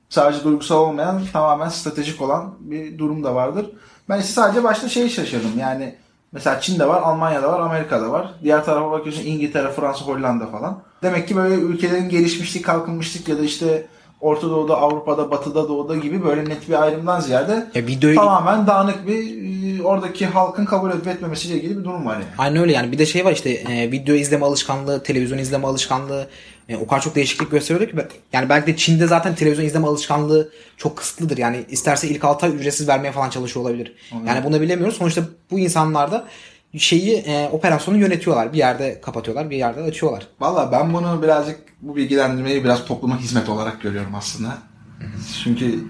sadece 0.09 0.43
duygusal 0.43 0.77
olmayan 0.77 1.21
tamamen 1.33 1.69
stratejik 1.69 2.21
olan 2.21 2.53
bir 2.59 2.97
durum 2.97 3.23
da 3.23 3.35
vardır. 3.35 3.65
Ben 4.09 4.19
işte 4.19 4.31
sadece 4.31 4.63
başta 4.63 4.89
şeyi 4.89 5.09
şaşırdım. 5.09 5.59
Yani 5.59 5.95
mesela 6.31 6.61
Çin'de 6.61 6.87
var, 6.87 7.01
Almanya'da 7.01 7.51
var, 7.53 7.59
Amerika'da 7.59 8.11
var. 8.11 8.27
Diğer 8.43 8.65
tarafa 8.65 8.91
bakıyorsun 8.91 9.23
İngiltere, 9.25 9.71
Fransa, 9.71 10.05
Hollanda 10.05 10.47
falan. 10.47 10.79
Demek 11.03 11.27
ki 11.27 11.35
böyle 11.35 11.55
ülkelerin 11.55 12.09
gelişmişlik, 12.09 12.65
kalkınmışlık 12.65 13.27
ya 13.27 13.37
da 13.37 13.41
işte 13.41 13.85
Orta 14.21 14.49
Doğu'da, 14.49 14.77
Avrupa'da, 14.77 15.31
Batı'da, 15.31 15.67
Doğu'da 15.69 15.95
gibi 15.95 16.23
böyle 16.25 16.49
net 16.49 16.69
bir 16.69 16.81
ayrımdan 16.83 17.19
ziyade 17.19 17.67
Ya 17.75 17.87
videoyu 17.87 18.15
tamamen 18.15 18.67
dağınık 18.67 19.07
bir 19.07 19.47
e, 19.79 19.83
oradaki 19.83 20.25
halkın 20.25 20.65
kabul 20.65 20.91
edip 20.91 21.07
etmemesiyle 21.07 21.55
ilgili 21.55 21.79
bir 21.79 21.83
durum 21.83 22.05
var 22.05 22.13
yani. 22.13 22.25
aynen 22.37 22.61
öyle 22.61 22.71
yani 22.73 22.91
bir 22.91 22.97
de 22.97 23.05
şey 23.05 23.25
var 23.25 23.31
işte 23.31 23.49
e, 23.49 23.91
video 23.91 24.15
izleme 24.15 24.45
alışkanlığı, 24.45 25.03
televizyon 25.03 25.37
izleme 25.37 25.67
alışkanlığı 25.67 26.27
e, 26.69 26.75
o 26.75 26.87
kadar 26.87 27.01
çok 27.01 27.15
değişiklik 27.15 27.51
gösteriyor 27.51 27.89
ki 27.89 27.95
yani 28.33 28.49
belki 28.49 28.67
de 28.67 28.77
Çin'de 28.77 29.07
zaten 29.07 29.35
televizyon 29.35 29.65
izleme 29.65 29.87
alışkanlığı 29.87 30.49
çok 30.77 30.97
kısıtlıdır. 30.97 31.37
Yani 31.37 31.65
isterse 31.69 32.07
ilk 32.07 32.23
6 32.23 32.45
ay 32.45 32.55
ücretsiz 32.55 32.87
vermeye 32.87 33.11
falan 33.11 33.29
çalışıyor 33.29 33.65
olabilir. 33.65 33.95
Yani 34.27 34.43
bunu 34.43 34.61
bilemiyoruz. 34.61 34.97
Sonuçta 34.97 35.21
bu 35.51 35.59
insanlar 35.59 36.11
da 36.11 36.27
şeyi 36.77 37.17
e, 37.17 37.49
operasyonu 37.49 37.97
yönetiyorlar. 37.97 38.53
Bir 38.53 38.57
yerde 38.57 39.01
kapatıyorlar, 39.01 39.49
bir 39.49 39.57
yerde 39.57 39.81
açıyorlar. 39.81 40.27
Valla 40.39 40.71
ben 40.71 40.93
bunu 40.93 41.23
birazcık 41.23 41.59
bu 41.81 41.95
bilgilendirmeyi 41.95 42.63
biraz 42.63 42.85
topluma 42.85 43.19
hizmet 43.19 43.49
olarak 43.49 43.81
görüyorum 43.81 44.15
aslında. 44.15 44.57
Çünkü 45.43 45.83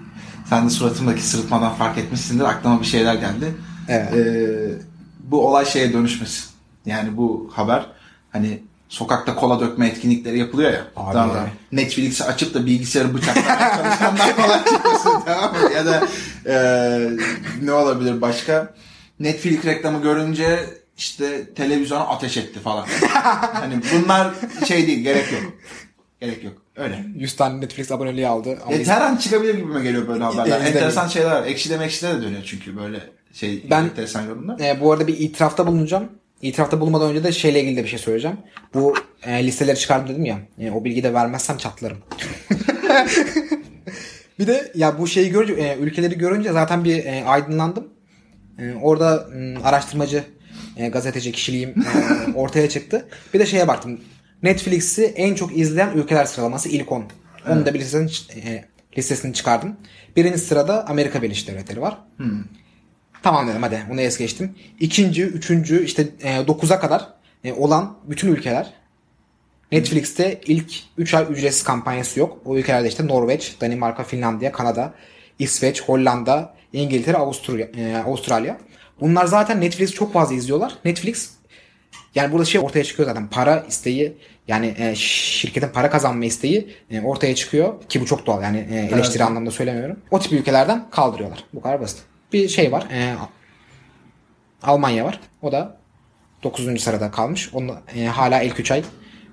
sen 0.48 0.66
de 0.66 0.70
suratımdaki 0.70 1.22
sırıtmadan 1.22 1.74
fark 1.74 1.98
etmişsindir. 1.98 2.44
Aklıma 2.44 2.80
bir 2.80 2.86
şeyler 2.86 3.14
geldi. 3.14 3.54
Evet. 3.88 4.12
Ee, 4.14 4.70
bu 5.20 5.48
olay 5.48 5.66
şeye 5.66 5.92
dönüşmesin. 5.92 6.44
Yani 6.86 7.16
bu 7.16 7.50
haber 7.52 7.86
hani 8.30 8.62
sokakta 8.88 9.34
kola 9.34 9.60
dökme 9.60 9.86
etkinlikleri 9.88 10.38
yapılıyor 10.38 10.72
ya. 10.72 10.84
Abi. 10.96 11.38
Netflix'i 11.72 12.24
açıp 12.24 12.54
da 12.54 12.66
bilgisayarı 12.66 13.14
bıçaklamaya 13.14 13.76
çalışanlar 13.76 14.36
falan 14.36 14.62
çıkmasın 14.64 15.12
tamam 15.26 15.52
mı? 15.52 15.72
Ya 15.74 15.86
da 15.86 16.08
e, 16.46 16.56
ne 17.62 17.72
olabilir 17.72 18.20
başka? 18.20 18.74
Netflix 19.20 19.64
reklamı 19.64 20.02
görünce 20.02 20.60
işte 20.96 21.54
televizyona 21.54 22.02
ateş 22.06 22.36
etti 22.36 22.60
falan. 22.60 22.86
hani 23.52 23.74
bunlar 23.94 24.34
şey 24.68 24.86
değil 24.86 24.98
gerek 25.02 25.32
yok. 25.32 25.42
Gerek 26.20 26.44
yok. 26.44 26.52
Öyle. 26.76 27.04
100 27.16 27.36
tane 27.36 27.60
Netflix 27.60 27.92
aboneliği 27.92 28.28
aldı. 28.28 28.58
Ama 28.66 28.76
E, 28.76 28.84
her 28.84 29.00
an 29.00 29.16
çıkabilir 29.16 29.54
gibime 29.54 29.82
geliyor 29.82 30.08
böyle 30.08 30.24
haberler. 30.24 30.44
İzlemeyin. 30.46 30.66
Enteresan 30.74 31.08
şeyler 31.08 31.30
var. 31.30 31.46
Ekşide 31.46 31.76
mekşide 31.78 32.08
de 32.14 32.22
dönüyor 32.22 32.42
çünkü 32.46 32.76
böyle 32.76 33.00
şey 33.32 33.66
Ben- 33.70 33.84
enteresan 33.84 34.22
yorumlar. 34.26 34.60
E, 34.60 34.80
bu 34.80 34.92
arada 34.92 35.06
bir 35.06 35.18
itirafta 35.18 35.66
bulunacağım. 35.66 36.08
İtirafta 36.42 36.80
bulunmadan 36.80 37.10
önce 37.10 37.24
de 37.24 37.32
şeyle 37.32 37.60
ilgili 37.62 37.76
de 37.76 37.84
bir 37.84 37.88
şey 37.88 37.98
söyleyeceğim. 37.98 38.36
Bu 38.74 38.94
e, 39.22 39.46
listeleri 39.46 39.78
çıkardım 39.78 40.08
dedim 40.08 40.24
ya. 40.24 40.38
E, 40.58 40.70
o 40.70 40.84
bilgiyi 40.84 41.02
de 41.02 41.14
vermezsem 41.14 41.56
çatlarım. 41.56 41.98
bir 44.38 44.46
de 44.46 44.72
ya 44.74 44.98
bu 44.98 45.06
şeyi 45.06 45.30
görünce, 45.30 45.62
e, 45.62 45.78
ülkeleri 45.78 46.18
görünce 46.18 46.52
zaten 46.52 46.84
bir 46.84 47.04
e, 47.04 47.24
aydınlandım. 47.24 47.88
E, 48.58 48.74
orada 48.82 49.28
m, 49.34 49.58
araştırmacı, 49.64 50.24
e, 50.76 50.88
gazeteci 50.88 51.32
kişiliğim 51.32 51.70
e, 51.70 52.32
ortaya 52.34 52.68
çıktı. 52.68 53.08
Bir 53.34 53.38
de 53.38 53.46
şeye 53.46 53.68
baktım. 53.68 54.00
Netflix'i 54.42 55.04
en 55.04 55.34
çok 55.34 55.58
izleyen 55.58 55.90
ülkeler 55.94 56.24
sıralaması 56.24 56.68
ilk 56.68 56.92
10. 56.92 57.04
Onun 57.48 57.66
da 57.66 57.74
bir 57.74 57.80
listesini, 57.80 58.40
e, 58.44 58.64
listesini 58.98 59.34
çıkardım. 59.34 59.76
Birinci 60.16 60.38
sırada 60.38 60.86
Amerika 60.88 61.22
Birleşik 61.22 61.48
Devletleri 61.48 61.80
var. 61.80 61.98
Tamam 63.22 63.48
dedim 63.48 63.62
hadi 63.62 63.82
bunu 63.90 64.00
es 64.00 64.18
geçtim. 64.18 64.54
İkinci, 64.80 65.22
üçüncü 65.22 65.84
işte 65.84 66.08
e, 66.22 66.36
9'a 66.36 66.80
kadar 66.80 67.08
e, 67.44 67.52
olan 67.52 67.96
bütün 68.04 68.32
ülkeler 68.32 68.72
Netflix'te 69.72 70.40
ilk 70.46 70.72
3 70.98 71.14
ay 71.14 71.26
ücretsiz 71.30 71.64
kampanyası 71.64 72.20
yok. 72.20 72.38
O 72.44 72.56
ülkelerde 72.56 72.88
işte 72.88 73.06
Norveç, 73.06 73.56
Danimarka, 73.60 74.04
Finlandiya, 74.04 74.52
Kanada, 74.52 74.94
İsveç, 75.38 75.82
Hollanda, 75.82 76.54
İngiltere, 76.72 77.16
Avusturya, 77.16 77.66
e, 77.76 77.96
Avustralya. 77.96 78.58
Bunlar 79.00 79.26
zaten 79.26 79.60
Netflix'i 79.60 79.94
çok 79.94 80.12
fazla 80.12 80.34
izliyorlar. 80.34 80.74
Netflix 80.84 81.30
yani 82.14 82.32
burada 82.32 82.44
şey 82.44 82.60
ortaya 82.60 82.84
çıkıyor 82.84 83.08
zaten 83.08 83.28
para 83.28 83.64
isteği 83.68 84.16
yani 84.48 84.74
e, 84.78 84.94
şirketin 84.94 85.68
para 85.68 85.90
kazanma 85.90 86.24
isteği 86.24 86.74
e, 86.90 87.00
ortaya 87.00 87.34
çıkıyor 87.34 87.82
ki 87.88 88.00
bu 88.00 88.06
çok 88.06 88.26
doğal 88.26 88.42
yani 88.42 88.66
e, 88.70 88.76
eleştiri 88.76 89.18
Evet. 89.18 89.30
anlamda 89.30 89.50
söylemiyorum. 89.50 90.00
O 90.10 90.20
tip 90.20 90.32
ülkelerden 90.32 90.90
kaldırıyorlar. 90.90 91.44
Bu 91.54 91.62
kadar 91.62 91.80
basit. 91.80 91.98
Bir 92.32 92.48
şey 92.48 92.72
var. 92.72 92.86
e, 92.92 93.14
Almanya 94.62 95.04
var. 95.04 95.20
O 95.42 95.52
da 95.52 95.76
9. 96.42 96.80
sırada 96.82 97.10
kalmış. 97.10 97.50
Onun 97.54 97.74
e, 97.96 98.06
hala 98.06 98.42
ilk 98.42 98.60
3 98.60 98.70
ay 98.70 98.84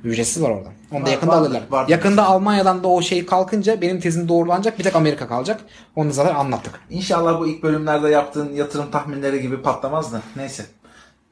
ücretsiz 0.03 0.43
var 0.43 0.49
orada. 0.49 0.69
Onu 0.91 1.01
da 1.01 1.05
Var- 1.05 1.12
yakında 1.12 1.31
vardır, 1.31 1.41
alırlar. 1.45 1.63
vardır. 1.69 1.91
Yakında 1.91 2.25
Almanya'dan 2.25 2.84
da 2.84 2.88
o 2.88 3.01
şey 3.01 3.25
kalkınca 3.25 3.81
benim 3.81 3.99
tezim 3.99 4.27
doğrulanacak. 4.29 4.79
Bir 4.79 4.84
tek 4.84 4.95
Amerika 4.95 5.27
kalacak. 5.27 5.62
Onu 5.95 6.10
da 6.10 6.13
zaten 6.13 6.36
anlattık. 6.36 6.79
İnşallah 6.89 7.39
bu 7.39 7.47
ilk 7.47 7.63
bölümlerde 7.63 8.10
yaptığın 8.10 8.53
yatırım 8.53 8.91
tahminleri 8.91 9.41
gibi 9.41 9.62
patlamaz 9.62 10.13
da. 10.13 10.21
Neyse. 10.36 10.65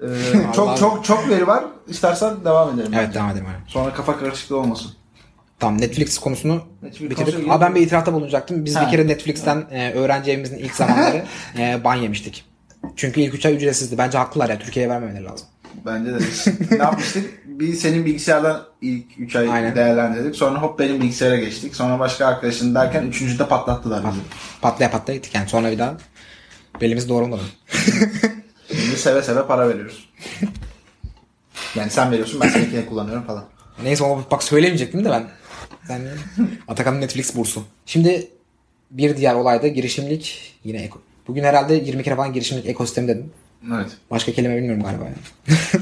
Ee, 0.02 0.06
çok 0.56 0.78
çok 0.78 1.06
çok 1.06 1.30
veri 1.30 1.48
var. 1.48 1.66
İstersen 1.88 2.46
devam 2.46 2.74
edelim. 2.74 2.92
Evet 2.94 3.08
bence. 3.08 3.20
devam 3.20 3.30
edelim. 3.30 3.46
Sonra 3.68 3.94
kafa 3.94 4.18
karışıklığı 4.20 4.58
olmasın. 4.60 4.92
Tamam 5.60 5.82
Netflix 5.82 6.18
konusunu 6.18 6.62
Netflix 6.82 7.10
bitirdik. 7.10 7.50
Aa, 7.52 7.62
ben 7.62 7.76
bir 7.76 7.82
itirafta 7.82 8.14
bulunacaktım. 8.14 8.66
Biz 8.66 8.76
Ha. 8.76 8.86
bir 8.86 8.92
kere 8.92 9.08
Netflix'ten 9.08 9.66
e, 9.72 9.92
öğrenci 9.92 10.32
evimizin 10.32 10.58
ilk 10.58 10.76
zamanları 10.76 11.26
e, 11.58 11.84
ban 11.84 11.96
yemiştik. 11.96 12.46
Çünkü 12.96 13.22
ilk 13.22 13.34
3 13.34 13.46
ay 13.46 13.56
ücretsizdi. 13.56 13.98
Bence 13.98 14.18
haklılar 14.18 14.50
ya. 14.50 14.60
Türkiye'ye 14.60 14.90
vermemeleri 14.90 15.24
lazım. 15.24 15.48
Bence 15.86 16.12
de. 16.14 16.18
ne 16.72 16.84
yapmıştık? 16.84 17.44
Bir 17.46 17.74
senin 17.74 18.06
bilgisayardan 18.06 18.64
ilk 18.82 19.06
3 19.18 19.36
ay 19.36 19.50
Aynen. 19.50 19.76
değerlendirdik. 19.76 20.36
Sonra 20.36 20.62
hop 20.62 20.80
benim 20.80 21.02
bilgisayara 21.02 21.36
geçtik. 21.36 21.76
Sonra 21.76 22.00
başka 22.00 22.26
arkadaşın 22.28 22.76
derken 22.76 23.04
üçüncüde 23.04 23.48
patlattılar 23.48 24.04
bizi. 24.12 24.20
Patlaya 24.62 24.92
patlaya 24.92 25.18
gittik 25.18 25.36
yani. 25.36 25.50
Sonra 25.50 25.72
bir 25.72 25.80
daha 25.80 25.98
belimiz 26.82 27.10
doğrulmadı. 27.10 27.42
Şimdi 28.68 28.98
seve 28.98 29.22
seve 29.22 29.48
para 29.48 29.70
veriyoruz. 29.70 30.10
Yani 31.76 31.90
sen 31.90 32.12
veriyorsun 32.12 32.42
ben 32.42 32.50
seninkini 32.50 32.86
kullanıyorum 32.86 33.24
falan. 33.24 33.46
Neyse 33.84 34.06
ama 34.06 34.24
bak 34.32 34.44
söylemeyecektim 34.44 35.06
de 35.06 35.10
ben. 35.10 35.28
Ben 35.90 36.02
Atakan'ın 36.68 37.02
Netflix 37.02 37.36
bursu. 37.36 37.64
Şimdi 37.86 38.28
bir 38.92 39.18
diğer 39.18 39.36
olay 39.36 39.62
da 39.62 39.68
girişimlik. 39.68 40.54
Yine 40.64 40.78
eko- 40.86 41.02
Bugün 41.28 41.44
herhalde 41.44 41.76
20 41.76 42.04
kere 42.04 42.16
falan 42.16 42.34
girişimcilik 42.34 42.70
ekosistemi 42.70 43.08
dedim. 43.08 43.32
Evet. 43.74 43.88
Başka 44.12 44.32
kelime 44.32 44.58
bilmiyorum 44.58 44.84
galiba 44.84 45.04
ya. 45.04 45.14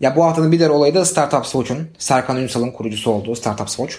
ya 0.00 0.16
bu 0.16 0.24
haftanın 0.24 0.52
bir 0.52 0.58
diğer 0.58 0.70
olayı 0.70 0.94
da 0.94 1.04
Startup 1.04 1.44
Watch'un 1.44 1.88
Serkan 1.98 2.36
Ünsal'ın 2.42 2.70
kurucusu 2.70 3.10
olduğu 3.10 3.34
Startup 3.36 3.68
Watch. 3.68 3.94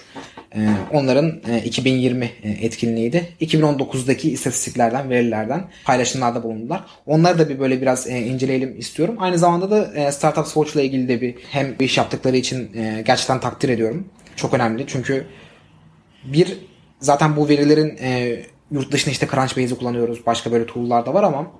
Ee, 0.56 0.70
onların 0.92 1.42
e, 1.48 1.62
2020 1.64 2.26
e, 2.44 2.50
etkinliğiydi. 2.50 3.30
2019'daki 3.42 4.32
istatistiklerden, 4.32 5.10
verilerden 5.10 5.64
paylaşımlarda 5.86 6.44
bulundular. 6.44 6.86
Onları 7.06 7.40
da 7.40 7.50
bir 7.50 7.60
böyle 7.60 7.82
biraz 7.82 8.08
e, 8.08 8.20
inceleyelim 8.20 8.80
istiyorum. 8.80 9.16
Aynı 9.20 9.38
zamanda 9.38 9.72
da 9.72 9.94
e, 9.96 10.12
Startup 10.12 10.46
Watch 10.46 10.76
ile 10.76 10.86
ilgili 10.86 11.08
de 11.08 11.22
bir 11.22 11.36
hem 11.52 11.80
bir 11.80 11.86
iş 11.86 11.98
yaptıkları 11.98 12.38
için 12.38 12.76
e, 12.78 13.04
gerçekten 13.06 13.40
takdir 13.40 13.70
ediyorum. 13.70 14.08
Çok 14.36 14.54
önemli 14.54 14.86
çünkü 14.88 15.26
bir 16.24 16.58
zaten 17.00 17.36
bu 17.36 17.50
verilerin 17.50 17.98
e, 18.02 18.40
yurt 18.72 18.92
dışında 18.92 19.12
işte 19.12 19.28
Crunchbase'i 19.28 19.78
kullanıyoruz. 19.78 20.26
Başka 20.26 20.52
böyle 20.52 20.66
tool'lar 20.66 21.06
da 21.06 21.14
var 21.14 21.24
ama 21.24 21.52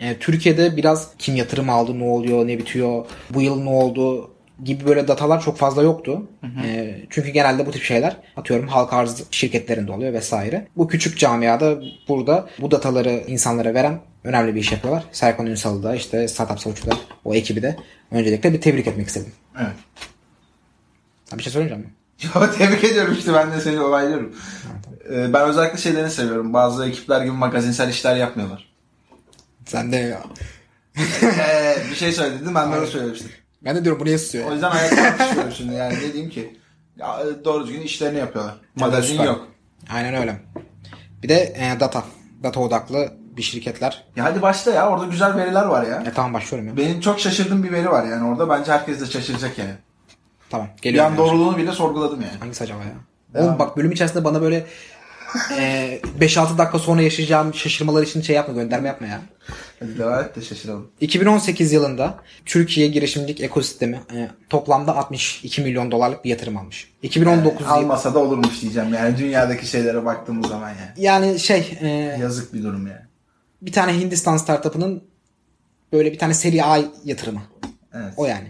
e, 0.00 0.18
Türkiye'de 0.18 0.76
biraz 0.76 1.10
kim 1.18 1.36
yatırım 1.36 1.70
aldı, 1.70 1.98
ne 1.98 2.04
oluyor, 2.04 2.46
ne 2.46 2.58
bitiyor, 2.58 3.06
bu 3.30 3.42
yıl 3.42 3.62
ne 3.62 3.70
oldu 3.70 4.30
gibi 4.64 4.86
böyle 4.86 5.08
datalar 5.08 5.40
çok 5.40 5.56
fazla 5.56 5.82
yoktu. 5.82 6.22
E, 6.64 6.98
çünkü 7.10 7.30
genelde 7.30 7.66
bu 7.66 7.70
tip 7.70 7.82
şeyler 7.82 8.16
atıyorum 8.36 8.68
halka 8.68 8.96
arz 8.96 9.24
şirketlerinde 9.30 9.92
oluyor 9.92 10.12
vesaire. 10.12 10.66
Bu 10.76 10.88
küçük 10.88 11.18
camiada 11.18 11.82
burada 12.08 12.48
bu 12.60 12.70
dataları 12.70 13.24
insanlara 13.26 13.74
veren 13.74 14.00
önemli 14.24 14.54
bir 14.54 14.60
iş 14.60 14.72
yapıyorlar. 14.72 15.04
Serkan 15.12 15.46
Ünsal'ı 15.46 15.82
da 15.82 15.94
işte 15.94 16.28
Startup 16.28 16.60
Savuç'u 16.60 16.90
o 17.24 17.34
ekibi 17.34 17.62
de 17.62 17.76
öncelikle 18.10 18.52
bir 18.52 18.60
tebrik 18.60 18.86
etmek 18.86 19.06
istedim. 19.06 19.32
Evet. 19.58 19.74
Sen 21.24 21.38
bir 21.38 21.42
şey 21.42 21.52
söyleyeceğim 21.52 21.82
mi? 21.82 21.94
Ya 22.34 22.50
tebrik 22.58 22.84
ediyorum 22.84 23.14
işte 23.18 23.34
ben 23.34 23.52
de 23.52 23.60
seni 23.60 23.80
olaylıyorum. 23.80 24.36
Ee, 25.10 25.32
ben 25.32 25.48
özellikle 25.48 25.78
şeylerini 25.78 26.10
seviyorum. 26.10 26.52
Bazı 26.52 26.86
ekipler 26.86 27.20
gibi 27.20 27.32
magazinsel 27.32 27.88
işler 27.88 28.16
yapmıyorlar. 28.16 28.74
Sen 29.66 29.92
de 29.92 30.18
ee, 31.22 31.76
bir 31.90 31.94
şey 31.94 32.12
söyledin 32.12 32.54
ben 32.54 32.72
de 32.72 32.78
onu 32.78 32.86
söylemiştim. 32.86 33.30
ben 33.64 33.76
de 33.76 33.84
diyorum 33.84 34.00
bu 34.00 34.04
niye 34.04 34.18
susuyor? 34.18 34.50
O 34.50 34.52
yüzden 34.52 34.70
ayakta 34.70 35.02
alkışlıyorum 35.02 35.52
şimdi 35.52 35.74
yani 35.74 35.94
ne 35.94 36.12
diyeyim 36.12 36.30
ki. 36.30 36.58
Ya, 36.96 37.20
e, 37.20 37.44
doğru 37.44 37.66
düzgün 37.66 37.80
işlerini 37.80 38.18
yapıyorlar. 38.18 38.54
Magazin 38.76 39.12
süper. 39.12 39.24
yok. 39.24 39.48
Aynen 39.90 40.14
öyle. 40.14 40.40
Bir 41.22 41.28
de 41.28 41.54
e, 41.56 41.80
data. 41.80 42.04
Data 42.42 42.60
odaklı 42.60 43.12
bir 43.36 43.42
şirketler. 43.42 44.04
Ya 44.16 44.24
hadi 44.24 44.42
başla 44.42 44.72
ya 44.72 44.88
orada 44.90 45.04
güzel 45.04 45.36
veriler 45.36 45.64
var 45.64 45.86
ya. 45.86 46.02
E 46.06 46.12
tamam 46.12 46.34
başlıyorum 46.34 46.68
ya. 46.68 46.76
Benim 46.76 47.00
çok 47.00 47.20
şaşırdığım 47.20 47.62
bir 47.62 47.72
veri 47.72 47.90
var 47.90 48.04
yani 48.06 48.28
orada. 48.28 48.48
Bence 48.48 48.72
herkes 48.72 49.00
de 49.00 49.06
şaşıracak 49.06 49.58
yani. 49.58 49.74
Tamam. 50.54 50.68
Geliyorum. 50.82 51.12
an 51.12 51.16
yani. 51.16 51.28
doğruluğunu 51.28 51.56
bile 51.56 51.72
sorguladım 51.72 52.20
yani. 52.22 52.38
Hangisi 52.40 52.64
acaba 52.64 52.78
ya? 52.78 52.92
Devam. 53.34 53.46
Oğlum 53.48 53.58
bak 53.58 53.76
bölüm 53.76 53.92
içerisinde 53.92 54.24
bana 54.24 54.42
böyle 54.42 54.66
e, 55.58 56.00
5-6 56.20 56.58
dakika 56.58 56.78
sonra 56.78 57.02
yaşayacağım 57.02 57.54
şaşırmalar 57.54 58.02
için 58.02 58.22
şey 58.22 58.36
yapma 58.36 58.54
gönderme 58.54 58.88
yapma 58.88 59.06
ya. 59.06 59.20
Hadi 59.80 59.98
devam 59.98 60.24
et 60.24 60.36
de 60.36 60.40
şaşıralım. 60.42 60.90
2018 61.00 61.72
yılında 61.72 62.14
Türkiye 62.46 62.88
girişimcilik 62.88 63.40
ekosistemi 63.40 64.00
e, 64.14 64.28
toplamda 64.50 64.96
62 64.96 65.62
milyon 65.62 65.90
dolarlık 65.90 66.24
bir 66.24 66.30
yatırım 66.30 66.56
almış. 66.56 66.92
2019 67.02 67.60
yılı- 67.60 67.70
Almasa 67.70 68.14
da 68.14 68.18
olurmuş 68.18 68.62
diyeceğim 68.62 68.94
yani 68.94 69.18
dünyadaki 69.18 69.66
şeylere 69.66 70.04
baktığımız 70.04 70.48
zaman 70.48 70.68
yani. 70.68 70.90
yani 70.96 71.38
şey 71.38 71.78
e, 71.80 71.88
Yazık 72.20 72.54
bir 72.54 72.62
durum 72.62 72.86
yani. 72.86 73.00
bir 73.62 73.72
tane 73.72 74.00
Hindistan 74.00 74.36
startup'ının 74.36 75.04
böyle 75.92 76.12
bir 76.12 76.18
tane 76.18 76.34
seri 76.34 76.64
A 76.64 76.78
yatırımı. 77.04 77.42
Evet. 77.94 78.12
O 78.16 78.26
yani. 78.26 78.48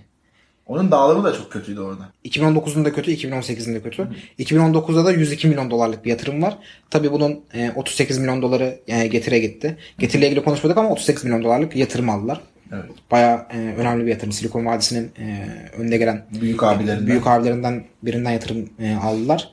Onun 0.66 0.90
dağılımı 0.90 1.24
da 1.24 1.33
çok 1.35 1.53
kötüydü 1.53 1.81
orada. 1.81 2.03
2009'un 2.24 2.85
da 2.85 2.92
kötü, 2.92 3.11
2018'in 3.11 3.74
de 3.74 3.83
kötü. 3.83 4.09
2019'da 4.38 5.05
da 5.05 5.12
102 5.12 5.48
milyon 5.48 5.70
dolarlık 5.70 6.05
bir 6.05 6.11
yatırım 6.11 6.42
var. 6.42 6.59
Tabii 6.90 7.12
bunun 7.12 7.40
e, 7.55 7.72
38 7.77 8.18
milyon 8.18 8.42
doları 8.42 8.79
e, 8.87 9.07
getire 9.07 9.38
gitti. 9.38 9.77
Getiriyle 9.98 10.27
ilgili 10.29 10.44
konuşmadık 10.44 10.79
ama 10.79 10.88
38 10.90 11.24
milyon 11.24 11.44
dolarlık 11.44 11.77
yatırım 11.77 12.11
aldılar. 12.11 12.40
Evet. 12.72 12.85
Bayağı 13.11 13.46
e, 13.50 13.59
önemli 13.59 14.05
bir 14.07 14.11
yatırım. 14.11 14.33
Silikon 14.33 14.66
Vadisi'nin 14.66 15.12
e, 15.18 15.46
önde 15.79 15.96
gelen 15.96 16.24
Büyük 16.40 16.62
abilerinden. 16.62 17.07
büyük 17.07 17.27
abilerinden 17.27 17.85
birinden 18.03 18.31
yatırım 18.31 18.70
e, 18.79 18.94
aldılar. 18.96 19.48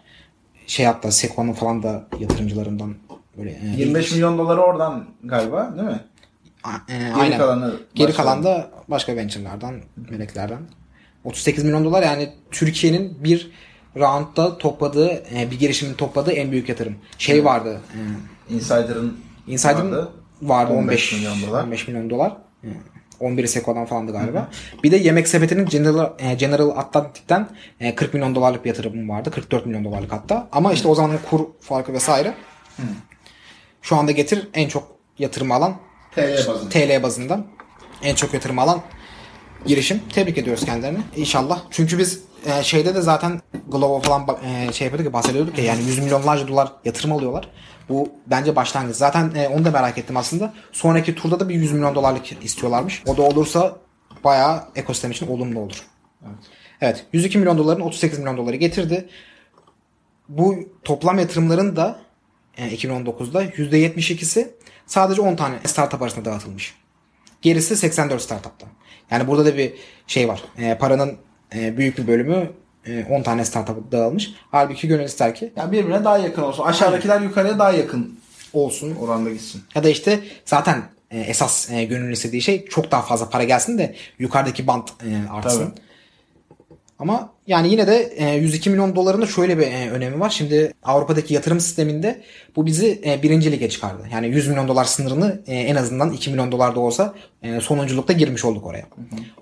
Şey 0.67 0.85
hatta 0.85 1.11
Sequoia'nın 1.11 1.53
falan 1.53 1.83
da 1.83 2.07
yatırımcılarından 2.19 2.95
böyle 3.37 3.49
e, 3.51 3.77
25 3.77 4.11
milyon 4.11 4.37
doları 4.37 4.61
oradan 4.61 5.05
galiba 5.23 5.73
değil 5.77 5.87
mi? 5.87 5.99
A- 6.63 6.93
e, 6.93 6.97
Geri 6.97 7.13
aynen. 7.13 7.37
kalanı 7.37 7.73
Geri 7.95 8.13
kalan 8.13 8.43
da 8.43 8.69
başka 8.87 9.15
venture'lardan, 9.15 9.75
meleklerden. 10.09 10.59
38 11.23 11.63
milyon 11.63 11.85
dolar 11.85 12.03
yani 12.03 12.29
Türkiye'nin 12.51 13.23
bir 13.23 13.51
roundda 13.97 14.57
topladığı, 14.57 15.09
e, 15.09 15.51
bir 15.51 15.59
girişimin 15.59 15.93
topladığı 15.93 16.31
en 16.31 16.51
büyük 16.51 16.69
yatırım. 16.69 16.95
Şey 17.17 17.45
vardı. 17.45 17.81
E, 18.49 18.53
Insider'ın 18.53 19.17
Insider'ın 19.47 19.91
vardı. 19.91 20.11
vardı 20.41 20.73
15, 20.73 21.13
15 21.13 21.13
milyon 21.13 21.49
dolar. 21.49 21.63
15 21.63 21.87
milyon 21.87 22.09
dolar. 22.09 22.37
E, 22.63 22.67
11'i 23.19 23.47
Sequoia'dan 23.47 23.85
falandı 23.85 24.11
galiba. 24.11 24.49
Bir 24.83 24.91
de 24.91 24.97
Yemek 24.97 25.27
Sepeti'nin 25.27 25.65
General, 25.65 26.13
e, 26.19 26.33
General 26.33 26.69
Atlantic'ten 26.69 27.49
e, 27.79 27.95
40 27.95 28.13
milyon 28.13 28.35
dolarlık 28.35 28.63
bir 28.65 28.69
yatırımı 28.69 29.13
vardı. 29.13 29.31
44 29.31 29.65
milyon 29.65 29.85
dolarlık 29.85 30.11
hatta. 30.11 30.47
Ama 30.51 30.73
işte 30.73 30.87
o 30.87 30.95
zamanın 30.95 31.19
kur 31.29 31.45
farkı 31.61 31.93
vesaire. 31.93 32.33
Şu 33.81 33.95
anda 33.95 34.11
getir 34.11 34.47
en 34.53 34.67
çok 34.67 34.87
yatırım 35.19 35.51
alan 35.51 35.75
TL 36.15 36.47
bazında. 36.47 36.69
TL 36.69 37.03
bazında 37.03 37.39
en 38.03 38.15
çok 38.15 38.33
yatırım 38.33 38.59
alan 38.59 38.81
girişim. 39.65 40.01
Tebrik 40.13 40.37
ediyoruz 40.37 40.65
kendilerini. 40.65 40.99
İnşallah. 41.15 41.61
Çünkü 41.71 41.97
biz 41.97 42.21
e, 42.45 42.63
şeyde 42.63 42.95
de 42.95 43.01
zaten 43.01 43.41
Glovo 43.67 43.99
falan 44.01 44.27
e, 44.45 44.73
şey 44.73 44.85
yapıyorduk 44.85 45.05
ya 45.05 45.13
bahsediyorduk 45.13 45.57
ya 45.57 45.63
yani 45.63 45.83
100 45.83 45.99
milyonlarca 45.99 46.47
dolar 46.47 46.71
yatırım 46.85 47.11
alıyorlar. 47.11 47.49
Bu 47.89 48.09
bence 48.27 48.55
başlangıç. 48.55 48.95
Zaten 48.95 49.31
e, 49.35 49.47
onu 49.47 49.65
da 49.65 49.71
merak 49.71 49.97
ettim 49.97 50.17
aslında. 50.17 50.53
Sonraki 50.71 51.15
turda 51.15 51.39
da 51.39 51.49
bir 51.49 51.55
100 51.55 51.71
milyon 51.71 51.95
dolarlık 51.95 52.43
istiyorlarmış. 52.43 53.03
O 53.07 53.17
da 53.17 53.21
olursa 53.21 53.77
bayağı 54.23 54.63
ekosistem 54.75 55.11
için 55.11 55.27
olumlu 55.27 55.59
olur. 55.59 55.87
Evet. 56.25 56.39
Evet. 56.81 57.05
102 57.13 57.37
milyon 57.37 57.57
doların 57.57 57.81
38 57.81 58.19
milyon 58.19 58.37
doları 58.37 58.55
getirdi. 58.55 59.09
Bu 60.29 60.55
toplam 60.83 61.19
yatırımların 61.19 61.75
da 61.75 61.99
e, 62.57 62.75
2019'da 62.75 63.45
%72'si 63.45 64.47
sadece 64.85 65.21
10 65.21 65.35
tane 65.35 65.55
startup 65.65 66.01
arasında 66.01 66.25
dağıtılmış. 66.25 66.75
Gerisi 67.41 67.75
84 67.75 68.21
startupta. 68.21 68.67
Yani 69.11 69.27
burada 69.27 69.45
da 69.45 69.57
bir 69.57 69.73
şey 70.07 70.27
var. 70.27 70.43
E, 70.57 70.77
paranın 70.77 71.17
e, 71.55 71.77
büyük 71.77 71.97
bir 71.97 72.07
bölümü 72.07 72.49
e, 72.85 73.05
10 73.09 73.23
tane 73.23 73.45
startup'a 73.45 73.91
dağılmış. 73.91 74.31
Halbuki 74.51 74.87
gönül 74.87 75.03
ister 75.03 75.35
ki 75.35 75.53
Yani 75.55 75.71
birbirine 75.71 76.03
daha 76.03 76.17
yakın 76.17 76.41
olsun. 76.41 76.63
Aşağıdakiler 76.63 77.21
yukarıya 77.21 77.59
daha 77.59 77.71
yakın 77.71 78.19
olsun. 78.53 78.95
oranda 78.95 79.29
gitsin. 79.29 79.61
Ya 79.75 79.83
da 79.83 79.89
işte 79.89 80.19
zaten 80.45 80.83
e, 81.11 81.19
esas 81.19 81.71
e, 81.71 81.83
gönül 81.83 82.11
istediği 82.11 82.41
şey 82.41 82.65
çok 82.65 82.91
daha 82.91 83.01
fazla 83.01 83.29
para 83.29 83.43
gelsin 83.43 83.77
de 83.77 83.95
yukarıdaki 84.19 84.67
bant 84.67 84.89
e, 84.89 85.29
artsın. 85.31 85.69
Tabii. 85.69 85.81
Ama 86.99 87.33
yani 87.51 87.71
yine 87.71 87.87
de 87.87 88.13
e, 88.15 88.35
102 88.35 88.69
milyon 88.69 88.95
doların 88.95 89.21
da 89.21 89.25
şöyle 89.25 89.57
bir 89.57 89.67
e, 89.67 89.89
önemi 89.91 90.19
var. 90.19 90.29
Şimdi 90.29 90.73
Avrupa'daki 90.83 91.33
yatırım 91.33 91.59
sisteminde 91.59 92.21
bu 92.55 92.65
bizi 92.65 93.01
e, 93.05 93.23
birinci 93.23 93.51
lige 93.51 93.69
çıkardı. 93.69 94.03
Yani 94.11 94.27
100 94.27 94.47
milyon 94.47 94.67
dolar 94.67 94.85
sınırını 94.85 95.41
e, 95.47 95.55
en 95.55 95.75
azından 95.75 96.13
2 96.13 96.29
milyon 96.29 96.51
dolar 96.51 96.75
da 96.75 96.79
olsa 96.79 97.13
e, 97.43 97.61
sonunculukta 97.61 98.13
girmiş 98.13 98.45
olduk 98.45 98.65
oraya. 98.65 98.85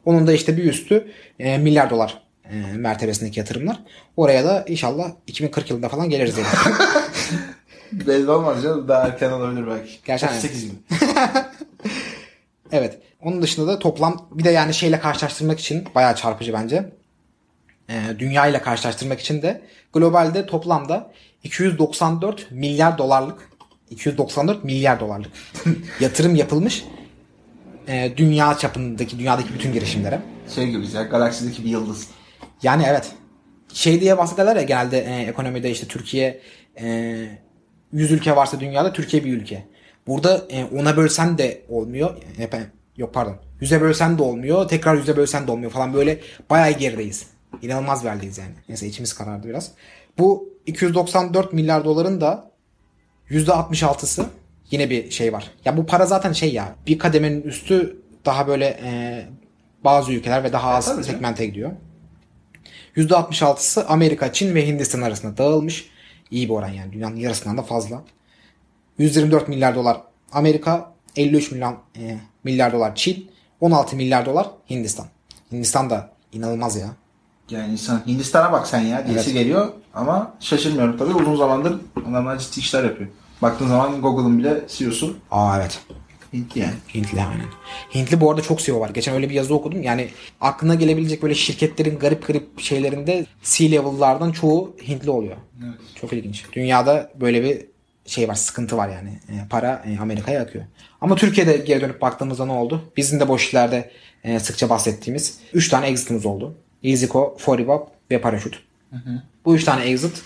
Onun 0.05 0.27
da 0.27 0.33
işte 0.33 0.57
bir 0.57 0.63
üstü 0.63 1.07
e, 1.39 1.57
milyar 1.57 1.89
dolar 1.89 2.21
e, 2.51 2.77
mertebesindeki 2.77 3.39
yatırımlar. 3.39 3.79
Oraya 4.17 4.45
da 4.45 4.65
inşallah 4.67 5.11
2040 5.27 5.69
yılında 5.69 5.89
falan 5.89 6.09
geliriz 6.09 6.35
diye. 6.35 6.45
Belli 8.07 8.31
olmaz 8.31 8.63
canım. 8.63 8.87
Daha 8.87 9.07
erken 9.07 9.31
olabilir 9.31 9.67
belki. 9.67 9.91
Gerçekten. 10.05 10.37
38 10.37 10.63
gibi. 10.63 10.75
Evet. 12.71 12.97
Onun 13.21 13.41
dışında 13.41 13.67
da 13.67 13.79
toplam 13.79 14.29
bir 14.31 14.43
de 14.43 14.49
yani 14.49 14.73
şeyle 14.73 14.99
karşılaştırmak 14.99 15.59
için 15.59 15.85
bayağı 15.95 16.15
çarpıcı 16.15 16.53
bence. 16.53 16.98
Ee, 17.89 18.19
dünya 18.19 18.47
ile 18.47 18.61
karşılaştırmak 18.61 19.19
için 19.19 19.41
de 19.41 19.61
globalde 19.93 20.45
toplamda 20.45 21.11
294 21.43 22.51
milyar 22.51 22.97
dolarlık 22.97 23.49
294 23.89 24.63
milyar 24.63 24.99
dolarlık 24.99 25.31
yatırım 25.99 26.35
yapılmış 26.35 26.83
e, 27.89 28.13
dünya 28.17 28.57
çapındaki 28.57 29.19
dünyadaki 29.19 29.53
bütün 29.53 29.73
girişimlere. 29.73 30.21
Şey 30.55 30.69
gibiyiz 30.69 30.93
ya. 30.93 31.03
Galaksideki 31.03 31.65
bir 31.65 31.69
yıldız. 31.69 32.07
Yani 32.63 32.83
evet. 32.87 33.11
Şey 33.73 34.01
diye 34.01 34.17
bahsederler 34.17 34.55
ya 34.55 34.61
genelde 34.61 34.99
e, 34.99 35.21
ekonomide 35.21 35.71
işte 35.71 35.87
Türkiye 35.87 36.41
e, 36.81 37.17
100 37.93 38.11
ülke 38.11 38.35
varsa 38.35 38.59
dünyada 38.59 38.93
Türkiye 38.93 39.25
bir 39.25 39.33
ülke. 39.33 39.67
Burada 40.07 40.45
e, 40.49 40.65
ona 40.65 40.97
bölsen 40.97 41.37
de 41.37 41.61
olmuyor. 41.69 42.17
E, 42.39 42.49
yok 42.97 43.13
pardon. 43.13 43.35
Yüze 43.61 43.81
bölsen 43.81 44.17
de 44.17 44.23
olmuyor. 44.23 44.67
Tekrar 44.67 44.95
yüze 44.95 45.17
bölsen 45.17 45.47
de 45.47 45.51
olmuyor 45.51 45.71
falan 45.71 45.93
böyle 45.93 46.19
bayağı 46.49 46.71
gerideyiz. 46.71 47.25
İnanılmaz 47.61 48.03
bir 48.03 48.09
haldeyiz 48.09 48.37
yani. 48.37 48.51
Neyse 48.69 48.87
içimiz 48.87 49.13
karardı 49.13 49.47
biraz. 49.47 49.71
Bu 50.17 50.49
294 50.65 51.53
milyar 51.53 51.85
doların 51.85 52.21
da 52.21 52.51
%66'sı 53.29 54.25
yine 54.71 54.89
bir 54.89 55.11
şey 55.11 55.33
var. 55.33 55.51
Ya 55.65 55.77
bu 55.77 55.85
para 55.85 56.05
zaten 56.05 56.33
şey 56.33 56.53
ya 56.53 56.75
bir 56.87 56.99
kademenin 56.99 57.41
üstü 57.41 58.01
daha 58.25 58.47
böyle 58.47 58.79
e, 58.83 59.25
bazı 59.83 60.13
ülkeler 60.13 60.43
ve 60.43 60.53
daha 60.53 60.69
az 60.69 60.85
tabii 60.85 60.95
canım. 60.95 61.09
segmente 61.09 61.45
gidiyor. 61.45 61.71
%66'sı 62.95 63.87
Amerika, 63.87 64.33
Çin 64.33 64.55
ve 64.55 64.67
Hindistan 64.67 65.01
arasında 65.01 65.37
dağılmış. 65.37 65.89
İyi 66.31 66.49
bir 66.49 66.53
oran 66.53 66.69
yani. 66.69 66.93
Dünyanın 66.93 67.15
yarısından 67.15 67.57
da 67.57 67.61
fazla. 67.61 68.03
124 68.97 69.47
milyar 69.47 69.75
dolar 69.75 70.01
Amerika 70.31 70.93
53 71.15 71.51
milyon 71.51 71.77
e, 71.97 72.17
milyar 72.43 72.73
dolar 72.73 72.95
Çin, 72.95 73.31
16 73.61 73.95
milyar 73.95 74.25
dolar 74.25 74.49
Hindistan. 74.69 75.07
Hindistan 75.51 75.89
da 75.89 76.11
inanılmaz 76.33 76.75
ya. 76.75 76.89
Yani 77.49 77.71
insan 77.71 78.01
Hindistan'a 78.07 78.51
bak 78.51 78.67
sen 78.67 78.79
ya 78.81 79.07
diyesi 79.07 79.29
Evet. 79.29 79.33
geliyor 79.33 79.67
ama 79.93 80.33
şaşırmıyorum 80.39 80.97
tabii 80.97 81.13
uzun 81.13 81.35
zamandır 81.35 81.75
adamlar 82.09 82.39
ciddi 82.39 82.59
işler 82.59 82.83
yapıyor. 82.83 83.09
Baktığın 83.41 83.67
zaman 83.67 84.01
Google'ın 84.01 84.37
bile 84.39 84.63
CEO'su 84.67 85.17
Aa 85.31 85.57
evet. 85.57 85.79
Hintli 86.33 86.61
yani. 86.61 86.73
Hintli 86.95 87.21
aynen. 87.21 87.45
Hintli 87.95 88.21
bu 88.21 88.31
arada 88.31 88.41
çok 88.41 88.59
CEO 88.59 88.79
var. 88.79 88.89
Geçen 88.89 89.15
öyle 89.15 89.29
bir 89.29 89.33
yazı 89.33 89.55
okudum. 89.55 89.81
Yani 89.83 90.09
aklına 90.41 90.75
gelebilecek 90.75 91.23
böyle 91.23 91.35
şirketlerin 91.35 91.99
garip 91.99 92.27
garip 92.27 92.59
şeylerinde 92.59 93.25
C-level'lardan 93.43 94.31
çoğu 94.31 94.75
Hintli 94.87 95.09
oluyor. 95.09 95.35
Çok 96.01 96.13
ilginç. 96.13 96.45
Dünyada 96.53 97.11
böyle 97.21 97.43
bir 97.43 97.65
şey 98.05 98.27
var, 98.27 98.35
sıkıntı 98.35 98.77
var 98.77 98.89
yani. 98.89 99.09
E, 99.09 99.47
para 99.49 99.83
e, 99.85 99.99
Amerika'ya 99.99 100.41
akıyor. 100.41 100.65
Ama 101.01 101.15
Türkiye'de 101.15 101.57
geri 101.57 101.81
dönüp 101.81 102.01
baktığımızda 102.01 102.45
ne 102.45 102.51
oldu? 102.51 102.91
Bizim 102.97 103.19
de 103.19 103.27
boş 103.27 103.45
işlerde 103.45 103.91
e, 104.23 104.39
sıkça 104.39 104.69
bahsettiğimiz 104.69 105.39
3 105.53 105.69
tane 105.69 105.87
exit'imiz 105.87 106.25
oldu. 106.25 106.55
EasyCo, 106.83 107.37
Foribab 107.37 107.87
ve 108.11 108.21
Paraşüt. 108.21 108.59
Bu 109.45 109.55
3 109.55 109.63
tane 109.63 109.83
exit 109.83 110.21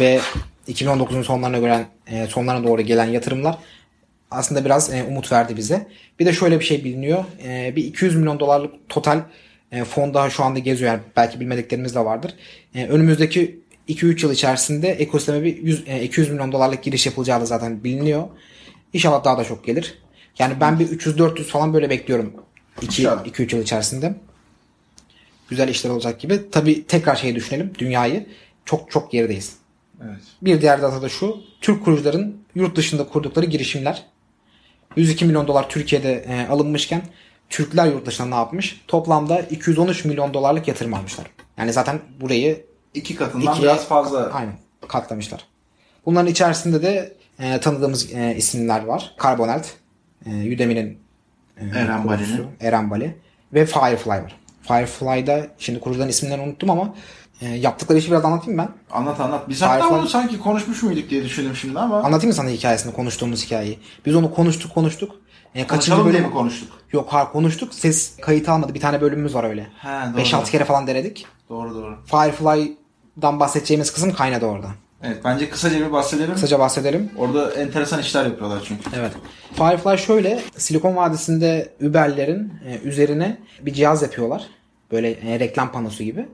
ve 0.00 0.20
2019'un 0.68 1.22
sonlarına 1.22 1.58
gören 1.58 1.86
e, 2.06 2.26
sonlarına 2.26 2.68
doğru 2.68 2.82
gelen 2.82 3.04
yatırımlar 3.04 3.58
aslında 4.30 4.64
biraz 4.64 4.94
e, 4.94 5.04
umut 5.04 5.32
verdi 5.32 5.56
bize. 5.56 5.86
Bir 6.18 6.26
de 6.26 6.32
şöyle 6.32 6.60
bir 6.60 6.64
şey 6.64 6.84
biliniyor. 6.84 7.24
E, 7.44 7.76
bir 7.76 7.84
200 7.84 8.16
milyon 8.16 8.40
dolarlık 8.40 8.88
total 8.88 9.20
e, 9.72 9.84
fon 9.84 10.14
daha 10.14 10.30
şu 10.30 10.44
anda 10.44 10.58
geziyor. 10.58 10.90
Yani 10.90 11.02
belki 11.16 11.40
bilmediklerimiz 11.40 11.94
de 11.94 12.04
vardır. 12.04 12.34
E, 12.74 12.86
önümüzdeki 12.86 13.60
2-3 13.88 14.22
yıl 14.24 14.32
içerisinde 14.32 14.88
ekosisteme 14.88 15.42
bir 15.42 15.62
100, 15.62 15.84
e, 15.86 16.02
200 16.02 16.30
milyon 16.30 16.52
dolarlık 16.52 16.82
giriş 16.82 17.06
yapılacağı 17.06 17.40
da 17.40 17.46
zaten 17.46 17.84
biliniyor. 17.84 18.28
İnşallah 18.92 19.24
daha 19.24 19.38
da 19.38 19.44
çok 19.44 19.64
gelir. 19.64 19.98
Yani 20.38 20.54
ben 20.60 20.78
bir 20.78 20.88
300-400 20.88 21.42
falan 21.42 21.74
böyle 21.74 21.90
bekliyorum. 21.90 22.32
İnşallah. 22.82 23.26
2-3 23.26 23.56
yıl 23.56 23.62
içerisinde. 23.62 24.14
Güzel 25.48 25.68
işler 25.68 25.90
olacak 25.90 26.20
gibi. 26.20 26.50
Tabii 26.50 26.86
tekrar 26.86 27.16
şeyi 27.16 27.34
düşünelim. 27.34 27.72
Dünyayı 27.78 28.26
çok 28.64 28.90
çok 28.90 29.12
gerideyiz. 29.12 29.56
Evet. 30.04 30.20
Bir 30.42 30.60
diğer 30.60 30.82
data 30.82 31.02
da 31.02 31.08
şu. 31.08 31.36
Türk 31.60 31.84
kurucuların 31.84 32.36
yurt 32.54 32.76
dışında 32.76 33.06
kurdukları 33.08 33.46
girişimler 33.46 34.02
102 34.96 35.24
milyon 35.24 35.48
dolar 35.48 35.68
Türkiye'de 35.68 36.12
e, 36.28 36.46
alınmışken 36.48 37.02
Türkler 37.50 37.86
yurt 37.86 38.06
dışında 38.06 38.28
ne 38.28 38.34
yapmış? 38.34 38.80
Toplamda 38.88 39.40
213 39.40 40.04
milyon 40.04 40.34
dolarlık 40.34 40.68
yatırım 40.68 40.94
almışlar. 40.94 41.26
Yani 41.58 41.72
zaten 41.72 42.00
burayı 42.20 42.64
İki 42.94 43.14
katından 43.14 43.52
ikiye 43.52 43.62
biraz 43.68 43.88
fazla. 43.88 44.30
aynen 44.32 44.54
katlamışlar. 44.88 45.44
Bunların 46.06 46.26
içerisinde 46.30 46.82
de 46.82 47.12
e, 47.38 47.60
tanıdığımız 47.60 48.12
e, 48.12 48.34
isimler 48.36 48.84
var. 48.84 49.14
Carbonelt, 49.22 49.66
e, 50.26 50.54
Udemy'nin 50.54 50.98
e, 51.56 51.64
Eren 51.78 52.08
Bali'nin. 52.08 52.46
Eren 52.60 52.90
Bali 52.90 53.16
ve 53.54 53.66
Firefly 53.66 54.10
var. 54.10 54.36
Firefly'da 54.68 55.46
şimdi 55.58 55.80
kurucuların 55.80 56.08
isimlerini 56.08 56.42
unuttum 56.44 56.70
ama 56.70 56.94
e, 57.40 57.48
yaptıkları 57.48 57.98
işi 57.98 58.10
biraz 58.10 58.24
anlatayım 58.24 58.58
ben. 58.58 58.68
Anlat 58.90 59.20
anlat. 59.20 59.48
Biz 59.48 59.60
Firefly- 59.60 59.66
hatta 59.80 59.88
onu 59.88 60.08
sanki 60.08 60.38
konuşmuş 60.38 60.82
muyduk 60.82 61.10
diye 61.10 61.24
düşündüm 61.24 61.56
şimdi 61.56 61.78
ama. 61.78 61.96
Anlatayım 61.96 62.28
mı 62.28 62.34
sana 62.34 62.48
hikayesini, 62.48 62.92
konuştuğumuz 62.92 63.44
hikayeyi? 63.46 63.78
Biz 64.06 64.16
onu 64.16 64.34
konuştuk 64.34 64.74
konuştuk. 64.74 65.14
E, 65.54 65.66
kaçıncı 65.66 66.04
bölüm? 66.04 66.22
mi 66.22 66.30
konuştuk? 66.30 66.68
Yok 66.92 67.08
hayır 67.10 67.28
konuştuk. 67.28 67.74
Ses 67.74 68.16
kayıt 68.16 68.48
almadı. 68.48 68.74
Bir 68.74 68.80
tane 68.80 69.00
bölümümüz 69.00 69.34
var 69.34 69.44
öyle. 69.44 69.62
He, 69.78 69.88
doğru. 70.14 70.20
5-6 70.22 70.50
kere 70.50 70.64
falan 70.64 70.86
denedik. 70.86 71.26
Doğru 71.48 71.74
doğru. 71.74 71.98
Firefly'dan 72.06 73.40
bahsedeceğimiz 73.40 73.92
kısım 73.92 74.12
kaynadı 74.12 74.46
orada. 74.46 74.68
Evet 75.02 75.18
bence 75.24 75.50
kısaca 75.50 75.86
bir 75.86 75.92
bahsedelim. 75.92 76.34
Kısaca 76.34 76.58
bahsedelim. 76.58 77.10
Orada 77.18 77.54
enteresan 77.54 78.00
işler 78.00 78.24
yapıyorlar 78.24 78.62
çünkü. 78.68 78.90
Evet. 78.96 79.12
Firefly 79.54 79.98
şöyle 79.98 80.40
Silikon 80.56 80.96
Vadisi'nde 80.96 81.74
Uber'lerin 81.82 82.52
e, 82.66 82.78
üzerine 82.88 83.38
bir 83.60 83.72
cihaz 83.72 84.02
yapıyorlar. 84.02 84.46
Böyle 84.92 85.10
e, 85.10 85.40
reklam 85.40 85.72
panosu 85.72 86.04
gibi. 86.04 86.26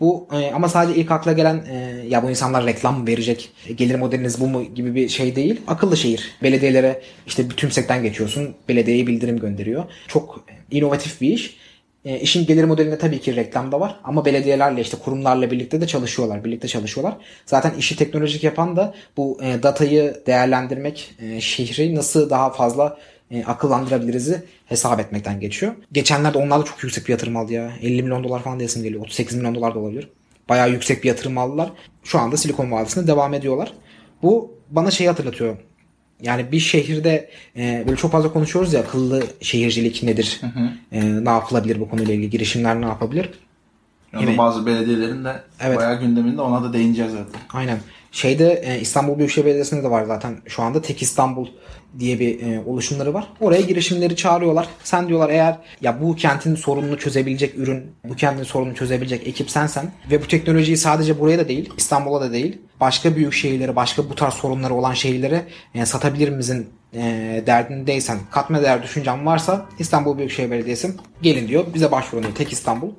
Bu 0.00 0.28
e, 0.32 0.50
ama 0.54 0.68
sadece 0.68 1.00
ilk 1.00 1.10
akla 1.10 1.32
gelen 1.32 1.64
e, 1.70 2.04
ya 2.08 2.22
bu 2.22 2.30
insanlar 2.30 2.66
reklam 2.66 3.06
verecek? 3.06 3.50
e, 3.68 3.72
Gelir 3.72 3.94
modeliniz 3.94 4.40
bu 4.40 4.46
mu 4.46 4.64
gibi 4.74 4.94
bir 4.94 5.08
şey 5.08 5.36
değil. 5.36 5.60
Akıllı 5.66 5.96
şehir. 5.96 6.30
Belediyelere 6.42 7.02
işte 7.26 7.50
bir 7.50 7.56
tümsekten 7.56 8.02
geçiyorsun. 8.02 8.54
Belediyeye 8.68 9.06
bildirim 9.06 9.38
gönderiyor. 9.38 9.84
Çok 10.08 10.44
inovatif 10.70 11.20
bir 11.20 11.28
iş. 11.28 11.56
E, 12.04 12.20
işin 12.20 12.46
gelir 12.46 12.64
modelinde 12.64 12.98
tabii 12.98 13.20
ki 13.20 13.36
reklam 13.36 13.72
da 13.72 13.80
var 13.80 13.96
ama 14.04 14.24
belediyelerle 14.24 14.80
işte 14.80 14.96
kurumlarla 15.04 15.50
birlikte 15.50 15.80
de 15.80 15.86
çalışıyorlar. 15.86 16.44
Birlikte 16.44 16.68
çalışıyorlar. 16.68 17.16
Zaten 17.46 17.72
işi 17.78 17.96
teknolojik 17.96 18.44
yapan 18.44 18.76
da 18.76 18.94
bu 19.16 19.38
e, 19.42 19.62
datayı 19.62 20.22
değerlendirmek, 20.26 21.14
e, 21.22 21.40
şehri 21.40 21.94
nasıl 21.94 22.30
daha 22.30 22.50
fazla 22.52 22.98
e, 23.34 23.44
akıllandırabiliriz'i 23.44 24.42
hesap 24.66 25.00
etmekten 25.00 25.40
geçiyor. 25.40 25.72
Geçenlerde 25.92 26.38
onlar 26.38 26.60
da 26.60 26.64
çok 26.64 26.82
yüksek 26.82 27.06
bir 27.06 27.12
yatırım 27.12 27.36
aldı 27.36 27.52
ya. 27.52 27.70
50 27.82 28.02
milyon 28.02 28.24
dolar 28.24 28.42
falan 28.42 28.58
diyesim 28.58 28.82
geliyor. 28.82 29.02
38 29.02 29.36
milyon 29.36 29.54
dolar 29.54 29.74
da 29.74 29.78
olabilir. 29.78 30.08
Bayağı 30.48 30.70
yüksek 30.70 31.02
bir 31.04 31.08
yatırım 31.08 31.38
aldılar. 31.38 31.72
Şu 32.04 32.18
anda 32.18 32.36
Silikon 32.36 32.70
Vadisi'nde 32.70 33.06
devam 33.06 33.34
ediyorlar. 33.34 33.72
Bu 34.22 34.54
bana 34.70 34.90
şeyi 34.90 35.08
hatırlatıyor. 35.08 35.56
Yani 36.22 36.52
bir 36.52 36.60
şehirde 36.60 37.30
e, 37.56 37.84
böyle 37.86 37.96
çok 37.96 38.12
fazla 38.12 38.32
konuşuyoruz 38.32 38.72
ya 38.72 38.80
akıllı 38.80 39.22
şehircilik 39.40 40.02
nedir? 40.02 40.40
E, 40.92 41.24
ne 41.24 41.30
yapılabilir 41.30 41.80
bu 41.80 41.88
konuyla 41.88 42.14
ilgili? 42.14 42.30
Girişimler 42.30 42.80
ne 42.80 42.84
yapabilir? 42.86 43.30
Yani 44.12 44.24
Yine- 44.24 44.38
bazı 44.38 44.66
belediyelerin 44.66 45.24
de 45.24 45.32
Evet. 45.60 45.78
bayağı 45.78 46.00
gündeminde 46.00 46.40
ona 46.40 46.62
da 46.64 46.72
değineceğiz 46.72 47.12
zaten. 47.12 47.40
Aynen. 47.52 47.78
Şeyde 48.12 48.62
e, 48.64 48.80
İstanbul 48.80 49.18
Büyükşehir 49.18 49.46
Belediyesi'nde 49.46 49.82
de 49.82 49.90
var 49.90 50.04
zaten 50.04 50.36
şu 50.46 50.62
anda 50.62 50.82
Tek 50.82 51.02
İstanbul 51.02 51.46
diye 51.98 52.20
bir 52.20 52.40
e, 52.42 52.60
oluşumları 52.66 53.14
var. 53.14 53.28
Oraya 53.40 53.60
girişimleri 53.60 54.16
çağırıyorlar. 54.16 54.68
Sen 54.84 55.08
diyorlar 55.08 55.30
eğer 55.30 55.56
ya 55.80 56.02
bu 56.02 56.16
kentin 56.16 56.54
sorununu 56.54 56.98
çözebilecek 56.98 57.58
ürün, 57.58 57.82
bu 58.04 58.16
kentin 58.16 58.42
sorununu 58.42 58.74
çözebilecek 58.74 59.26
ekip 59.26 59.50
sensen 59.50 59.92
ve 60.10 60.22
bu 60.22 60.28
teknolojiyi 60.28 60.76
sadece 60.76 61.20
buraya 61.20 61.38
da 61.38 61.48
değil, 61.48 61.70
İstanbul'a 61.76 62.20
da 62.20 62.32
değil, 62.32 62.58
başka 62.80 63.16
büyük 63.16 63.32
şehirlere, 63.32 63.76
başka 63.76 64.10
bu 64.10 64.14
tarz 64.14 64.34
sorunları 64.34 64.74
olan 64.74 64.94
şehirlere 64.94 65.44
e, 65.74 65.86
satabilir 65.86 66.28
misin 66.28 66.66
e, 66.94 67.42
derdindeysen, 67.46 68.18
katma 68.30 68.62
değer 68.62 68.82
düşüncen 68.82 69.26
varsa 69.26 69.66
İstanbul 69.78 70.18
Büyükşehir 70.18 70.50
Belediyesi 70.50 70.90
gelin 71.22 71.48
diyor. 71.48 71.64
Bize 71.74 71.92
başvurun 71.92 72.22
diyor. 72.22 72.34
Tek 72.34 72.52
İstanbul. 72.52 72.90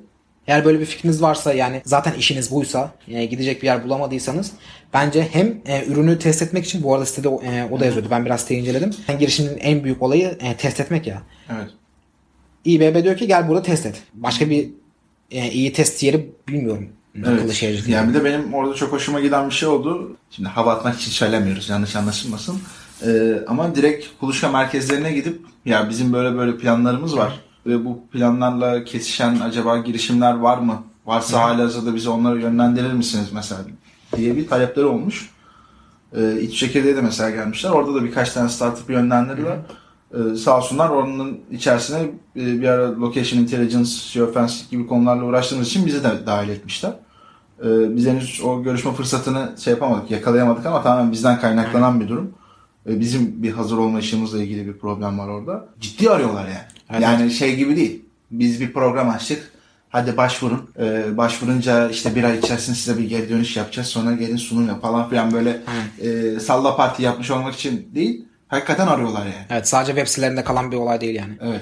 Eğer 0.46 0.64
böyle 0.64 0.80
bir 0.80 0.86
fikriniz 0.86 1.22
varsa 1.22 1.52
yani 1.52 1.82
zaten 1.84 2.12
işiniz 2.12 2.50
buysa 2.50 2.94
e, 3.08 3.24
gidecek 3.24 3.62
bir 3.62 3.66
yer 3.66 3.84
bulamadıysanız 3.84 4.52
bence 4.94 5.28
hem 5.32 5.54
e, 5.66 5.86
ürünü 5.86 6.18
test 6.18 6.42
etmek 6.42 6.64
için 6.64 6.82
bu 6.82 6.94
arada 6.94 7.06
sitede 7.06 7.28
e, 7.28 7.68
o 7.70 7.80
da 7.80 7.84
yazıyordu. 7.84 8.08
Ben 8.10 8.24
biraz 8.24 8.40
siteyi 8.40 8.60
inceledim. 8.60 8.90
Yani 9.08 9.18
girişimin 9.18 9.58
en 9.58 9.84
büyük 9.84 10.02
olayı 10.02 10.38
e, 10.40 10.56
test 10.56 10.80
etmek 10.80 11.06
ya. 11.06 11.22
Evet. 11.50 11.70
İBB 12.64 13.04
diyor 13.04 13.16
ki 13.16 13.26
gel 13.26 13.48
burada 13.48 13.62
test 13.62 13.86
et. 13.86 14.02
Başka 14.14 14.50
bir 14.50 14.68
e, 15.30 15.50
iyi 15.50 15.72
test 15.72 16.02
yeri 16.02 16.30
bilmiyorum. 16.48 16.88
Evet. 17.26 17.52
şehircilik. 17.52 17.88
Yani 17.88 18.08
bir 18.08 18.14
de 18.14 18.24
benim 18.24 18.54
orada 18.54 18.74
çok 18.74 18.92
hoşuma 18.92 19.20
giden 19.20 19.48
bir 19.48 19.54
şey 19.54 19.68
oldu. 19.68 20.16
Şimdi 20.30 20.48
hava 20.48 20.72
atmak 20.72 21.00
için 21.00 21.10
söylemiyoruz 21.10 21.68
yanlış 21.68 21.96
anlaşılmasın. 21.96 22.60
Ee, 23.06 23.32
ama 23.46 23.74
direkt 23.74 24.06
kuluçka 24.20 24.48
merkezlerine 24.48 25.12
gidip 25.12 25.40
ya 25.64 25.90
bizim 25.90 26.12
böyle 26.12 26.38
böyle 26.38 26.58
planlarımız 26.58 27.16
var 27.16 27.45
ve 27.66 27.84
bu 27.84 28.06
planlarla 28.12 28.84
kesişen 28.84 29.40
acaba 29.40 29.78
girişimler 29.78 30.34
var 30.34 30.58
mı? 30.58 30.82
Varsa 31.06 31.42
halihazırda 31.42 31.94
bizi 31.94 32.10
onlara 32.10 32.40
yönlendirir 32.40 32.92
misiniz 32.92 33.28
mesela 33.34 33.60
diye 34.16 34.36
bir 34.36 34.48
talepleri 34.48 34.86
olmuş. 34.86 35.30
Ee, 36.16 36.40
İç 36.40 36.58
çekirdeğe 36.58 36.96
de 36.96 37.00
mesela 37.00 37.30
gelmişler. 37.30 37.70
Orada 37.70 37.94
da 37.94 38.04
birkaç 38.04 38.32
tane 38.32 38.48
startup 38.48 38.90
yönlendirdiler. 38.90 39.58
Ee, 40.14 40.36
sağ 40.36 40.58
olsunlar 40.58 40.88
onun 40.88 41.40
içerisine 41.50 41.98
e, 42.36 42.60
bir 42.60 42.68
ara 42.68 43.00
location 43.00 43.40
intelligence, 43.40 43.90
geofencing 44.14 44.70
gibi 44.70 44.86
konularla 44.86 45.24
uğraştığımız 45.24 45.66
için 45.66 45.86
bizi 45.86 46.04
de 46.04 46.26
dahil 46.26 46.48
etmişler. 46.48 46.92
Ee, 47.60 47.96
biz 47.96 48.06
henüz 48.06 48.40
o 48.44 48.62
görüşme 48.62 48.92
fırsatını 48.92 49.52
şey 49.58 49.72
yapamadık, 49.72 50.10
yakalayamadık 50.10 50.66
ama 50.66 50.82
tamamen 50.82 51.12
bizden 51.12 51.40
kaynaklanan 51.40 52.00
bir 52.00 52.08
durum. 52.08 52.34
Ee, 52.88 53.00
bizim 53.00 53.42
bir 53.42 53.52
hazır 53.52 53.78
olma 53.78 53.98
işimizle 53.98 54.44
ilgili 54.44 54.66
bir 54.66 54.78
problem 54.78 55.18
var 55.18 55.28
orada. 55.28 55.68
Ciddi 55.80 56.10
arıyorlar 56.10 56.44
yani. 56.44 56.75
Evet. 56.90 57.02
Yani 57.02 57.30
şey 57.30 57.56
gibi 57.56 57.76
değil. 57.76 58.02
Biz 58.30 58.60
bir 58.60 58.72
program 58.72 59.10
açtık. 59.10 59.52
Hadi 59.88 60.16
başvurun. 60.16 60.70
Ee, 60.78 61.16
başvurunca 61.16 61.88
işte 61.90 62.14
bir 62.14 62.24
ay 62.24 62.38
içerisinde 62.38 62.76
size 62.76 62.98
bir 62.98 63.08
geri 63.08 63.28
dönüş 63.28 63.56
yapacağız. 63.56 63.88
Sonra 63.88 64.12
gelin 64.12 64.36
sunum 64.36 64.68
yap 64.68 64.82
falan 64.82 65.08
filan 65.10 65.32
böyle 65.32 65.60
e, 66.00 66.40
salla 66.40 66.76
parti 66.76 67.02
yapmış 67.02 67.30
olmak 67.30 67.54
için 67.54 67.88
değil. 67.94 68.24
Hakikaten 68.48 68.86
arıyorlar 68.86 69.24
yani. 69.26 69.46
Evet 69.50 69.68
sadece 69.68 69.92
web 69.92 70.06
sitelerinde 70.06 70.44
kalan 70.44 70.72
bir 70.72 70.76
olay 70.76 71.00
değil 71.00 71.14
yani. 71.14 71.32
Evet. 71.42 71.60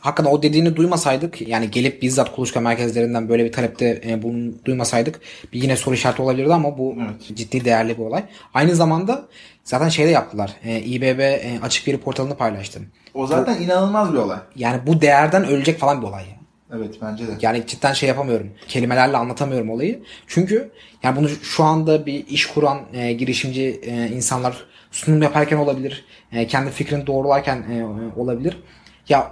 hakikaten 0.00 0.30
o 0.30 0.42
dediğini 0.42 0.76
duymasaydık 0.76 1.48
yani 1.48 1.70
gelip 1.70 2.02
bizzat 2.02 2.34
kuluçka 2.34 2.60
merkezlerinden 2.60 3.28
böyle 3.28 3.44
bir 3.44 3.52
talepte 3.52 4.02
e, 4.06 4.22
bunu 4.22 4.52
duymasaydık 4.64 5.20
bir 5.52 5.62
yine 5.62 5.76
soru 5.76 5.94
işareti 5.94 6.22
olabilirdi 6.22 6.54
ama 6.54 6.78
bu 6.78 6.96
Evet. 7.00 7.36
ciddi 7.36 7.64
değerli 7.64 7.98
bir 7.98 8.02
olay. 8.02 8.24
Aynı 8.54 8.74
zamanda 8.74 9.28
zaten 9.64 9.88
şey 9.88 10.06
de 10.06 10.10
yaptılar. 10.10 10.56
E, 10.64 10.80
İBB 10.80 11.18
e, 11.20 11.58
açık 11.62 11.88
veri 11.88 11.98
portalını 11.98 12.36
paylaştı. 12.36 12.80
O 13.18 13.26
zaten 13.26 13.62
inanılmaz 13.62 14.12
bir 14.12 14.18
olay. 14.18 14.38
Yani 14.56 14.80
bu 14.86 15.00
değerden 15.00 15.44
ölecek 15.44 15.78
falan 15.78 16.02
bir 16.02 16.06
olay. 16.06 16.22
ya. 16.22 16.36
Evet 16.76 16.94
bence 17.02 17.26
de. 17.26 17.30
Yani 17.40 17.66
cidden 17.66 17.92
şey 17.92 18.08
yapamıyorum. 18.08 18.50
Kelimelerle 18.68 19.16
anlatamıyorum 19.16 19.70
olayı. 19.70 20.02
Çünkü 20.26 20.70
yani 21.02 21.16
bunu 21.16 21.28
şu 21.28 21.64
anda 21.64 22.06
bir 22.06 22.26
iş 22.26 22.46
kuran 22.46 22.80
e, 22.92 23.12
girişimci 23.12 23.80
e, 23.82 24.08
insanlar 24.08 24.56
sunum 24.90 25.22
yaparken 25.22 25.56
olabilir. 25.56 26.04
E, 26.32 26.46
kendi 26.46 26.70
fikrini 26.70 27.06
doğrularken 27.06 27.56
e, 27.56 27.84
olabilir. 28.20 28.62
Ya 29.08 29.30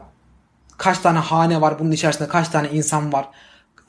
kaç 0.77 0.99
tane 0.99 1.19
hane 1.19 1.61
var 1.61 1.79
bunun 1.79 1.93
içerisinde 1.93 2.29
kaç 2.29 2.49
tane 2.49 2.69
insan 2.69 3.13
var? 3.13 3.29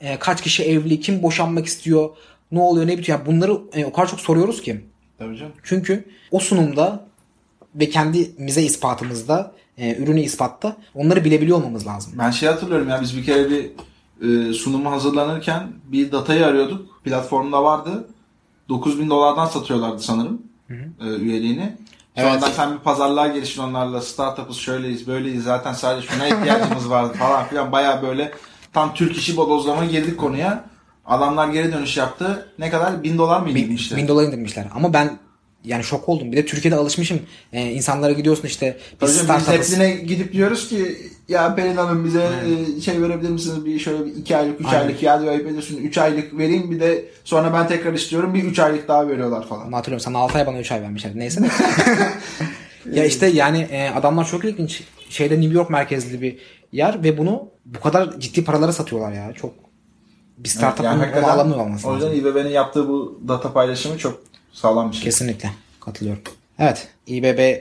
E, 0.00 0.18
kaç 0.18 0.42
kişi 0.42 0.64
evli? 0.64 1.00
Kim 1.00 1.22
boşanmak 1.22 1.66
istiyor? 1.66 2.10
Ne 2.52 2.60
oluyor 2.60 2.86
ne 2.86 2.98
bitiyor? 2.98 3.18
Ya 3.18 3.26
bunları 3.26 3.58
e, 3.72 3.84
o 3.84 3.92
kadar 3.92 4.08
çok 4.08 4.20
soruyoruz 4.20 4.62
ki. 4.62 4.84
Tabii 5.18 5.36
canım. 5.36 5.52
Çünkü 5.62 6.04
o 6.30 6.38
sunumda 6.38 7.08
ve 7.74 7.88
kendimize 7.88 8.62
ispatımızda, 8.62 9.52
e, 9.78 9.96
ürünü 9.96 10.20
ispatta 10.20 10.76
onları 10.94 11.24
bilebiliyor 11.24 11.58
olmamız 11.58 11.86
lazım. 11.86 12.12
Ben 12.18 12.30
şey 12.30 12.48
hatırlıyorum 12.48 12.88
ya 12.88 13.00
biz 13.02 13.16
bir 13.16 13.24
kere 13.24 13.50
bir 13.50 13.70
e, 14.22 14.52
sunumu 14.52 14.90
hazırlanırken 14.90 15.68
bir 15.84 16.12
datayı 16.12 16.46
arıyorduk. 16.46 17.04
Platformda 17.04 17.64
vardı. 17.64 18.08
9000 18.68 19.10
dolardan 19.10 19.46
satıyorlardı 19.46 20.02
sanırım 20.02 20.42
e, 21.00 21.06
üyeliğini. 21.16 21.76
Sonradan 22.16 22.42
Evet. 22.44 22.54
sen 22.56 22.72
bir 22.74 22.78
pazarlığa 22.78 23.26
gelişin 23.28 23.62
onlarla. 23.62 24.00
Startup'ız 24.00 24.56
şöyleyiz 24.56 25.06
böyleyiz. 25.06 25.44
Zaten 25.44 25.72
sadece 25.72 26.06
şuna 26.08 26.26
ihtiyacımız 26.26 26.90
vardı 26.90 27.12
falan 27.18 27.44
filan. 27.46 27.72
Baya 27.72 28.02
böyle 28.02 28.32
tam 28.72 28.94
Türk 28.94 29.16
işi 29.16 29.36
bodozlama 29.36 29.84
girdik 29.84 30.18
konuya. 30.18 30.64
Adamlar 31.06 31.48
geri 31.48 31.72
dönüş 31.72 31.96
yaptı. 31.96 32.48
Ne 32.58 32.70
kadar? 32.70 33.02
1000 33.02 33.18
dolar 33.18 33.40
mı 33.40 33.46
Bin, 33.46 33.56
indirmişti? 33.56 33.96
bin 33.96 34.08
dolar 34.08 34.24
indirmişler. 34.24 34.66
Ama 34.74 34.92
ben 34.92 35.18
yani 35.64 35.84
şok 35.84 36.08
oldum. 36.08 36.32
Bir 36.32 36.36
de 36.36 36.46
Türkiye'de 36.46 36.76
alışmışım. 36.76 37.20
Ee, 37.52 37.70
insanlara 37.70 38.12
gidiyorsun 38.12 38.46
işte 38.46 38.78
biz 39.02 39.16
startup'ız. 39.16 39.78
gidip 40.06 40.32
diyoruz 40.32 40.68
ki 40.68 40.96
ya 41.28 41.54
Pelin 41.54 41.76
Hanım 41.76 42.04
bize 42.04 42.28
e, 42.76 42.80
şey 42.80 43.02
verebilir 43.02 43.30
misiniz 43.30 43.64
bir 43.64 43.78
şöyle 43.78 44.06
bir 44.06 44.16
iki 44.16 44.36
aylık 44.36 44.60
üç 44.60 44.66
Aynen. 44.66 44.80
aylık 44.80 45.02
ya 45.02 45.20
diyor 45.20 45.32
ayıp 45.32 45.46
ediyorsun 45.46 45.76
üç 45.76 45.98
aylık 45.98 46.38
vereyim 46.38 46.70
bir 46.70 46.80
de 46.80 47.04
sonra 47.24 47.52
ben 47.52 47.68
tekrar 47.68 47.92
istiyorum 47.92 48.34
bir 48.34 48.44
üç 48.44 48.58
aylık 48.58 48.88
daha 48.88 49.08
veriyorlar 49.08 49.46
falan. 49.46 49.68
Onu 49.68 49.76
hatırlıyorum. 49.76 50.04
Sana 50.04 50.18
6 50.18 50.38
ay 50.38 50.46
bana 50.46 50.58
3 50.58 50.72
ay 50.72 50.82
vermişler. 50.82 51.12
Neyse. 51.14 51.42
de. 51.42 51.48
ya 52.98 53.04
işte 53.04 53.26
yani 53.26 53.58
e, 53.70 53.88
adamlar 53.90 54.26
çok 54.26 54.44
ilginç. 54.44 54.82
Şeyde 55.10 55.40
New 55.40 55.54
York 55.54 55.70
merkezli 55.70 56.22
bir 56.22 56.38
yer 56.72 57.04
ve 57.04 57.18
bunu 57.18 57.48
bu 57.64 57.80
kadar 57.80 58.20
ciddi 58.20 58.44
paralara 58.44 58.72
satıyorlar 58.72 59.12
ya. 59.12 59.32
Çok 59.32 59.54
bir 60.38 60.48
startup 60.48 60.84
Yani 60.84 60.94
bunu 60.94 61.02
hakikaten 61.02 61.28
alamıyor 61.28 61.58
olması 61.58 61.88
o 61.88 61.94
yüzden. 61.94 62.12
İBB'nin 62.12 62.50
yaptığı 62.50 62.88
bu 62.88 63.20
data 63.28 63.52
paylaşımı 63.52 63.98
çok 63.98 64.27
sağlam 64.58 64.90
bir 64.90 64.96
şey. 64.96 65.04
Kesinlikle. 65.04 65.50
Katılıyorum. 65.80 66.22
Evet. 66.58 66.88
İBB 67.06 67.60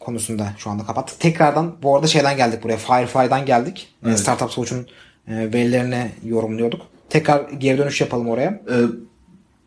konusunda 0.00 0.52
şu 0.58 0.70
anda 0.70 0.86
kapattık. 0.86 1.20
Tekrardan 1.20 1.74
bu 1.82 1.96
arada 1.96 2.06
şeyden 2.06 2.36
geldik 2.36 2.62
buraya. 2.64 2.76
Firefly'dan 2.76 3.46
geldik. 3.46 3.88
E, 4.04 4.08
Evet. 4.08 4.20
Startup 4.20 4.50
Solution'un 4.50 4.86
e, 5.28 5.52
verilerini 5.52 6.10
yorumluyorduk. 6.24 6.80
Tekrar 7.10 7.50
geri 7.50 7.78
dönüş 7.78 8.00
yapalım 8.00 8.28
oraya. 8.28 8.48
Ee, 8.70 8.74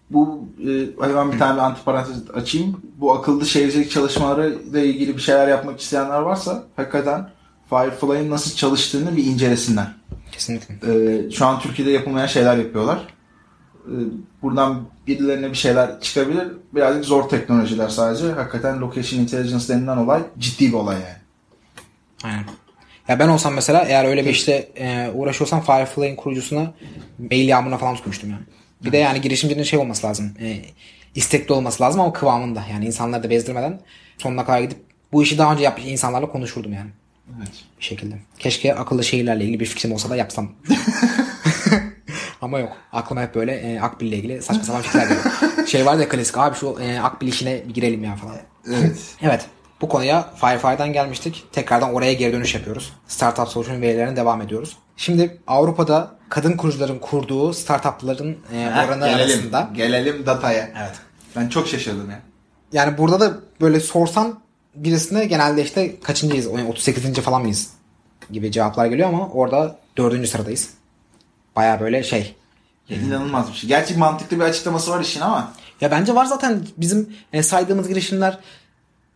bu 0.10 0.48
e, 0.68 1.06
hemen 1.08 1.32
bir 1.32 1.40
tane 1.40 1.62
antiparantez 1.62 2.16
açayım. 2.34 2.82
Bu 2.98 3.14
akıllı 3.14 3.46
şehircilik 3.46 3.92
çalışmaları 3.92 4.54
ile 4.70 4.86
ilgili 4.86 5.18
bir 5.18 5.22
şeyler 5.22 5.48
yapmak 5.48 5.80
isteyenler 5.80 6.20
varsa 6.20 6.64
hakikaten 6.76 7.30
Firefly'ın 7.70 8.30
nasıl 8.30 8.56
çalıştığını 8.56 9.18
bir 9.18 9.26
incelesinler. 9.26 9.88
Kesinlikle. 10.32 10.76
Ee, 10.76 11.32
şu 11.32 11.46
an 11.46 11.60
Türkiye'de 11.60 11.92
yapılmayan 11.92 12.28
şeyler 12.28 12.58
yapıyorlar. 12.58 13.08
Ee, 13.88 13.96
buradan 14.42 14.84
birilerine 15.08 15.50
bir 15.50 15.56
şeyler 15.56 16.02
çıkabilir. 16.02 16.48
Birazcık 16.76 17.06
zor 17.06 17.30
teknolojiler 17.30 17.90
sadece. 17.90 18.32
Hakikaten 18.32 18.82
location 18.82 19.20
intelligence 19.20 19.68
denilen 19.68 19.98
olay 19.98 20.22
ciddi 20.40 20.68
bir 20.68 20.74
olay 20.74 20.96
yani. 20.96 21.18
Aynen. 22.24 22.46
Ya 23.08 23.20
ben 23.20 23.28
olsam 23.28 23.54
mesela 23.54 23.86
eğer 23.88 24.06
öyle 24.06 24.26
bir 24.26 24.30
işte 24.30 24.70
e, 24.76 25.10
uğraşıyorsam 25.14 25.62
Firefly'in 25.62 26.16
kurucusuna 26.16 26.74
mail 27.32 27.48
yağmuruna 27.48 27.78
falan 27.78 27.96
tutmuştum 27.96 28.30
yani. 28.30 28.44
Bir 28.86 28.92
de 28.92 28.98
yani 28.98 29.22
girişimcinin 29.22 29.64
şey 29.64 29.80
olması 29.80 30.08
lazım. 30.08 30.34
E, 30.42 30.62
istekli 31.16 31.54
olması 31.54 31.84
lazım 31.84 32.02
ama 32.02 32.14
kıvamında. 32.14 32.64
Yani 32.72 32.86
insanları 32.86 33.24
da 33.24 33.30
bezdirmeden 33.30 33.80
sonuna 34.18 34.46
kadar 34.46 34.62
gidip 34.62 34.78
bu 35.12 35.24
işi 35.24 35.38
daha 35.38 35.54
önce 35.54 35.64
yapmış 35.64 35.86
insanlarla 35.86 36.32
konuşurdum 36.32 36.74
yani. 36.74 36.90
Evet. 37.38 37.52
Bir 37.80 37.84
şekilde. 37.84 38.16
Keşke 38.40 38.76
akıllı 38.76 39.04
şehirlerle 39.04 39.44
ilgili 39.44 39.60
bir 39.60 39.66
fikrim 39.66 39.92
olsa 39.92 40.10
da 40.10 40.16
yapsam. 40.16 40.52
Ama 42.46 42.60
yok. 42.60 42.72
Aklıma 42.94 43.22
hep 43.22 43.36
böyle 43.36 43.54
e, 43.56 43.80
Akbil 43.82 44.08
ile 44.08 44.18
ilgili 44.18 44.42
saçma 44.42 44.64
sapan 44.64 44.82
fikirler 44.82 45.04
geliyor. 45.08 45.68
Şey 45.68 45.86
var 45.86 45.98
ya 45.98 46.10
klasik 46.10 46.38
abi 46.38 46.56
şu 46.56 46.78
e, 46.82 47.00
Akbil 47.00 47.28
işine 47.28 47.64
bir 47.68 47.74
girelim 47.74 48.04
ya 48.04 48.16
falan. 48.16 48.36
Evet. 48.68 48.98
Evet. 49.22 49.46
Bu 49.82 49.90
konuya 49.90 50.30
Firefly'dan 50.36 50.94
gelmiştik. 50.94 51.46
Tekrardan 51.52 51.94
oraya 51.94 52.14
geri 52.14 52.34
dönüş 52.34 52.56
yapıyoruz. 52.56 52.94
Startup 53.08 53.48
Solution 53.48 53.82
verilerine 53.82 54.16
devam 54.16 54.42
ediyoruz. 54.42 54.78
Şimdi 54.98 55.42
Avrupa'da 55.48 56.12
kadın 56.30 56.58
kurucuların 56.58 57.00
kurduğu 57.00 57.54
startupların 57.54 58.38
e, 58.54 58.68
oranı 58.86 59.06
gelelim, 59.06 59.32
arasında. 59.32 59.70
gelelim 59.74 60.26
dataya. 60.26 60.70
Evet. 60.80 60.96
Ben 61.36 61.50
çok 61.50 61.68
şaşırdım 61.68 62.12
ya. 62.12 62.20
Yani 62.74 62.98
burada 62.98 63.20
da 63.20 63.38
böyle 63.62 63.80
sorsan 63.80 64.40
birisine 64.76 65.26
genelde 65.26 65.64
işte 65.64 66.00
kaçıncıyız? 66.00 66.46
Yani 66.46 66.70
38. 66.70 67.14
falan 67.20 67.42
mıyız? 67.42 67.70
Gibi 68.32 68.52
cevaplar 68.52 68.86
geliyor 68.86 69.10
ama 69.10 69.30
orada 69.30 69.76
dördüncü 69.98 70.28
sıradayız. 70.28 70.70
Baya 71.56 71.80
böyle 71.80 72.04
şey. 72.04 72.36
İnanılmaz 72.90 73.50
bir 73.50 73.58
şey. 73.58 73.68
Gerçi 73.68 73.98
mantıklı 73.98 74.40
bir 74.40 74.44
açıklaması 74.44 74.92
var 74.92 75.02
işin 75.02 75.22
ama. 75.22 75.54
Ya 75.82 75.92
bence 75.92 76.16
var 76.16 76.26
zaten 76.26 76.68
bizim 76.78 77.16
e, 77.34 77.44
saydığımız 77.44 77.88
girişimler 77.88 78.40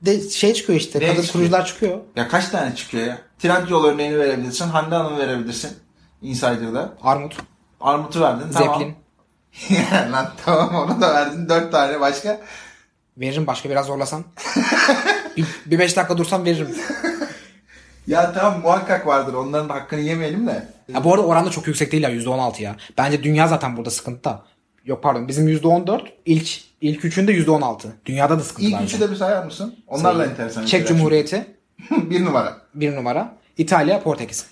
de 0.01 0.29
şey 0.29 0.53
çıkıyor 0.53 0.79
işte. 0.79 0.99
Ne 0.99 1.07
kadın 1.07 1.21
çıkıyor? 1.21 1.33
kurucular 1.33 1.65
çıkıyor. 1.65 1.99
Ya 2.15 2.27
kaç 2.27 2.49
tane 2.49 2.75
çıkıyor 2.75 3.07
ya? 3.07 3.17
Trendyol 3.39 3.85
örneğini 3.85 4.19
verebilirsin. 4.19 4.69
Hande 4.69 4.95
Hanım'ı 4.95 5.19
verebilirsin. 5.19 5.77
Insider'da. 6.21 6.93
Armut, 7.03 7.35
Armut'u 7.81 8.21
verdin. 8.21 8.51
Zeppelin. 8.51 8.95
Tamam. 9.69 10.11
Lan 10.11 10.31
tamam 10.45 10.75
onu 10.75 11.01
da 11.01 11.13
verdin. 11.13 11.49
Dört 11.49 11.71
tane 11.71 11.99
başka. 11.99 12.41
Veririm 13.17 13.47
başka 13.47 13.69
biraz 13.69 13.85
zorlasan. 13.85 14.23
bir, 15.37 15.45
bir 15.65 15.79
beş 15.79 15.97
dakika 15.97 16.17
dursam 16.17 16.45
veririm. 16.45 16.75
Ya 18.09 18.33
tamam 18.33 18.61
muhakkak 18.61 19.07
vardır. 19.07 19.33
Onların 19.33 19.69
hakkını 19.69 19.99
yemeyelim 19.99 20.47
de. 20.47 20.67
Ya 20.93 21.03
bu 21.03 21.13
arada 21.13 21.25
oranda 21.25 21.49
çok 21.49 21.67
yüksek 21.67 21.91
değil 21.91 22.03
ya 22.03 22.09
%16 22.11 22.61
ya. 22.63 22.75
Bence 22.97 23.23
dünya 23.23 23.47
zaten 23.47 23.77
burada 23.77 23.89
sıkıntıda. 23.89 24.43
Yok 24.85 25.03
pardon 25.03 25.27
bizim 25.27 25.47
%14 25.49 26.01
ilk 26.25 26.61
ilk 26.81 27.05
üçünde 27.05 27.31
%16. 27.31 27.87
Dünyada 28.05 28.39
da 28.39 28.43
sıkıntı 28.43 28.67
İlk 28.67 28.75
var. 28.75 28.83
üçü 28.83 28.99
de 28.99 29.11
bir 29.11 29.15
sayar 29.15 29.45
mısın? 29.45 29.75
Onlarla 29.87 30.25
enteresan. 30.25 30.65
Çek. 30.65 30.87
Cumhuriyeti 30.87 31.45
bir 31.91 32.25
numara. 32.25 32.57
bir 32.75 32.95
numara. 32.95 33.35
İtalya, 33.57 34.03
Portekiz. 34.03 34.45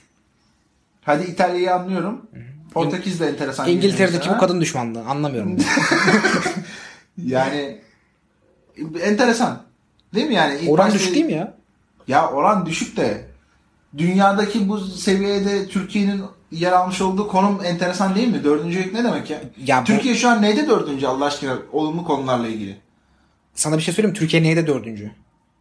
Hadi 1.01 1.23
İtalya'yı 1.23 1.73
anlıyorum. 1.73 2.25
Portekiz 2.73 3.19
de 3.19 3.27
enteresan. 3.27 3.67
İngiltere'deki 3.69 4.29
bu 4.29 4.37
kadın 4.37 4.61
düşmanlığı 4.61 5.03
anlamıyorum. 5.05 5.57
Yani 7.25 7.81
enteresan. 9.03 9.63
Değil 10.15 10.27
mi 10.27 10.33
yani? 10.33 10.59
İlk 10.59 10.69
Oran 10.69 10.85
başta- 10.87 10.99
düşük 10.99 11.15
değil 11.15 11.25
mi 11.25 11.33
ya? 11.33 11.53
Ya 12.07 12.29
oran 12.29 12.65
düşük 12.65 12.97
de 12.97 13.26
dünyadaki 13.97 14.69
bu 14.69 14.79
seviyede 14.79 15.67
Türkiye'nin 15.67 16.23
yer 16.51 16.71
almış 16.71 17.01
olduğu 17.01 17.27
konum 17.27 17.59
enteresan 17.65 18.15
değil 18.15 18.27
mi? 18.27 18.43
Dördüncülük 18.43 18.93
ne 18.93 19.03
demek 19.03 19.29
ya? 19.29 19.41
Ya 19.65 19.81
bu- 19.81 19.85
Türkiye 19.85 20.15
şu 20.15 20.29
an 20.29 20.41
neyde 20.41 20.67
dördüncü 20.67 21.07
Allah 21.07 21.25
aşkına 21.25 21.57
olumlu 21.71 22.05
konularla 22.05 22.47
ilgili? 22.47 22.77
Sana 23.55 23.77
bir 23.77 23.81
şey 23.83 23.93
söyleyeyim? 23.93 24.15
Türkiye 24.15 24.43
neyde 24.43 24.67
dördüncü? 24.67 25.11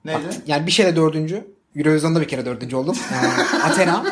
Neydi? 0.05 0.18
Yani 0.46 0.66
bir 0.66 0.72
şeyde 0.72 0.96
dördüncü. 0.96 1.46
Eurovision'da 1.77 2.20
bir 2.20 2.29
kere 2.29 2.46
dördüncü 2.46 2.77
oldum. 2.77 2.96
Ee, 3.12 3.57
Athena. 3.62 4.05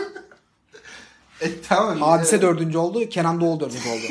E, 1.40 1.60
tamam. 1.68 2.00
Hadise 2.00 2.36
Evet. 2.36 2.42
dördüncü 2.42 2.78
oldu. 2.78 3.08
Kenan 3.08 3.40
Doğulu 3.40 3.60
dördüncü 3.60 3.88
oldu. 3.88 4.02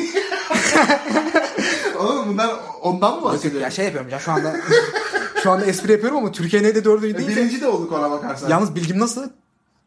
Oğlum 1.99 2.27
bunlar 2.33 2.49
ondan 2.81 3.11
mı 3.13 3.19
ya 3.19 3.23
bahsediyor? 3.33 3.69
şey 3.71 3.85
yapıyorum 3.85 4.09
ya 4.09 4.19
şu 4.19 4.31
anda. 4.31 4.55
şu 5.43 5.51
anda 5.51 5.65
espri 5.65 5.91
yapıyorum 5.91 6.17
ama 6.17 6.31
Türkiye 6.31 6.63
neyde 6.63 6.83
dördüncü 6.85 7.15
E, 7.15 7.17
değil. 7.17 7.29
birinci 7.29 7.61
de 7.61 7.67
olduk 7.67 7.91
ona 7.91 8.11
bakarsan. 8.11 8.49
Yalnız 8.49 8.75
bilgim 8.75 8.99
nasıl? 8.99 9.29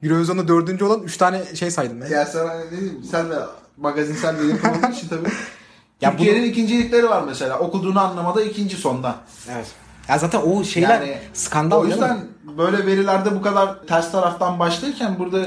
Eurovision'da 0.02 0.48
dördüncü 0.48 0.84
olan 0.84 1.02
üç 1.02 1.16
tane 1.16 1.56
şey 1.56 1.70
saydım 1.70 2.00
ben. 2.00 2.06
Ya 2.06 2.26
sana 2.26 2.54
ne 2.54 2.70
diyeyim, 2.70 3.04
sen 3.10 3.30
de 3.30 3.36
magazinsel 3.76 4.38
bir 4.38 4.44
yapım 4.44 4.70
olduğu 4.70 4.92
için 4.92 5.08
tabii. 5.08 5.28
Ya 6.00 6.10
Türkiye'nin 6.10 6.42
ikincilikleri 6.42 7.08
var 7.08 7.22
mesela. 7.26 7.58
Okuduğunu 7.58 8.00
anlamada 8.00 8.42
ikinci 8.42 8.76
sonda. 8.76 9.14
Evet. 9.52 9.66
Ya 10.08 10.18
zaten 10.18 10.40
o 10.40 10.64
şeyler 10.64 11.00
Yani 11.00 11.18
skandal 11.34 11.80
O 11.80 11.86
yüzden 11.86 12.20
böyle 12.58 12.86
verilerde 12.86 13.34
bu 13.36 13.42
kadar 13.42 13.82
ters 13.86 14.12
taraftan 14.12 14.58
başlarken 14.58 15.18
burada 15.18 15.46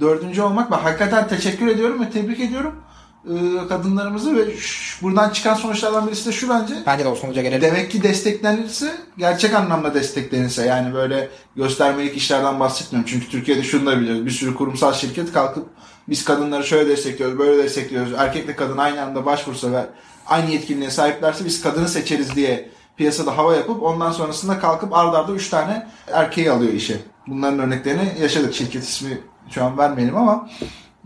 dördüncü 0.00 0.42
olmak 0.42 0.70
ve 0.72 0.74
hakikaten 0.74 1.28
teşekkür 1.28 1.66
ediyorum 1.66 2.02
ve 2.02 2.10
tebrik 2.10 2.40
ediyorum 2.40 2.74
kadınlarımızı 3.68 4.36
ve 4.36 4.44
buradan 5.02 5.30
çıkan 5.30 5.54
sonuçlardan 5.54 6.06
birisi 6.06 6.28
de 6.28 6.32
şu 6.32 6.48
bence. 6.48 6.74
Bence 6.86 7.04
de 7.04 7.08
o 7.08 7.14
sonuca 7.14 7.42
gelelim. 7.42 7.62
Demek 7.62 7.90
ki 7.90 8.02
desteklenirse 8.02 8.94
gerçek 9.18 9.54
anlamda 9.54 9.94
desteklenirse 9.94 10.66
yani 10.66 10.94
böyle 10.94 11.28
göstermelik 11.56 12.16
işlerden 12.16 12.60
bahsetmiyorum. 12.60 13.10
Çünkü 13.10 13.28
Türkiye'de 13.28 13.62
şunu 13.62 13.86
da 13.86 14.00
biliyoruz. 14.00 14.26
Bir 14.26 14.30
sürü 14.30 14.54
kurumsal 14.54 14.92
şirket 14.92 15.32
kalkıp 15.32 15.68
biz 16.08 16.24
kadınları 16.24 16.64
şöyle 16.64 16.88
destekliyoruz, 16.88 17.38
böyle 17.38 17.62
destekliyoruz. 17.62 18.12
Erkekle 18.12 18.56
kadın 18.56 18.78
aynı 18.78 19.02
anda 19.02 19.26
başvursa 19.26 19.72
ve 19.72 19.86
aynı 20.26 20.50
yetkinliğe 20.50 20.90
sahiplerse 20.90 21.44
biz 21.44 21.62
kadını 21.62 21.88
seçeriz 21.88 22.36
diye 22.36 22.70
piyasada 22.96 23.38
hava 23.38 23.54
yapıp 23.56 23.82
ondan 23.82 24.12
sonrasında 24.12 24.58
kalkıp 24.58 24.92
ardarda 24.92 25.18
arda 25.18 25.32
3 25.32 25.48
tane 25.48 25.86
erkeği 26.12 26.50
alıyor 26.50 26.72
işe. 26.72 26.96
Bunların 27.26 27.58
örneklerini 27.58 28.12
yaşadık. 28.20 28.54
Şirket 28.54 28.82
ismi 28.82 29.20
şu 29.50 29.64
an 29.64 29.78
vermeyelim 29.78 30.16
ama 30.16 30.50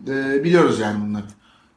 e, 0.08 0.44
biliyoruz 0.44 0.78
yani 0.78 1.04
bunları. 1.06 1.24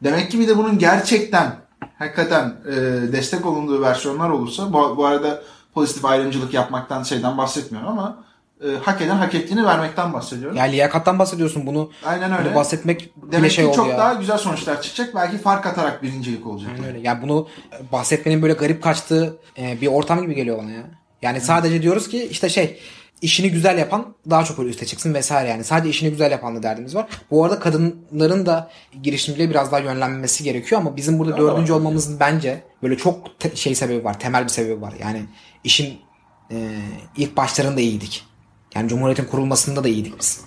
Demek 0.04 0.32
ki 0.32 0.40
bir 0.40 0.48
de 0.48 0.58
bunun 0.58 0.80
gerçekten 0.80 1.56
hakikaten 2.00 2.56
e, 2.70 2.76
destek 3.12 3.46
olunduğu 3.46 3.82
versiyonlar 3.82 4.30
olursa 4.30 4.74
bu, 4.74 4.98
bu 4.98 5.06
arada 5.06 5.42
pozitif 5.74 6.06
ayrımcılık 6.06 6.54
yapmaktan 6.54 7.04
şeyden 7.04 7.38
bahsetmiyorum 7.38 7.90
ama 7.90 8.24
e, 8.64 8.68
hak 8.84 9.02
eden 9.02 9.16
hak 9.16 9.36
ettiğini 9.36 9.66
vermekten 9.66 10.14
bahsediyorum. 10.14 10.58
Ya 10.58 10.64
liyakattan 10.64 11.20
bahsediyorsun 11.20 11.66
bunu. 11.68 11.92
Aynen 12.06 12.38
öyle. 12.38 12.46
Bunu 12.50 12.56
bahsetmek 12.56 13.00
bile 13.18 13.32
Demek 13.32 13.52
şey 13.52 13.64
ki 13.66 13.70
oldu 13.70 13.76
çok 13.78 13.90
ya. 13.90 13.98
daha 13.98 14.14
güzel 14.14 14.38
sonuçlar 14.38 14.82
çıkacak. 14.82 15.16
Belki 15.16 15.38
fark 15.38 15.66
atarak 15.66 16.04
birincilik 16.04 16.48
olacak. 16.48 16.72
Aynen 16.76 16.88
öyle. 16.88 17.00
Yani 17.00 17.22
bunu 17.22 17.48
bahsetmenin 17.92 18.42
böyle 18.42 18.54
garip 18.54 18.84
kaçtığı 18.84 19.38
e, 19.58 19.82
bir 19.82 19.88
ortam 19.88 20.22
gibi 20.22 20.36
geliyor 20.36 20.58
bana 20.58 20.72
ya. 20.72 20.84
Yani 21.22 21.42
sadece 21.42 21.82
diyoruz 21.82 22.10
ki 22.10 22.28
işte 22.32 22.50
şey 22.50 22.80
işini 23.22 23.52
güzel 23.52 23.78
yapan 23.78 24.16
daha 24.30 24.44
çok 24.44 24.58
böyle 24.58 24.70
üste 24.70 24.86
çıksın 24.86 25.14
vesaire 25.14 25.50
yani. 25.50 25.64
Sadece 25.64 25.90
işini 25.90 26.10
güzel 26.10 26.32
yapanla 26.32 26.64
derdimiz 26.64 26.96
var. 26.96 27.08
Bu 27.32 27.46
arada 27.46 27.60
kadınların 27.60 28.46
da 28.46 28.72
girişimciliğe 29.04 29.50
biraz 29.50 29.72
daha 29.72 29.80
yönlenmesi 29.80 30.44
gerekiyor 30.44 30.82
ama 30.82 30.96
bizim 30.98 31.20
burada 31.20 31.38
dördüncü 31.38 31.74
olmamızın 31.74 32.20
bence 32.20 32.64
böyle 32.84 32.98
çok 32.98 33.40
te- 33.40 33.56
şey 33.56 33.76
sebebi 33.76 34.04
var. 34.04 34.20
Temel 34.20 34.44
bir 34.44 34.50
sebebi 34.50 34.82
var. 34.82 34.94
Yani 35.00 35.26
işin 35.64 36.00
e, 36.52 36.80
ilk 37.18 37.38
başlarında 37.38 37.82
iyiydik. 37.82 38.26
Yani 38.76 38.90
Cumhuriyet'in 38.90 39.26
kurulmasında 39.26 39.84
da 39.84 39.88
iyiydik 39.88 40.20
biz. 40.20 40.42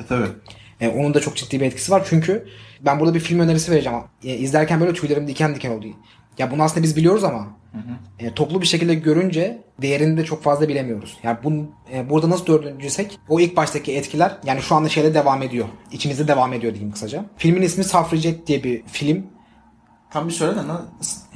E, 0.00 0.06
tabii. 0.06 0.28
E, 0.80 0.88
onun 0.88 1.14
da 1.14 1.20
çok 1.20 1.36
ciddi 1.36 1.60
bir 1.60 1.66
etkisi 1.66 1.92
var. 1.92 2.06
Çünkü 2.10 2.46
ben 2.80 3.00
burada 3.00 3.14
bir 3.14 3.20
film 3.20 3.40
önerisi 3.40 3.72
vereceğim. 3.72 3.98
E, 4.24 4.34
izlerken 4.36 4.80
böyle 4.80 4.92
tüylerim 4.92 5.26
diken 5.26 5.54
diken 5.54 5.70
oldu. 5.70 5.86
Ya 6.38 6.50
bunu 6.50 6.62
aslında 6.62 6.82
biz 6.82 6.96
biliyoruz 6.96 7.24
ama 7.24 7.46
e, 8.18 8.34
toplu 8.34 8.60
bir 8.60 8.66
şekilde 8.66 8.94
görünce 8.94 9.62
değerini 9.82 10.16
de 10.16 10.24
çok 10.24 10.42
fazla 10.42 10.68
bilemiyoruz. 10.68 11.18
Yani 11.22 11.38
bunu, 11.44 11.66
e, 11.92 12.10
burada 12.10 12.30
nasıl 12.30 12.46
dördüncüysek 12.46 13.18
o 13.28 13.40
ilk 13.40 13.56
baştaki 13.56 13.96
etkiler 13.96 14.36
yani 14.44 14.62
şu 14.62 14.74
anda 14.74 14.88
şeyde 14.88 15.14
devam 15.14 15.42
ediyor. 15.42 15.66
İçimizde 15.92 16.28
devam 16.28 16.52
ediyor 16.52 16.72
diyeyim 16.72 16.92
kısaca. 16.92 17.24
Filmin 17.36 17.62
ismi 17.62 17.84
Suffragette 17.84 18.46
diye 18.46 18.64
bir 18.64 18.82
film. 18.86 19.26
Tam 20.10 20.28
bir 20.28 20.32
söyle 20.32 20.56
de? 20.56 20.62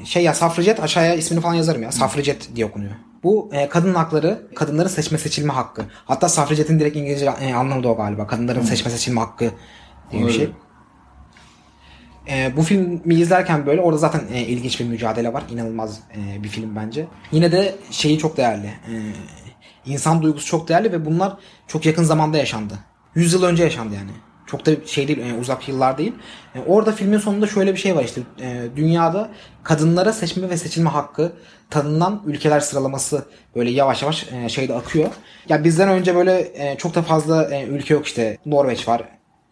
Şey 0.05 0.25
ya 0.25 0.35
Suffragette 0.35 0.83
aşağıya 0.83 1.15
ismini 1.15 1.41
falan 1.41 1.55
yazarım 1.55 1.83
ya. 1.83 1.93
Suffragette 1.93 2.57
diye 2.57 2.67
okunuyor. 2.67 2.93
Bu 3.23 3.51
e, 3.53 3.69
kadın 3.69 3.95
hakları, 3.95 4.49
kadınların 4.55 4.89
seçme 4.89 5.19
seçilme 5.19 5.53
hakkı. 5.53 5.85
Hatta 6.05 6.29
Suffragette'in 6.29 6.81
direkt 6.81 6.97
İngilizce 6.97 7.33
e, 7.41 7.55
anlamı 7.55 7.83
da 7.83 7.89
o 7.89 7.97
galiba. 7.97 8.27
Kadınların 8.27 8.63
seçme 8.63 8.91
seçilme 8.91 9.21
hakkı 9.21 9.51
diye 10.11 10.27
bir 10.27 10.33
şey. 10.33 10.51
E, 12.31 12.57
bu 12.57 12.63
filmi 12.63 13.15
izlerken 13.15 13.67
böyle 13.67 13.81
orada 13.81 13.99
zaten 13.99 14.21
e, 14.33 14.41
ilginç 14.41 14.81
bir 14.81 14.85
mücadele 14.85 15.33
var. 15.33 15.43
İnanılmaz 15.53 16.01
e, 16.17 16.43
bir 16.43 16.49
film 16.49 16.77
bence. 16.77 17.07
Yine 17.33 17.53
de 17.53 17.75
şeyi 17.91 18.19
çok 18.19 18.37
değerli. 18.37 18.67
E, 18.67 18.95
insan 19.87 20.23
duygusu 20.23 20.47
çok 20.47 20.69
değerli 20.69 20.93
ve 20.93 21.05
bunlar 21.05 21.37
çok 21.69 21.87
yakın 21.87 22.03
zamanda 22.03 22.39
yaşandı. 22.39 22.75
100 23.15 23.33
yıl 23.33 23.43
önce 23.43 23.63
yaşandı 23.63 23.95
yani. 23.95 24.11
Çok 24.47 24.67
da 24.67 24.71
şey 24.87 25.09
değil, 25.09 25.19
e, 25.19 25.39
uzak 25.41 25.69
yıllar 25.69 25.99
değil. 25.99 26.13
E, 26.55 26.59
orada 26.67 26.93
filmin 26.93 27.19
sonunda 27.19 27.47
şöyle 27.47 27.73
bir 27.73 27.79
şey 27.79 27.97
var 27.97 28.05
işte. 28.05 28.21
e, 28.41 28.63
dünyada 28.77 29.31
kadınlara 29.63 30.13
seçme 30.13 30.51
ve 30.51 30.57
seçilme 30.57 30.91
hakkı 30.91 31.33
tanınan 31.71 32.23
ülkeler 32.27 32.61
sıralaması 32.61 33.25
böyle 33.57 33.71
yavaş 33.71 34.03
yavaş 34.03 34.27
e, 34.33 34.49
şeyde 34.49 34.75
akıyor. 34.75 35.09
Ya 35.49 35.65
bizden 35.65 35.89
önce 35.89 36.15
böyle 36.15 36.53
e, 36.55 36.77
çok 36.79 36.95
da 36.95 37.03
fazla 37.03 37.55
e, 37.55 37.65
ülke 37.67 37.95
yok 37.95 38.07
işte. 38.07 38.39
Norveç 38.47 38.89
var, 38.89 39.03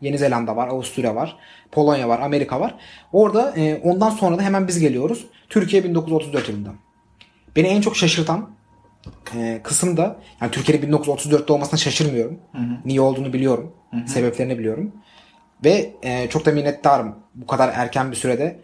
Yeni 0.05 0.19
Zelanda 0.19 0.57
var, 0.57 0.69
Avusturya 0.69 1.15
var, 1.15 1.37
Polonya 1.73 2.09
var, 2.09 2.21
Amerika 2.21 2.61
var. 2.61 2.75
Orada 3.13 3.53
e, 3.57 3.81
ondan 3.85 4.11
sonra 4.11 4.39
da 4.39 4.43
hemen 4.43 4.69
biz 4.69 4.79
geliyoruz. 4.79 5.27
Türkiye 5.49 5.85
1934 5.85 6.49
yılında. 6.49 6.71
Beni 7.57 7.67
en 7.67 7.81
çok 7.81 7.97
şaşırtan 7.97 8.51
e, 9.37 9.61
kısım 9.63 9.97
da 9.97 10.17
yani 10.41 10.51
Türkiye'nin 10.51 10.93
1934'te 10.93 11.53
olmasına 11.53 11.79
şaşırmıyorum. 11.79 12.39
Niye 12.85 13.01
olduğunu 13.01 13.33
biliyorum. 13.33 13.73
Sebeplerini 14.07 14.59
biliyorum. 14.59 14.93
Ve 15.65 15.93
e, 16.03 16.29
çok 16.29 16.47
da 16.47 16.51
minnettarım 16.53 17.15
bu 17.35 17.47
kadar 17.47 17.73
erken 17.75 18.11
bir 18.11 18.17
sürede. 18.17 18.61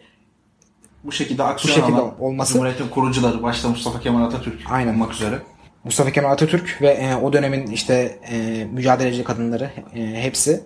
Bu 1.04 1.12
şekilde 1.12 1.42
aksiyon 1.42 1.74
şekilde 1.74 2.00
alan 2.00 2.20
olması- 2.20 2.52
Cumhuriyet'in 2.52 2.88
kurucuları 2.88 3.42
başta 3.42 3.68
Mustafa 3.68 4.00
Kemal 4.00 4.24
Atatürk 4.24 4.60
Aynen. 4.70 4.94
olmak 4.94 5.12
üzere. 5.12 5.38
Mustafa 5.84 6.10
Kemal 6.10 6.30
Atatürk 6.32 6.78
ve 6.82 6.88
e, 6.88 7.14
o 7.14 7.32
dönemin 7.32 7.66
işte 7.66 8.18
e, 8.32 8.64
mücadeleci 8.64 9.24
kadınları 9.24 9.70
e, 9.94 10.22
hepsi 10.22 10.60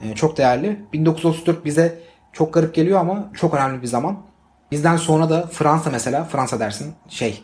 e, 0.00 0.14
çok 0.14 0.36
değerli. 0.36 0.80
1934 0.92 1.64
bize 1.64 1.98
çok 2.32 2.54
garip 2.54 2.74
geliyor 2.74 3.00
ama 3.00 3.30
çok 3.34 3.54
önemli 3.54 3.82
bir 3.82 3.86
zaman. 3.86 4.18
Bizden 4.70 4.96
sonra 4.96 5.30
da 5.30 5.46
Fransa 5.46 5.90
mesela, 5.90 6.24
Fransa 6.24 6.60
dersin 6.60 6.94
şey. 7.08 7.42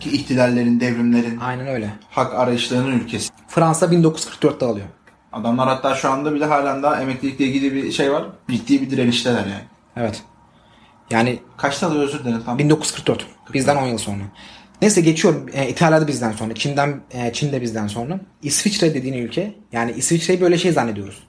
Ki 0.00 0.10
ihtilallerin, 0.10 0.80
devrimlerin, 0.80 1.38
Aynen 1.38 1.66
öyle. 1.66 1.90
hak 2.10 2.34
arayışlarının 2.34 2.98
ülkesi. 3.00 3.30
Fransa 3.48 3.86
1944'te 3.86 4.66
alıyor. 4.66 4.86
Adamlar 5.32 5.68
hatta 5.68 5.94
şu 5.94 6.10
anda 6.10 6.34
bile 6.34 6.44
halen 6.44 6.82
daha 6.82 7.02
emeklilikle 7.02 7.44
ilgili 7.44 7.74
bir 7.74 7.92
şey 7.92 8.12
var. 8.12 8.26
Ciddi 8.50 8.82
bir 8.82 8.90
direnişteler 8.90 9.38
yani. 9.38 9.64
Evet. 9.96 10.22
Yani 11.10 11.38
Kaçta 11.56 11.86
alıyor 11.86 12.02
özür 12.02 12.24
dilerim 12.24 12.42
tam. 12.44 12.58
1944. 12.58 13.26
Bizden 13.54 13.76
10 13.76 13.86
yıl 13.86 13.98
sonra. 13.98 14.22
Neyse 14.82 15.00
geçiyorum. 15.00 15.46
E, 15.52 15.68
İtalya 15.68 16.00
da 16.00 16.06
bizden 16.06 16.32
sonra. 16.32 16.54
Çin'den 16.54 17.00
e, 17.10 17.32
Çin 17.32 17.52
de 17.52 17.62
bizden 17.62 17.86
sonra. 17.86 18.20
İsviçre 18.42 18.94
dediğin 18.94 19.14
ülke. 19.14 19.54
Yani 19.72 19.92
İsviçre'yi 19.92 20.40
böyle 20.40 20.58
şey 20.58 20.72
zannediyoruz. 20.72 21.27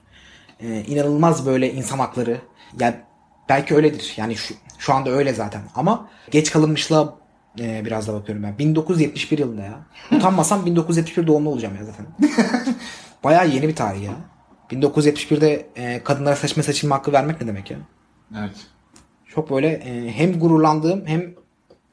E, 0.62 0.82
inanılmaz 0.82 1.46
böyle 1.46 1.72
insan 1.72 1.98
hakları. 1.98 2.40
Yani 2.80 2.94
belki 3.48 3.74
öyledir. 3.74 4.14
Yani 4.16 4.36
şu, 4.36 4.54
şu 4.78 4.94
anda 4.94 5.10
öyle 5.10 5.32
zaten. 5.34 5.62
Ama 5.74 6.08
geç 6.30 6.50
kalınmışlığa 6.50 7.14
e, 7.60 7.84
biraz 7.84 8.08
da 8.08 8.14
bakıyorum 8.14 8.44
ben. 8.44 8.58
1971 8.58 9.38
yılında 9.38 9.62
ya. 9.62 9.80
Utanmasam 10.12 10.66
1971 10.66 11.26
doğumlu 11.26 11.50
olacağım 11.50 11.76
ya 11.76 11.84
zaten. 11.84 12.06
Bayağı 13.24 13.48
yeni 13.48 13.68
bir 13.68 13.76
tarih 13.76 14.02
ya. 14.02 14.12
1971'de 14.70 15.66
e, 15.76 16.04
kadınlara 16.04 16.36
seçme 16.36 16.62
seçilme 16.62 16.94
hakkı 16.94 17.12
vermek 17.12 17.40
ne 17.40 17.46
demek 17.46 17.70
ya? 17.70 17.78
Evet. 18.38 18.56
Çok 19.26 19.50
böyle 19.50 19.68
e, 19.68 20.12
hem 20.12 20.40
gururlandığım 20.40 21.06
hem 21.06 21.34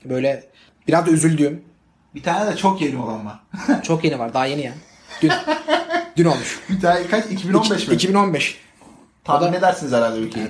böyle 0.05 0.43
biraz 0.88 1.05
da 1.05 1.11
üzüldüğüm. 1.11 1.63
Bir 2.15 2.24
tane 2.24 2.51
de 2.51 2.55
çok 2.55 2.82
yeni 2.82 3.01
olan 3.01 3.26
var. 3.26 3.39
Çok 3.84 4.03
yeni 4.03 4.20
var. 4.20 4.34
Daha 4.34 4.45
yeni 4.45 4.61
ya. 4.61 4.74
Dün. 5.22 5.32
Dün 6.18 6.26
olmuş. 6.26 6.59
bir 6.70 6.80
tane 6.80 7.07
kaç? 7.07 7.26
2015 7.32 7.88
mi? 7.88 7.93
2015. 7.93 8.57
Tahmin 9.24 9.53
da- 9.53 9.57
edersiniz 9.57 9.93
herhalde 9.93 10.20
ülkeyi. 10.20 10.47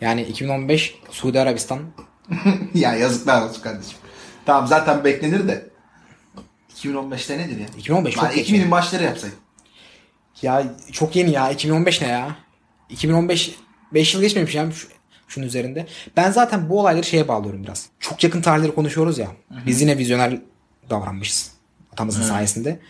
Yani 0.00 0.22
2015 0.22 0.94
Suudi 1.10 1.40
Arabistan. 1.40 1.80
ya 2.74 2.94
yazıklar 2.94 3.42
olsun 3.42 3.62
kardeşim. 3.62 3.98
Tamam 4.46 4.66
zaten 4.66 5.04
beklenir 5.04 5.48
de. 5.48 5.70
2015'te 6.76 7.38
nedir 7.38 7.60
ya? 7.60 7.66
2015 7.78 8.14
çok 8.14 8.24
Ben 8.24 8.34
geç 8.34 8.50
2000'in 8.50 8.70
başları 8.70 9.04
yapsaydım. 9.04 9.38
Ya 10.42 10.64
çok 10.92 11.16
yeni 11.16 11.30
ya. 11.30 11.50
2015 11.50 12.00
ne 12.02 12.08
ya? 12.08 12.36
2015 12.88 13.56
5 13.94 14.14
yıl 14.14 14.20
geçmemiş 14.20 14.54
ya 14.54 14.70
şu, 14.70 14.88
şunun 15.28 15.46
üzerinde. 15.46 15.86
Ben 16.16 16.30
zaten 16.30 16.68
bu 16.70 16.80
olayları 16.80 17.04
şeye 17.04 17.28
bağlıyorum 17.28 17.64
biraz. 17.64 17.88
Çok 18.00 18.24
yakın 18.24 18.42
tarihleri 18.42 18.74
konuşuyoruz 18.74 19.18
ya. 19.18 19.28
Biz 19.66 19.80
yine 19.80 19.98
vizyoner 19.98 20.38
davranmışız. 20.90 21.52
Atamızın 21.92 22.22
sayesinde. 22.22 22.80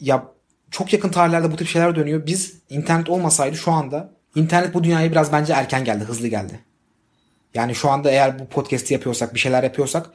Ya 0.00 0.33
çok 0.74 0.92
yakın 0.92 1.08
tarihlerde 1.08 1.52
bu 1.52 1.56
tip 1.56 1.68
şeyler 1.68 1.96
dönüyor. 1.96 2.26
Biz 2.26 2.54
internet 2.70 3.10
olmasaydı 3.10 3.56
şu 3.56 3.72
anda 3.72 4.10
internet 4.34 4.74
bu 4.74 4.84
dünyaya 4.84 5.10
biraz 5.10 5.32
bence 5.32 5.52
erken 5.52 5.84
geldi, 5.84 6.04
hızlı 6.04 6.28
geldi. 6.28 6.60
Yani 7.54 7.74
şu 7.74 7.90
anda 7.90 8.10
eğer 8.10 8.38
bu 8.38 8.46
podcast'i 8.46 8.94
yapıyorsak, 8.94 9.34
bir 9.34 9.38
şeyler 9.38 9.62
yapıyorsak 9.62 10.10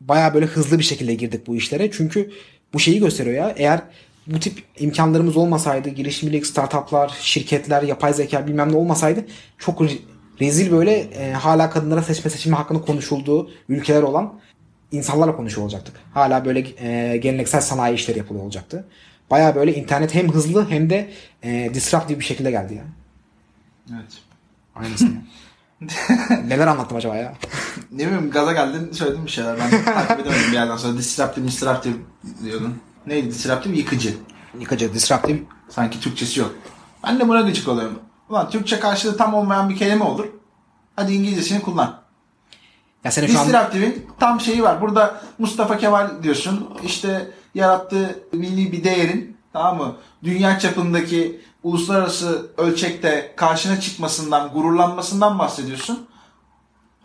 baya 0.00 0.34
böyle 0.34 0.46
hızlı 0.46 0.78
bir 0.78 0.84
şekilde 0.84 1.14
girdik 1.14 1.46
bu 1.46 1.56
işlere. 1.56 1.90
Çünkü 1.90 2.30
bu 2.72 2.78
şeyi 2.78 3.00
gösteriyor 3.00 3.36
ya. 3.36 3.54
Eğer 3.56 3.80
bu 4.26 4.40
tip 4.40 4.62
imkanlarımız 4.78 5.36
olmasaydı, 5.36 5.88
girişimcilik, 5.88 6.46
startuplar, 6.46 7.16
şirketler, 7.20 7.82
yapay 7.82 8.14
zeka 8.14 8.46
bilmem 8.46 8.72
ne 8.72 8.76
olmasaydı 8.76 9.24
çok 9.58 9.80
re- 9.80 9.98
rezil 10.40 10.72
böyle 10.72 10.94
e, 10.94 11.32
hala 11.32 11.70
kadınlara 11.70 12.02
seçme 12.02 12.30
seçilme 12.30 12.56
hakkını 12.56 12.84
konuşulduğu 12.84 13.50
ülkeler 13.68 14.02
olan 14.02 14.40
insanlarla 14.92 15.36
konuşuyor 15.36 15.62
olacaktık. 15.62 15.94
Hala 16.14 16.44
böyle 16.44 16.58
e, 16.60 17.16
geleneksel 17.16 17.60
sanayi 17.60 17.94
işleri 17.94 18.18
yapılıyor 18.18 18.44
olacaktı. 18.44 18.84
Baya 19.32 19.54
böyle 19.54 19.74
internet 19.74 20.14
hem 20.14 20.32
hızlı 20.32 20.70
hem 20.70 20.90
de 20.90 21.12
e, 21.42 21.70
disruptive 21.74 22.18
bir 22.18 22.24
şekilde 22.24 22.50
geldi 22.50 22.74
ya. 22.74 22.82
Evet. 23.94 24.12
Aynısını. 24.74 25.10
Neler 26.48 26.66
anlattım 26.66 26.96
acaba 26.96 27.16
ya? 27.16 27.34
Ne 27.92 28.06
bileyim 28.06 28.30
gaza 28.30 28.52
geldin 28.52 28.92
söyledin 28.92 29.26
bir 29.26 29.30
şeyler. 29.30 29.56
Ben 29.58 29.84
takip 29.94 30.20
edemedim 30.20 30.46
bir 30.48 30.52
yerden 30.52 30.76
sonra. 30.76 30.98
Disruptive, 30.98 31.46
disruptive 31.46 31.94
diyordun. 32.44 32.78
Neydi 33.06 33.30
disruptive? 33.30 33.76
Yıkıcı. 33.76 34.14
Yıkıcı, 34.60 34.94
disruptive. 34.94 35.38
Sanki 35.68 36.00
Türkçesi 36.00 36.40
yok. 36.40 36.54
Ben 37.04 37.20
de 37.20 37.28
buna 37.28 37.40
gıcık 37.40 37.68
oluyorum. 37.68 37.98
Ulan 38.28 38.50
Türkçe 38.50 38.80
karşılığı 38.80 39.16
tam 39.16 39.34
olmayan 39.34 39.68
bir 39.68 39.76
kelime 39.76 40.04
olur. 40.04 40.26
Hadi 40.96 41.12
İngilizcesini 41.12 41.62
kullan. 41.62 42.02
Ya 43.04 43.10
senin 43.10 43.26
şu 43.26 43.40
an 43.40 43.68
tam 44.20 44.40
şeyi 44.40 44.62
var. 44.62 44.80
Burada 44.80 45.22
Mustafa 45.38 45.78
Kemal 45.78 46.22
diyorsun. 46.22 46.78
İşte 46.84 47.30
yarattığı 47.54 48.18
milli 48.32 48.72
bir 48.72 48.84
değerin 48.84 49.36
tamam 49.52 49.76
mı? 49.76 49.96
Dünya 50.24 50.58
çapındaki 50.58 51.40
uluslararası 51.62 52.46
ölçekte 52.58 53.32
karşına 53.36 53.80
çıkmasından, 53.80 54.48
gururlanmasından 54.52 55.38
bahsediyorsun. 55.38 56.06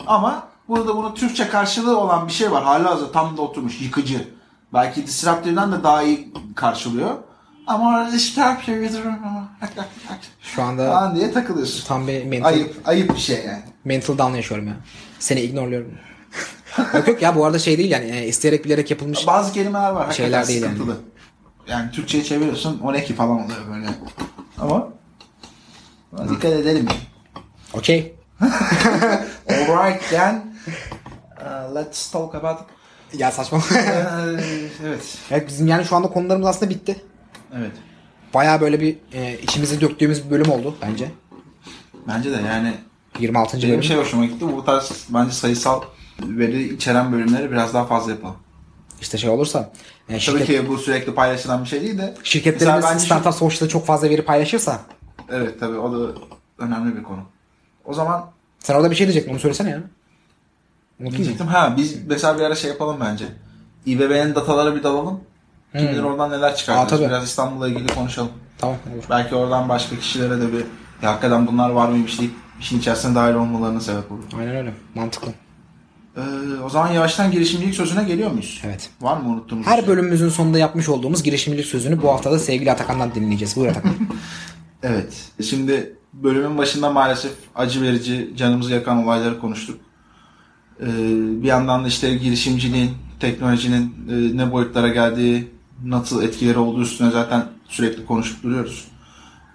Ama 0.08 0.48
burada 0.68 0.96
bunun 0.98 1.14
Türkçe 1.14 1.48
karşılığı 1.50 2.00
olan 2.00 2.28
bir 2.28 2.34
şey 2.34 2.52
var. 2.52 2.64
Halihazırda 2.64 3.12
tam 3.12 3.38
da 3.38 3.42
oturmuş. 3.42 3.82
Yıkıcı. 3.82 4.28
Belki 4.74 5.08
disruptive'den 5.08 5.72
de 5.72 5.84
daha 5.84 6.04
iyi 6.04 6.34
karşılıyor. 6.56 7.16
Ama 7.68 8.10
yapıyorum. 8.38 9.16
Şu 10.42 10.64
anda 10.64 10.92
falan 10.92 11.16
diye 11.16 11.32
takılıyorsun. 11.32 11.88
tam 11.88 12.08
bir 12.08 12.24
mental, 12.26 12.50
Ayıp, 12.50 12.76
ayıp 12.86 13.16
bir 13.16 13.20
şey 13.20 13.46
yani. 13.46 13.62
mental 13.86 14.18
down 14.18 14.36
yaşıyorum 14.36 14.68
ya. 14.68 14.74
Seni 15.20 15.42
ignorluyorum. 15.42 15.92
Yok 16.94 17.08
yok 17.08 17.22
ya 17.22 17.36
bu 17.36 17.46
arada 17.46 17.60
şey 17.60 17.78
değil 17.78 17.92
yani 17.92 18.06
e, 18.06 18.28
isteyerek 18.28 18.66
bilerek 18.66 18.92
yapılmış. 18.92 19.28
Bazı 19.28 19.54
kelimeler 19.54 19.90
var. 19.92 20.12
Şeyler 20.12 20.48
değil 20.48 20.62
yani. 20.62 20.72
sıkıntılı. 20.72 20.98
Yani. 21.68 21.92
Türkçe'ye 21.92 22.24
çeviriyorsun 22.24 22.80
o 22.84 22.94
ne 22.94 23.04
ki 23.04 23.16
falan 23.16 23.46
oluyor 23.46 23.60
böyle. 23.74 23.88
Ama 24.58 24.90
buna 26.12 26.30
dikkat 26.30 26.52
edelim. 26.54 26.88
Okey. 27.74 28.16
Alright 29.50 30.10
then. 30.10 30.54
Uh, 31.42 31.76
let's 31.76 32.12
talk 32.12 32.36
about... 32.36 32.60
Ya 33.14 33.32
saçma. 33.32 33.58
Ee, 33.76 34.40
evet. 34.86 35.18
evet 35.32 35.48
bizim 35.48 35.68
yani 35.68 35.86
şu 35.86 35.96
anda 35.96 36.08
konularımız 36.08 36.48
aslında 36.48 36.70
bitti. 36.70 37.04
Evet. 37.58 37.72
Baya 38.34 38.62
böyle 38.62 38.82
bir 38.82 38.98
e, 39.14 39.40
içimizi 39.40 39.82
döktüğümüz 39.82 40.26
bir 40.26 40.32
bölüm 40.32 40.52
oldu 40.52 40.76
bence. 40.82 41.12
Bence 42.08 42.32
de 42.32 42.36
yani 42.48 42.74
26. 43.20 43.58
benim 43.58 43.70
bölüm. 43.70 43.84
şey 43.84 43.98
hoşuma 43.98 44.26
gitti. 44.26 44.46
Bu 44.56 44.66
tarz 44.66 45.06
bence 45.10 45.32
sayısal 45.32 45.82
veri 46.24 46.74
içeren 46.74 47.12
bölümleri 47.14 47.52
biraz 47.52 47.74
daha 47.74 47.86
fazla 47.86 48.12
yapalım. 48.12 48.36
İşte 49.02 49.18
şey 49.18 49.30
olursa 49.30 49.60
e, 49.60 50.12
Tabii 50.12 50.20
şirket, 50.20 50.48
ki 50.48 50.66
bu 50.70 50.78
sürekli 50.78 51.14
paylaşılan 51.16 51.64
bir 51.64 51.70
şey 51.70 51.82
değil 51.82 51.98
de. 51.98 52.14
şirketlerimiz 52.24 52.86
ben 52.86 52.98
şu- 52.98 53.06
Startup 53.06 53.34
Social'da 53.34 53.70
çok 53.70 53.86
fazla 53.86 54.10
veri 54.10 54.22
paylaşırsa 54.26 54.82
Evet 55.30 55.60
tabii 55.60 55.78
o 55.78 55.92
da 55.94 56.12
önemli 56.58 56.96
bir 56.98 57.04
konu. 57.04 57.20
O 57.86 57.94
zaman 57.94 58.26
sen 58.60 58.76
orada 58.76 58.92
bir 58.92 58.96
şey 58.96 59.08
diyecektin 59.08 59.32
onu 59.32 59.40
söylesene 59.40 59.70
ya. 59.70 59.80
Diyecektim 61.12 61.48
ha 61.48 61.74
biz 61.78 62.06
mesela 62.08 62.38
bir 62.40 62.44
ara 62.44 62.56
şey 62.56 62.70
yapalım 62.72 62.98
bence. 63.02 63.26
İBB'nin 63.86 64.36
datalara 64.36 64.76
bir 64.76 64.84
dalalım. 64.84 65.20
Kim 65.78 65.88
bilir 65.88 66.04
oradan 66.04 66.32
neler 66.32 66.56
çıkartırız. 66.56 67.00
tabii. 67.00 67.10
Biraz 67.10 67.24
İstanbul'la 67.24 67.68
ilgili 67.68 67.88
konuşalım. 67.88 68.32
Tamam 68.58 68.76
olur. 68.96 69.04
Belki 69.10 69.36
oradan 69.36 69.70
başka 69.70 69.96
kişilere 69.96 70.42
de 70.42 70.54
bir 70.54 70.66
ya 71.02 71.12
hakikaten 71.12 71.48
bunlar 71.48 71.70
var 71.70 71.90
mıymış 71.90 72.20
deyip 72.20 72.34
işin 72.60 72.80
içerisine 72.80 73.16
dahil 73.16 73.34
olmalarına 73.34 73.80
sebep 73.82 74.12
olur. 74.12 74.24
Aynen 74.40 74.56
öyle. 74.56 74.74
Mantıklı. 74.96 75.32
Ee, 76.18 76.22
o 76.64 76.70
zaman 76.70 76.92
yavaştan 76.92 77.32
girişimcilik 77.32 77.76
sözüne 77.76 78.04
geliyor 78.04 78.32
muyuz? 78.32 78.62
Evet. 78.66 78.90
Var 79.02 79.18
mı 79.18 79.30
unuttuğumuz? 79.30 79.68
Her 79.68 79.78
şey? 79.78 79.88
bölümümüzün 79.88 80.30
sonunda 80.30 80.60
yapmış 80.60 80.90
olduğumuz 80.90 81.24
girişimcilik 81.24 81.66
sözünü 81.66 82.02
bu 82.02 82.10
haftada 82.10 82.40
sevgili 82.40 82.72
Atakan'dan 82.72 83.16
dinleyeceğiz. 83.16 83.56
Buyur 83.56 83.70
Atakan. 83.70 83.94
Evet. 84.84 85.14
Şimdi 85.42 85.96
bölümün 86.14 86.58
başında 86.58 86.90
maalesef 86.90 87.32
acı 87.56 87.82
verici, 87.82 88.34
canımızı 88.38 88.74
yakan 88.74 89.04
olayları 89.04 89.40
konuştuk. 89.40 89.80
Ee, 90.82 90.86
bir 91.44 91.48
yandan 91.48 91.84
da 91.84 91.88
işte 91.88 92.16
girişimciliğin, 92.16 92.92
teknolojinin 93.20 93.94
e, 94.10 94.38
ne 94.38 94.52
boyutlara 94.52 94.88
geldiği, 94.88 95.48
nasıl 95.86 96.24
etkileri 96.24 96.58
olduğu 96.58 96.82
üstüne 96.82 97.12
zaten 97.12 97.46
sürekli 97.68 98.06
konuşup 98.06 98.44
duruyoruz. 98.44 98.88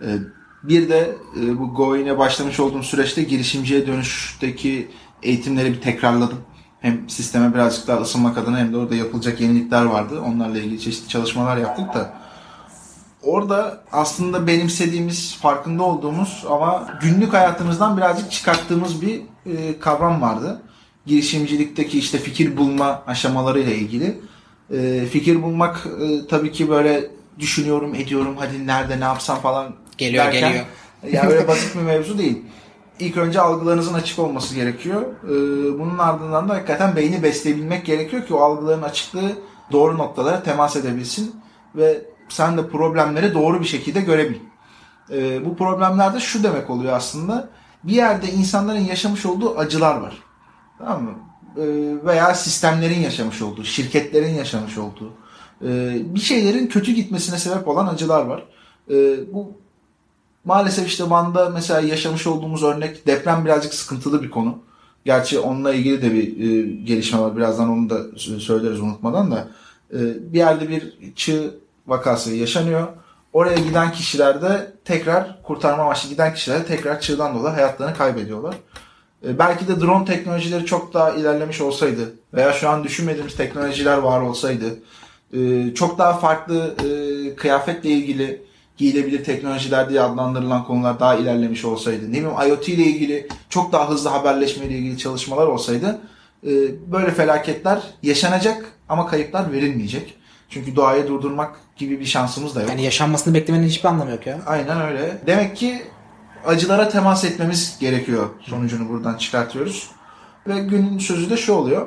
Ee, 0.05 0.19
bir 0.63 0.89
de 0.89 1.17
e, 1.41 1.59
bu 1.59 1.75
Goin'e 1.75 2.19
başlamış 2.19 2.61
olduğum 2.61 2.83
süreçte 2.83 3.23
girişimciye 3.23 3.87
dönüşteki 3.87 4.89
eğitimleri 5.23 5.73
bir 5.73 5.81
tekrarladım. 5.81 6.39
Hem 6.83 7.11
sisteme 7.11 7.55
birazcık 7.55 7.89
daha 7.89 8.01
ısınmak 8.01 8.39
adına 8.39 8.59
hem 8.59 8.73
de 8.73 8.77
orada 8.77 8.95
yapılacak 8.95 9.41
yenilikler 9.41 9.85
vardı. 9.85 10.21
Onlarla 10.21 10.59
ilgili 10.59 10.81
çeşitli 10.81 11.09
çalışmalar 11.09 11.57
yaptık 11.57 11.95
da 11.95 12.13
orada 13.23 13.81
aslında 13.93 14.47
benimsediğimiz, 14.47 15.37
farkında 15.37 15.83
olduğumuz 15.83 16.45
ama 16.51 16.99
günlük 17.03 17.33
hayatımızdan 17.33 17.97
birazcık 17.97 18.33
çıkarttığımız 18.33 19.03
bir 19.03 19.21
e, 19.47 19.79
kavram 19.81 20.23
vardı. 20.23 20.63
Girişimcilikteki 21.07 21.99
işte 21.99 22.19
fikir 22.19 22.57
bulma 22.57 23.03
aşamaları 23.07 23.61
ile 23.61 23.77
ilgili. 23.77 24.21
E, 24.75 25.07
fikir 25.07 25.43
bulmak 25.43 25.87
e, 25.87 26.27
tabii 26.27 26.53
ki 26.53 26.69
böyle 26.69 27.11
düşünüyorum, 27.39 27.95
ediyorum, 27.95 28.37
hadi 28.39 28.67
nerede 28.67 29.01
ne 29.01 29.05
yapsam 29.05 29.41
falan 29.41 29.75
Geliyor, 29.99 30.33
geliyor. 30.33 30.65
Ya 31.13 31.23
öyle 31.23 31.49
basit 31.49 31.75
bir 31.77 31.81
mevzu 31.81 32.19
değil. 32.19 32.43
İlk 33.03 33.17
önce 33.17 33.41
algılarınızın 33.41 33.95
açık 33.95 34.19
olması 34.19 34.55
gerekiyor. 34.55 35.03
E, 35.25 35.29
bunun 35.79 35.99
ardından 35.99 36.49
da 36.49 36.55
hakikaten 36.55 36.97
beyni 36.97 37.23
besleyebilmek 37.23 37.87
gerekiyor 37.87 38.27
ki 38.27 38.35
o 38.35 38.41
algıların 38.41 38.83
açıklığı 38.83 39.33
doğru 39.73 39.99
noktalara 39.99 40.43
temas 40.43 40.77
edebilsin 40.77 41.37
ve 41.77 42.05
sen 42.29 42.59
de 42.59 42.69
problemleri 42.69 43.35
doğru 43.35 43.61
bir 43.61 43.65
şekilde 43.65 44.01
görebil. 44.01 44.37
Ee, 45.11 45.45
bu 45.45 45.57
problemlerde 45.57 46.21
şu 46.21 46.43
demek 46.43 46.71
oluyor 46.71 46.93
aslında. 46.93 47.49
Bir 47.85 47.93
yerde 47.93 48.33
insanların 48.33 48.81
yaşamış 48.81 49.27
olduğu 49.27 49.59
acılar 49.59 49.97
var. 49.97 50.23
Tamam 50.79 51.03
mı? 51.03 51.15
Ee, 51.57 51.63
veya 52.07 52.35
sistemlerin 52.35 53.01
yaşamış 53.01 53.43
olduğu, 53.43 53.65
şirketlerin 53.65 54.35
yaşamış 54.35 54.79
olduğu, 54.79 55.13
bir 56.15 56.21
şeylerin 56.21 56.67
kötü 56.67 56.93
gitmesine 56.93 57.39
sebep 57.39 57.69
olan 57.69 57.87
acılar 57.87 58.25
var. 58.25 58.45
Ee, 58.91 59.35
bu 59.35 59.62
maalesef 60.45 60.87
işte 60.87 61.11
Van'da 61.11 61.51
mesela 61.51 61.81
yaşamış 61.81 62.27
olduğumuz 62.27 62.63
örnek 62.63 63.07
deprem 63.07 63.45
birazcık 63.45 63.75
sıkıntılı 63.75 64.23
bir 64.23 64.31
konu. 64.31 64.59
Gerçi 65.05 65.39
onunla 65.39 65.75
ilgili 65.75 66.03
de 66.03 66.13
bir 66.13 66.41
e, 66.41 66.73
gelişme 66.85 67.21
var. 67.21 67.37
Birazdan 67.37 67.69
onu 67.69 67.91
da 67.91 68.19
söyleriz 68.19 68.81
unutmadan 68.81 69.31
da. 69.31 69.49
E, 69.93 69.99
bir 70.33 70.39
yerde 70.39 70.69
bir 70.69 70.99
çığ 71.17 71.55
vakası 71.87 72.35
yaşanıyor. 72.35 72.89
Oraya 73.33 73.59
giden 73.59 73.93
kişiler 73.93 74.43
de 74.43 74.73
tekrar 74.85 75.43
kurtarma 75.43 75.83
amaçlı 75.83 76.09
giden 76.09 76.35
kişiler 76.35 76.61
de 76.61 76.65
tekrar 76.65 77.01
çığdan 77.01 77.35
dolayı 77.35 77.55
hayatlarını 77.55 77.97
kaybediyorlar. 77.97 78.55
E, 79.27 79.39
belki 79.39 79.69
de 79.69 79.81
drone 79.81 80.05
teknolojileri 80.05 80.67
çok 80.67 80.95
daha 80.95 81.11
ilerlemiş 81.11 81.61
olsaydı 81.61 82.13
veya 82.35 82.53
şu 82.53 82.69
an 82.69 82.85
düşünmediğimiz 82.85 83.37
teknolojiler 83.37 83.99
var 83.99 84.21
olsaydı 84.21 84.65
e, 85.33 85.75
çok 85.75 85.99
daha 85.99 86.19
farklı 86.19 86.75
e, 86.85 87.37
kıyafetle 87.37 87.91
ilgili 87.91 88.43
giyilebilir 88.83 89.25
teknolojiler 89.25 89.91
diye 89.91 90.01
adlandırılan 90.01 90.65
konular 90.65 91.01
daha 91.01 91.15
ilerlemiş 91.15 91.65
olsaydı, 91.65 92.09
ne 92.09 92.13
bileyim 92.13 92.31
IoT 92.49 92.69
ile 92.69 92.83
ilgili 92.83 93.29
çok 93.49 93.73
daha 93.73 93.89
hızlı 93.91 94.11
haberleşme 94.11 94.67
ile 94.67 94.79
ilgili 94.79 94.99
çalışmalar 94.99 95.47
olsaydı 95.47 96.01
e, 96.47 96.51
böyle 96.93 97.11
felaketler 97.11 97.83
yaşanacak 98.03 98.65
ama 98.89 99.07
kayıplar 99.07 99.53
verilmeyecek. 99.53 100.15
Çünkü 100.49 100.77
doğayı 100.77 101.09
durdurmak 101.09 101.57
gibi 101.77 102.01
bir 102.01 102.05
şansımız 102.05 102.55
da 102.55 102.61
yok. 102.61 102.71
Yani 102.71 102.83
yaşanmasını 102.83 103.35
beklemenin 103.35 103.67
hiçbir 103.67 103.89
anlamı 103.89 104.11
yok 104.11 104.27
ya. 104.27 104.41
Aynen 104.47 104.81
öyle. 104.81 105.19
Demek 105.27 105.57
ki 105.57 105.83
acılara 106.47 106.89
temas 106.89 107.25
etmemiz 107.25 107.77
gerekiyor. 107.81 108.29
Sonucunu 108.41 108.89
buradan 108.89 109.17
çıkartıyoruz. 109.17 109.91
Ve 110.47 110.61
günün 110.61 110.99
sözü 110.99 111.31
de 111.31 111.37
şu 111.37 111.53
oluyor. 111.53 111.87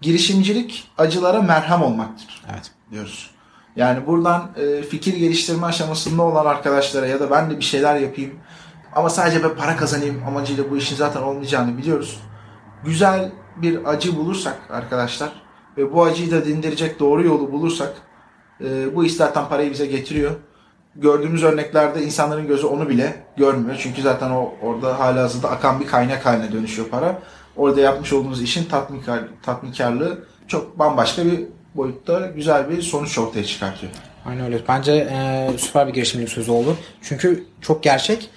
Girişimcilik 0.00 0.88
acılara 0.98 1.42
merhem 1.42 1.82
olmaktır 1.82 2.42
Evet. 2.52 2.70
diyoruz. 2.90 3.30
Yani 3.76 4.06
buradan 4.06 4.50
e, 4.56 4.82
fikir 4.82 5.16
geliştirme 5.16 5.66
aşamasında 5.66 6.22
olan 6.22 6.46
arkadaşlara 6.46 7.06
ya 7.06 7.20
da 7.20 7.30
ben 7.30 7.50
de 7.50 7.58
bir 7.58 7.64
şeyler 7.64 7.96
yapayım 7.96 8.34
ama 8.94 9.10
sadece 9.10 9.44
ben 9.44 9.54
para 9.56 9.76
kazanayım 9.76 10.22
amacıyla 10.26 10.70
bu 10.70 10.76
işin 10.76 10.96
zaten 10.96 11.22
olmayacağını 11.22 11.78
biliyoruz. 11.78 12.20
Güzel 12.84 13.32
bir 13.56 13.84
acı 13.84 14.16
bulursak 14.16 14.58
arkadaşlar 14.70 15.32
ve 15.76 15.92
bu 15.92 16.04
acıyı 16.04 16.30
da 16.30 16.44
dindirecek 16.44 17.00
doğru 17.00 17.26
yolu 17.26 17.52
bulursak 17.52 17.94
e, 18.60 18.94
bu 18.94 19.04
iş 19.04 19.14
zaten 19.14 19.48
parayı 19.48 19.70
bize 19.70 19.86
getiriyor. 19.86 20.30
Gördüğümüz 20.96 21.44
örneklerde 21.44 22.02
insanların 22.02 22.46
gözü 22.46 22.66
onu 22.66 22.88
bile 22.88 23.24
görmüyor. 23.36 23.76
Çünkü 23.82 24.02
zaten 24.02 24.30
o 24.30 24.54
orada 24.62 24.98
halihazırda 24.98 25.50
akan 25.50 25.80
bir 25.80 25.86
kaynak 25.86 26.26
haline 26.26 26.52
dönüşüyor 26.52 26.88
para. 26.88 27.18
Orada 27.56 27.80
yapmış 27.80 28.12
olduğunuz 28.12 28.42
işin 28.42 28.64
tatminkar, 28.64 29.20
tatminkarlığı 29.42 30.24
çok 30.48 30.78
bambaşka 30.78 31.24
bir 31.24 31.44
boyutta 31.74 32.26
güzel 32.26 32.70
bir 32.70 32.82
sonuç 32.82 33.18
ortaya 33.18 33.44
çıkartıyor. 33.44 33.92
Aynen 34.26 34.44
öyle. 34.44 34.60
Bence 34.68 34.92
e, 34.92 35.48
süper 35.58 35.88
bir 35.88 35.92
girişimcilik 35.92 36.32
sözü 36.32 36.50
oldu. 36.50 36.76
Çünkü 37.02 37.44
çok 37.60 37.82
gerçek. 37.82 38.30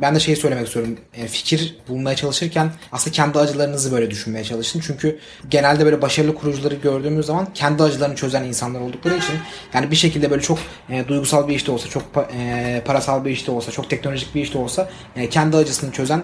Ben 0.00 0.14
de 0.14 0.20
şeyi 0.20 0.36
söylemek 0.36 0.66
istiyorum. 0.66 0.96
E, 1.14 1.26
fikir 1.26 1.76
bulmaya 1.88 2.16
çalışırken 2.16 2.70
aslında 2.92 3.14
kendi 3.14 3.38
acılarınızı 3.38 3.92
böyle 3.92 4.10
düşünmeye 4.10 4.44
çalışın. 4.44 4.80
Çünkü 4.80 5.18
genelde 5.48 5.84
böyle 5.84 6.02
başarılı 6.02 6.34
kurucuları 6.34 6.74
gördüğümüz 6.74 7.26
zaman 7.26 7.52
kendi 7.54 7.82
acılarını 7.82 8.14
çözen 8.16 8.44
insanlar 8.44 8.80
oldukları 8.80 9.16
için 9.16 9.34
yani 9.74 9.90
bir 9.90 9.96
şekilde 9.96 10.30
böyle 10.30 10.42
çok 10.42 10.58
e, 10.90 11.08
duygusal 11.08 11.48
bir 11.48 11.54
işte 11.54 11.72
olsa, 11.72 11.88
çok 11.88 12.02
e, 12.38 12.82
parasal 12.86 13.24
bir 13.24 13.30
işte 13.30 13.50
olsa, 13.50 13.72
çok 13.72 13.90
teknolojik 13.90 14.34
bir 14.34 14.42
işte 14.42 14.58
olsa 14.58 14.90
e, 15.16 15.28
kendi 15.28 15.56
acısını 15.56 15.92
çözen 15.92 16.22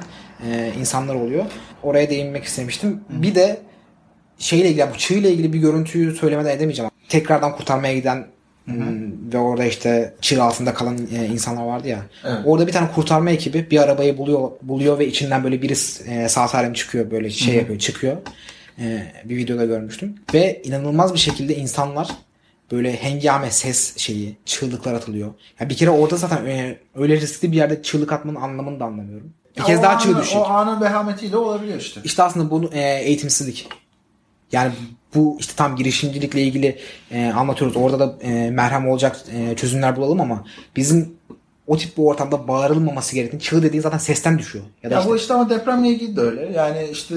e, 0.51 0.73
insanlar 0.81 1.15
oluyor. 1.15 1.45
Oraya 1.83 2.11
değinmek 2.11 2.45
istemiştim. 2.45 3.01
Bir 3.09 3.35
de 3.35 3.61
şeyle 4.39 4.69
ilgili 4.69 4.87
bu 4.95 4.99
çığ 4.99 5.15
ile 5.15 5.33
ilgili 5.33 5.53
bir 5.53 5.59
görüntüyü 5.59 6.17
söylemeden 6.17 6.57
edemeyeceğim. 6.57 6.91
Tekrardan 7.09 7.57
kurtarmaya 7.57 7.95
giden 7.95 8.27
hmm, 8.65 9.33
ve 9.33 9.39
orada 9.39 9.65
işte 9.65 10.15
çığ 10.21 10.43
altında 10.43 10.75
kalan 10.75 10.99
e, 11.19 11.27
insanlar 11.27 11.65
vardı 11.65 11.89
ya. 11.89 12.03
Evet. 12.25 12.39
Orada 12.45 12.67
bir 12.67 12.73
tane 12.73 12.89
kurtarma 12.95 13.31
ekibi 13.31 13.71
bir 13.71 13.83
arabayı 13.83 14.19
buluyor 14.19 14.51
buluyor 14.63 14.99
ve 14.99 15.07
içinden 15.07 15.45
böyle 15.45 15.63
biri 15.63 15.73
e, 16.09 16.29
sağ 16.29 16.49
salim 16.49 16.73
çıkıyor 16.73 17.11
böyle 17.11 17.31
şey 17.31 17.55
yapıyor 17.55 17.79
çıkıyor. 17.79 18.17
E, 18.79 19.13
bir 19.25 19.37
videoda 19.37 19.65
görmüştüm. 19.65 20.15
Ve 20.35 20.63
inanılmaz 20.65 21.15
bir 21.15 21.19
şekilde 21.19 21.57
insanlar 21.57 22.09
böyle 22.73 22.97
hengame 22.97 23.51
ses 23.51 23.97
şeyi 23.97 24.37
çığlıklar 24.45 24.95
atılıyor. 24.95 25.35
Ya 25.61 25.69
bir 25.69 25.77
kere 25.77 25.91
orada 25.91 26.17
zaten 26.17 26.47
e, 26.47 26.79
öyle 26.95 27.21
riskli 27.21 27.53
bir 27.53 27.57
yerde 27.57 27.83
çığlık 27.83 28.13
atmanın 28.13 28.37
anlamını 28.41 28.81
da 28.81 28.85
anlamıyorum. 28.85 29.33
Bir 29.59 29.63
kez 29.63 29.79
O 29.79 29.83
daha 29.83 29.99
çığ 29.99 30.09
anın- 30.09 30.21
düşecek. 30.21 30.43
O 30.43 30.45
anın 30.45 30.81
vehametiyle 30.81 31.37
olabiliyor 31.37 31.81
işte. 31.81 32.01
İşte 32.05 32.23
aslında 32.23 32.51
bu 32.51 32.71
e, 32.73 32.81
eğitimsizlik. 32.81 33.69
Yani 34.55 34.73
bu 35.15 35.37
işte 35.41 35.53
tam 35.57 35.77
girişimcilikle 35.77 36.43
ilgili 36.43 36.79
e, 37.11 37.33
anlatıyoruz. 37.37 37.77
Orada 37.77 38.01
da 38.01 38.15
e, 38.23 38.51
merhem 38.51 38.89
olacak 38.89 39.17
e, 39.33 39.57
çözümler 39.57 39.97
bulalım 39.97 40.21
ama 40.21 40.45
bizim 40.77 41.15
o 41.67 41.77
tip 41.77 41.99
bir 41.99 42.03
ortamda 42.03 42.49
bağırılmaması 42.49 43.15
gerektiğini 43.15 43.43
çığ 43.43 43.63
dediğin 43.63 43.83
zaten 43.83 43.99
sesten 43.99 44.39
düşüyor. 44.39 44.65
Ya 44.83 44.91
da 44.91 44.95
Ya 44.95 45.01
işte, 45.01 45.11
bu 45.13 45.17
işte 45.17 45.35
ama 45.35 45.51
depremle 45.51 45.89
ilgili 45.89 46.17
de 46.17 46.21
öyle. 46.21 46.53
Yani 46.53 46.89
işte 46.93 47.15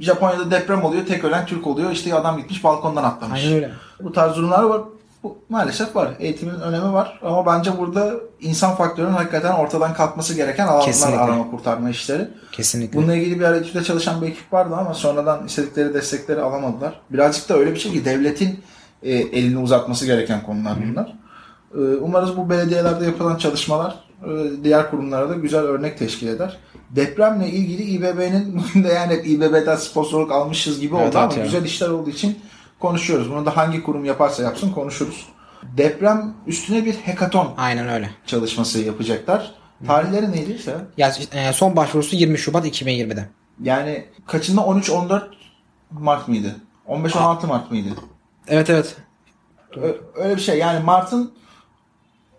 Japonya'da 0.00 0.50
deprem 0.50 0.84
oluyor, 0.84 1.06
tek 1.06 1.24
ölen 1.24 1.46
Türk 1.46 1.66
oluyor. 1.66 1.90
İşte 1.90 2.14
adam 2.14 2.38
gitmiş 2.38 2.64
balkondan 2.64 3.04
atlamış. 3.04 3.40
aynen 3.40 3.54
öyle. 3.54 3.70
Bu 4.02 4.12
tarz 4.12 4.36
durumlar 4.36 4.62
var. 4.62 4.80
Bu 5.22 5.38
maalesef 5.48 5.96
var. 5.96 6.08
Eğitimin 6.18 6.60
önemi 6.60 6.92
var. 6.92 7.20
Ama 7.22 7.46
bence 7.46 7.78
burada 7.78 8.14
insan 8.40 8.74
faktörünün 8.74 9.12
hakikaten 9.12 9.52
ortadan 9.52 9.94
kalkması 9.94 10.34
gereken 10.34 10.66
alanlar 10.66 10.86
Kesinlikle. 10.86 11.20
arama 11.20 11.50
kurtarma 11.50 11.90
işleri. 11.90 12.28
Kesinlikle. 12.52 12.98
Bununla 12.98 13.14
ilgili 13.16 13.40
bir 13.40 13.44
ara 13.44 13.56
etüde 13.56 13.84
çalışan 13.84 14.22
bir 14.22 14.26
ekip 14.26 14.52
vardı 14.52 14.74
ama 14.78 14.94
sonradan 14.94 15.46
istedikleri 15.46 15.94
destekleri 15.94 16.40
alamadılar. 16.40 17.00
Birazcık 17.10 17.48
da 17.48 17.54
öyle 17.56 17.74
bir 17.74 17.78
şey 17.78 17.92
ki 17.92 18.04
devletin 18.04 18.60
e, 19.02 19.12
elini 19.12 19.58
uzatması 19.58 20.06
gereken 20.06 20.42
konular 20.42 20.74
bunlar. 20.90 21.14
E, 21.74 21.96
umarız 21.96 22.36
bu 22.36 22.50
belediyelerde 22.50 23.04
yapılan 23.04 23.36
çalışmalar 23.36 23.94
e, 24.24 24.64
diğer 24.64 24.90
kurumlara 24.90 25.28
da 25.28 25.34
güzel 25.34 25.60
örnek 25.60 25.98
teşkil 25.98 26.28
eder. 26.28 26.58
Depremle 26.90 27.48
ilgili 27.48 27.82
İBB'nin 27.82 28.60
bugün 28.60 28.84
de 28.88 28.92
yani 28.92 29.12
hep 29.12 29.26
İBB'den 29.26 29.76
sponsorluk 29.76 30.32
almışız 30.32 30.80
gibi 30.80 30.96
Evet, 30.96 31.08
oldu 31.08 31.18
ama 31.18 31.42
güzel 31.44 31.64
işler 31.64 31.88
olduğu 31.88 32.10
için 32.10 32.38
konuşuyoruz. 32.80 33.30
Bunu 33.30 33.46
da 33.46 33.56
hangi 33.56 33.82
kurum 33.82 34.04
yaparsa 34.04 34.42
yapsın 34.42 34.72
konuşuruz. 34.72 35.26
Deprem 35.62 36.34
üstüne 36.46 36.84
bir 36.84 36.94
hekaton 36.94 37.54
Aynen 37.56 37.88
öyle. 37.88 38.10
çalışması 38.26 38.78
yapacaklar. 38.78 39.54
Tarihleri 39.86 40.32
neydi 40.32 40.58
Serhat? 40.58 40.82
Ya, 40.96 41.12
e, 41.32 41.52
son 41.52 41.76
başvurusu 41.76 42.16
20 42.16 42.38
Şubat 42.38 42.66
2020'de. 42.66 43.28
Yani 43.62 44.06
kaçında 44.26 44.60
13-14 44.60 45.22
Mart 45.90 46.28
mıydı? 46.28 46.56
15-16 46.88 47.46
Mart 47.46 47.70
mıydı? 47.70 47.88
Evet 48.48 48.70
evet. 48.70 48.96
Öyle 50.14 50.36
bir 50.36 50.40
şey. 50.40 50.58
Yani 50.58 50.84
Mart'ın 50.84 51.32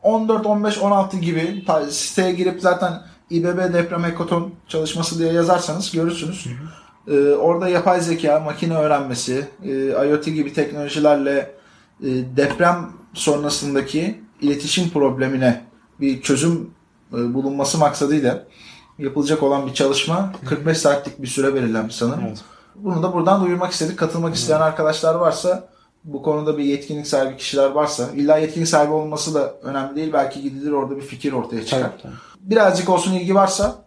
14, 0.03 0.45
15, 0.45 0.77
16 0.77 1.17
gibi 1.17 1.65
siteye 1.89 2.31
girip 2.31 2.61
zaten 2.61 3.01
İBB 3.29 3.73
deprem 3.73 4.05
ekoton 4.05 4.53
çalışması 4.67 5.19
diye 5.19 5.33
yazarsanız 5.33 5.91
görürsünüz. 5.91 6.47
Ee, 7.07 7.29
orada 7.29 7.69
yapay 7.69 8.01
zeka, 8.01 8.39
makine 8.39 8.77
öğrenmesi, 8.77 9.47
e, 9.63 10.07
IoT 10.07 10.25
gibi 10.25 10.53
teknolojilerle 10.53 11.51
e, 12.03 12.07
deprem 12.37 12.89
sonrasındaki 13.13 14.21
iletişim 14.41 14.89
problemine 14.89 15.65
bir 15.99 16.21
çözüm 16.21 16.71
e, 17.13 17.33
bulunması 17.33 17.77
maksadıyla 17.77 18.43
yapılacak 18.97 19.43
olan 19.43 19.67
bir 19.67 19.73
çalışma 19.73 20.33
45 20.45 20.77
saatlik 20.77 21.21
bir 21.21 21.27
süre 21.27 21.55
belirlenmiş 21.55 21.95
sanırım. 21.95 22.23
Evet. 22.27 22.43
Bunu 22.75 23.03
da 23.03 23.13
buradan 23.13 23.45
duyurmak 23.45 23.71
istedik. 23.71 23.99
Katılmak 23.99 24.35
isteyen 24.35 24.61
arkadaşlar 24.61 25.15
varsa 25.15 25.69
bu 26.03 26.21
konuda 26.21 26.57
bir 26.57 26.63
yetkinlik 26.63 27.07
sahibi 27.07 27.37
kişiler 27.37 27.71
varsa 27.71 28.09
illa 28.15 28.37
yetkinlik 28.37 28.67
sahibi 28.67 28.93
olması 28.93 29.33
da 29.33 29.53
önemli 29.63 29.95
değil. 29.95 30.13
Belki 30.13 30.41
gidilir 30.41 30.71
orada 30.71 30.97
bir 30.97 31.01
fikir 31.01 31.33
ortaya 31.33 31.65
çıkar. 31.65 31.91
Tabii. 32.01 32.13
Birazcık 32.39 32.89
olsun 32.89 33.13
ilgi 33.13 33.35
varsa 33.35 33.85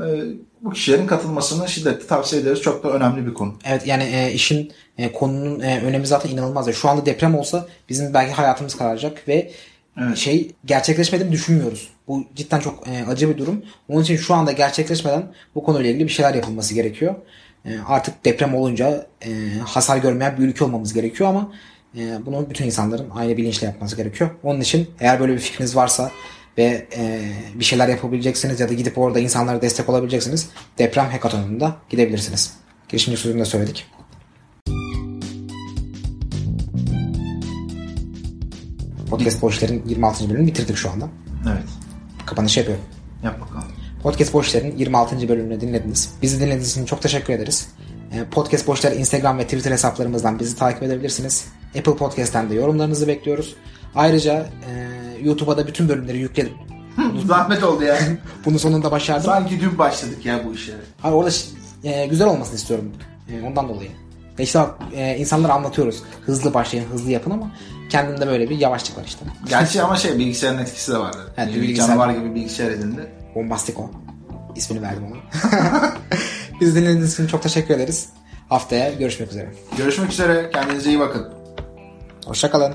e, 0.00 0.24
bu 0.62 0.70
kişilerin 0.70 1.06
katılmasını 1.06 1.68
şiddetle 1.68 2.06
tavsiye 2.06 2.42
ederiz. 2.42 2.60
Çok 2.60 2.84
da 2.84 2.90
önemli 2.90 3.26
bir 3.26 3.34
konu. 3.34 3.54
Evet 3.64 3.86
yani 3.86 4.02
e, 4.02 4.32
işin 4.32 4.72
e, 4.98 5.12
konunun 5.12 5.60
e, 5.60 5.80
önemi 5.80 6.06
zaten 6.06 6.30
inanılmaz. 6.30 6.72
Şu 6.72 6.88
anda 6.88 7.06
deprem 7.06 7.34
olsa 7.34 7.66
bizim 7.88 8.14
belki 8.14 8.32
hayatımız 8.32 8.76
kararacak 8.76 9.28
ve 9.28 9.50
Evet. 9.98 10.16
şey 10.16 10.52
gerçekleşmediğini 10.64 11.32
düşünmüyoruz. 11.32 11.88
Bu 12.08 12.24
cidden 12.34 12.60
çok 12.60 12.88
e, 12.88 13.10
acı 13.10 13.30
bir 13.30 13.38
durum. 13.38 13.62
Onun 13.88 14.02
için 14.02 14.16
şu 14.16 14.34
anda 14.34 14.52
gerçekleşmeden 14.52 15.32
bu 15.54 15.62
konuyla 15.62 15.90
ilgili 15.90 16.04
bir 16.04 16.12
şeyler 16.12 16.34
yapılması 16.34 16.74
gerekiyor. 16.74 17.14
E, 17.64 17.70
artık 17.86 18.24
deprem 18.24 18.54
olunca 18.54 19.06
e, 19.24 19.30
hasar 19.64 19.96
görmeyen 19.96 20.38
bir 20.38 20.42
ülke 20.42 20.64
olmamız 20.64 20.94
gerekiyor 20.94 21.30
ama 21.30 21.52
e, 21.96 22.26
bunu 22.26 22.50
bütün 22.50 22.64
insanların 22.64 23.10
aynı 23.14 23.36
bilinçle 23.36 23.66
yapması 23.66 23.96
gerekiyor. 23.96 24.30
Onun 24.42 24.60
için 24.60 24.90
eğer 25.00 25.20
böyle 25.20 25.32
bir 25.32 25.38
fikriniz 25.38 25.76
varsa 25.76 26.10
ve 26.58 26.86
e, 26.96 27.32
bir 27.54 27.64
şeyler 27.64 27.88
yapabileceksiniz 27.88 28.60
ya 28.60 28.68
da 28.68 28.72
gidip 28.72 28.98
orada 28.98 29.20
insanlara 29.20 29.62
destek 29.62 29.88
olabileceksiniz 29.88 30.48
deprem 30.78 31.06
hackathon'unda 31.06 31.76
gidebilirsiniz. 31.90 32.54
Girişimci 32.88 33.20
sözünü 33.20 33.40
de 33.40 33.44
söyledik. 33.44 33.86
Podcast 39.10 39.42
Boşlar'ın 39.42 39.82
26. 39.86 40.28
bölümünü 40.30 40.46
bitirdik 40.46 40.76
şu 40.76 40.90
anda. 40.90 41.08
Evet. 41.48 41.64
Kapanışı 42.26 42.60
yapıyorum. 42.60 42.84
Yap 43.24 43.40
bakalım. 43.40 43.64
Podcast 44.02 44.32
Boşlar'ın 44.32 44.76
26. 44.76 45.28
bölümünü 45.28 45.60
dinlediniz. 45.60 46.14
Bizi 46.22 46.40
dinlediğiniz 46.40 46.70
için 46.70 46.84
çok 46.84 47.02
teşekkür 47.02 47.32
ederiz. 47.32 47.68
Ee, 48.12 48.24
Podcast 48.30 48.66
Boşlar 48.66 48.92
Instagram 48.92 49.38
ve 49.38 49.44
Twitter 49.44 49.70
hesaplarımızdan 49.70 50.38
bizi 50.38 50.56
takip 50.56 50.82
edebilirsiniz. 50.82 51.44
Apple 51.78 51.96
Podcast'ten 51.96 52.50
de 52.50 52.54
yorumlarınızı 52.54 53.08
bekliyoruz. 53.08 53.56
Ayrıca 53.94 54.32
e, 54.32 54.88
YouTube'a 55.22 55.56
da 55.56 55.66
bütün 55.66 55.88
bölümleri 55.88 56.18
yükledim. 56.18 56.52
Zahmet 57.26 57.62
oldu 57.64 57.84
ya. 57.84 57.98
Bunu 58.44 58.58
sonunda 58.58 58.90
başardım. 58.90 59.24
Sanki 59.24 59.60
dün 59.60 59.78
başladık 59.78 60.26
ya 60.26 60.40
bu 60.46 60.54
işe. 60.54 60.72
Hayır 61.00 61.14
orada 61.14 61.30
e, 61.84 62.06
güzel 62.06 62.28
olmasını 62.28 62.56
istiyorum. 62.56 62.92
E, 63.32 63.46
ondan 63.46 63.68
dolayı. 63.68 63.90
E 64.38 64.42
işte 64.42 64.58
bak, 64.58 64.74
e, 64.96 65.16
insanlara 65.18 65.52
anlatıyoruz. 65.52 66.02
Hızlı 66.26 66.54
başlayın, 66.54 66.84
hızlı 66.92 67.10
yapın 67.10 67.30
ama 67.30 67.50
kendinde 67.90 68.26
böyle 68.26 68.50
bir 68.50 68.58
yavaşlık 68.58 68.98
var 68.98 69.04
işte. 69.06 69.24
Gerçi 69.48 69.82
ama 69.82 69.96
şey 69.96 70.18
bilgisayarın 70.18 70.58
etkisi 70.58 70.92
de 70.92 70.98
vardı. 70.98 71.18
Evet, 71.36 71.54
bir 71.54 71.62
bilgisayar- 71.62 71.76
canavar 71.76 72.10
gibi 72.10 72.34
bilgisayar 72.34 72.70
edindi. 72.70 73.10
Bombastiko. 73.34 73.90
İsmini 74.56 74.82
verdim 74.82 75.02
ona. 75.06 75.16
Bizi 76.60 76.74
dinlediğiniz 76.74 77.12
için 77.14 77.26
çok 77.26 77.42
teşekkür 77.42 77.74
ederiz. 77.74 78.08
Haftaya 78.48 78.92
görüşmek 78.92 79.30
üzere. 79.30 79.52
Görüşmek 79.76 80.12
üzere. 80.12 80.50
Kendinize 80.52 80.90
iyi 80.90 81.00
bakın. 81.00 81.28
Hoşçakalın. 82.26 82.74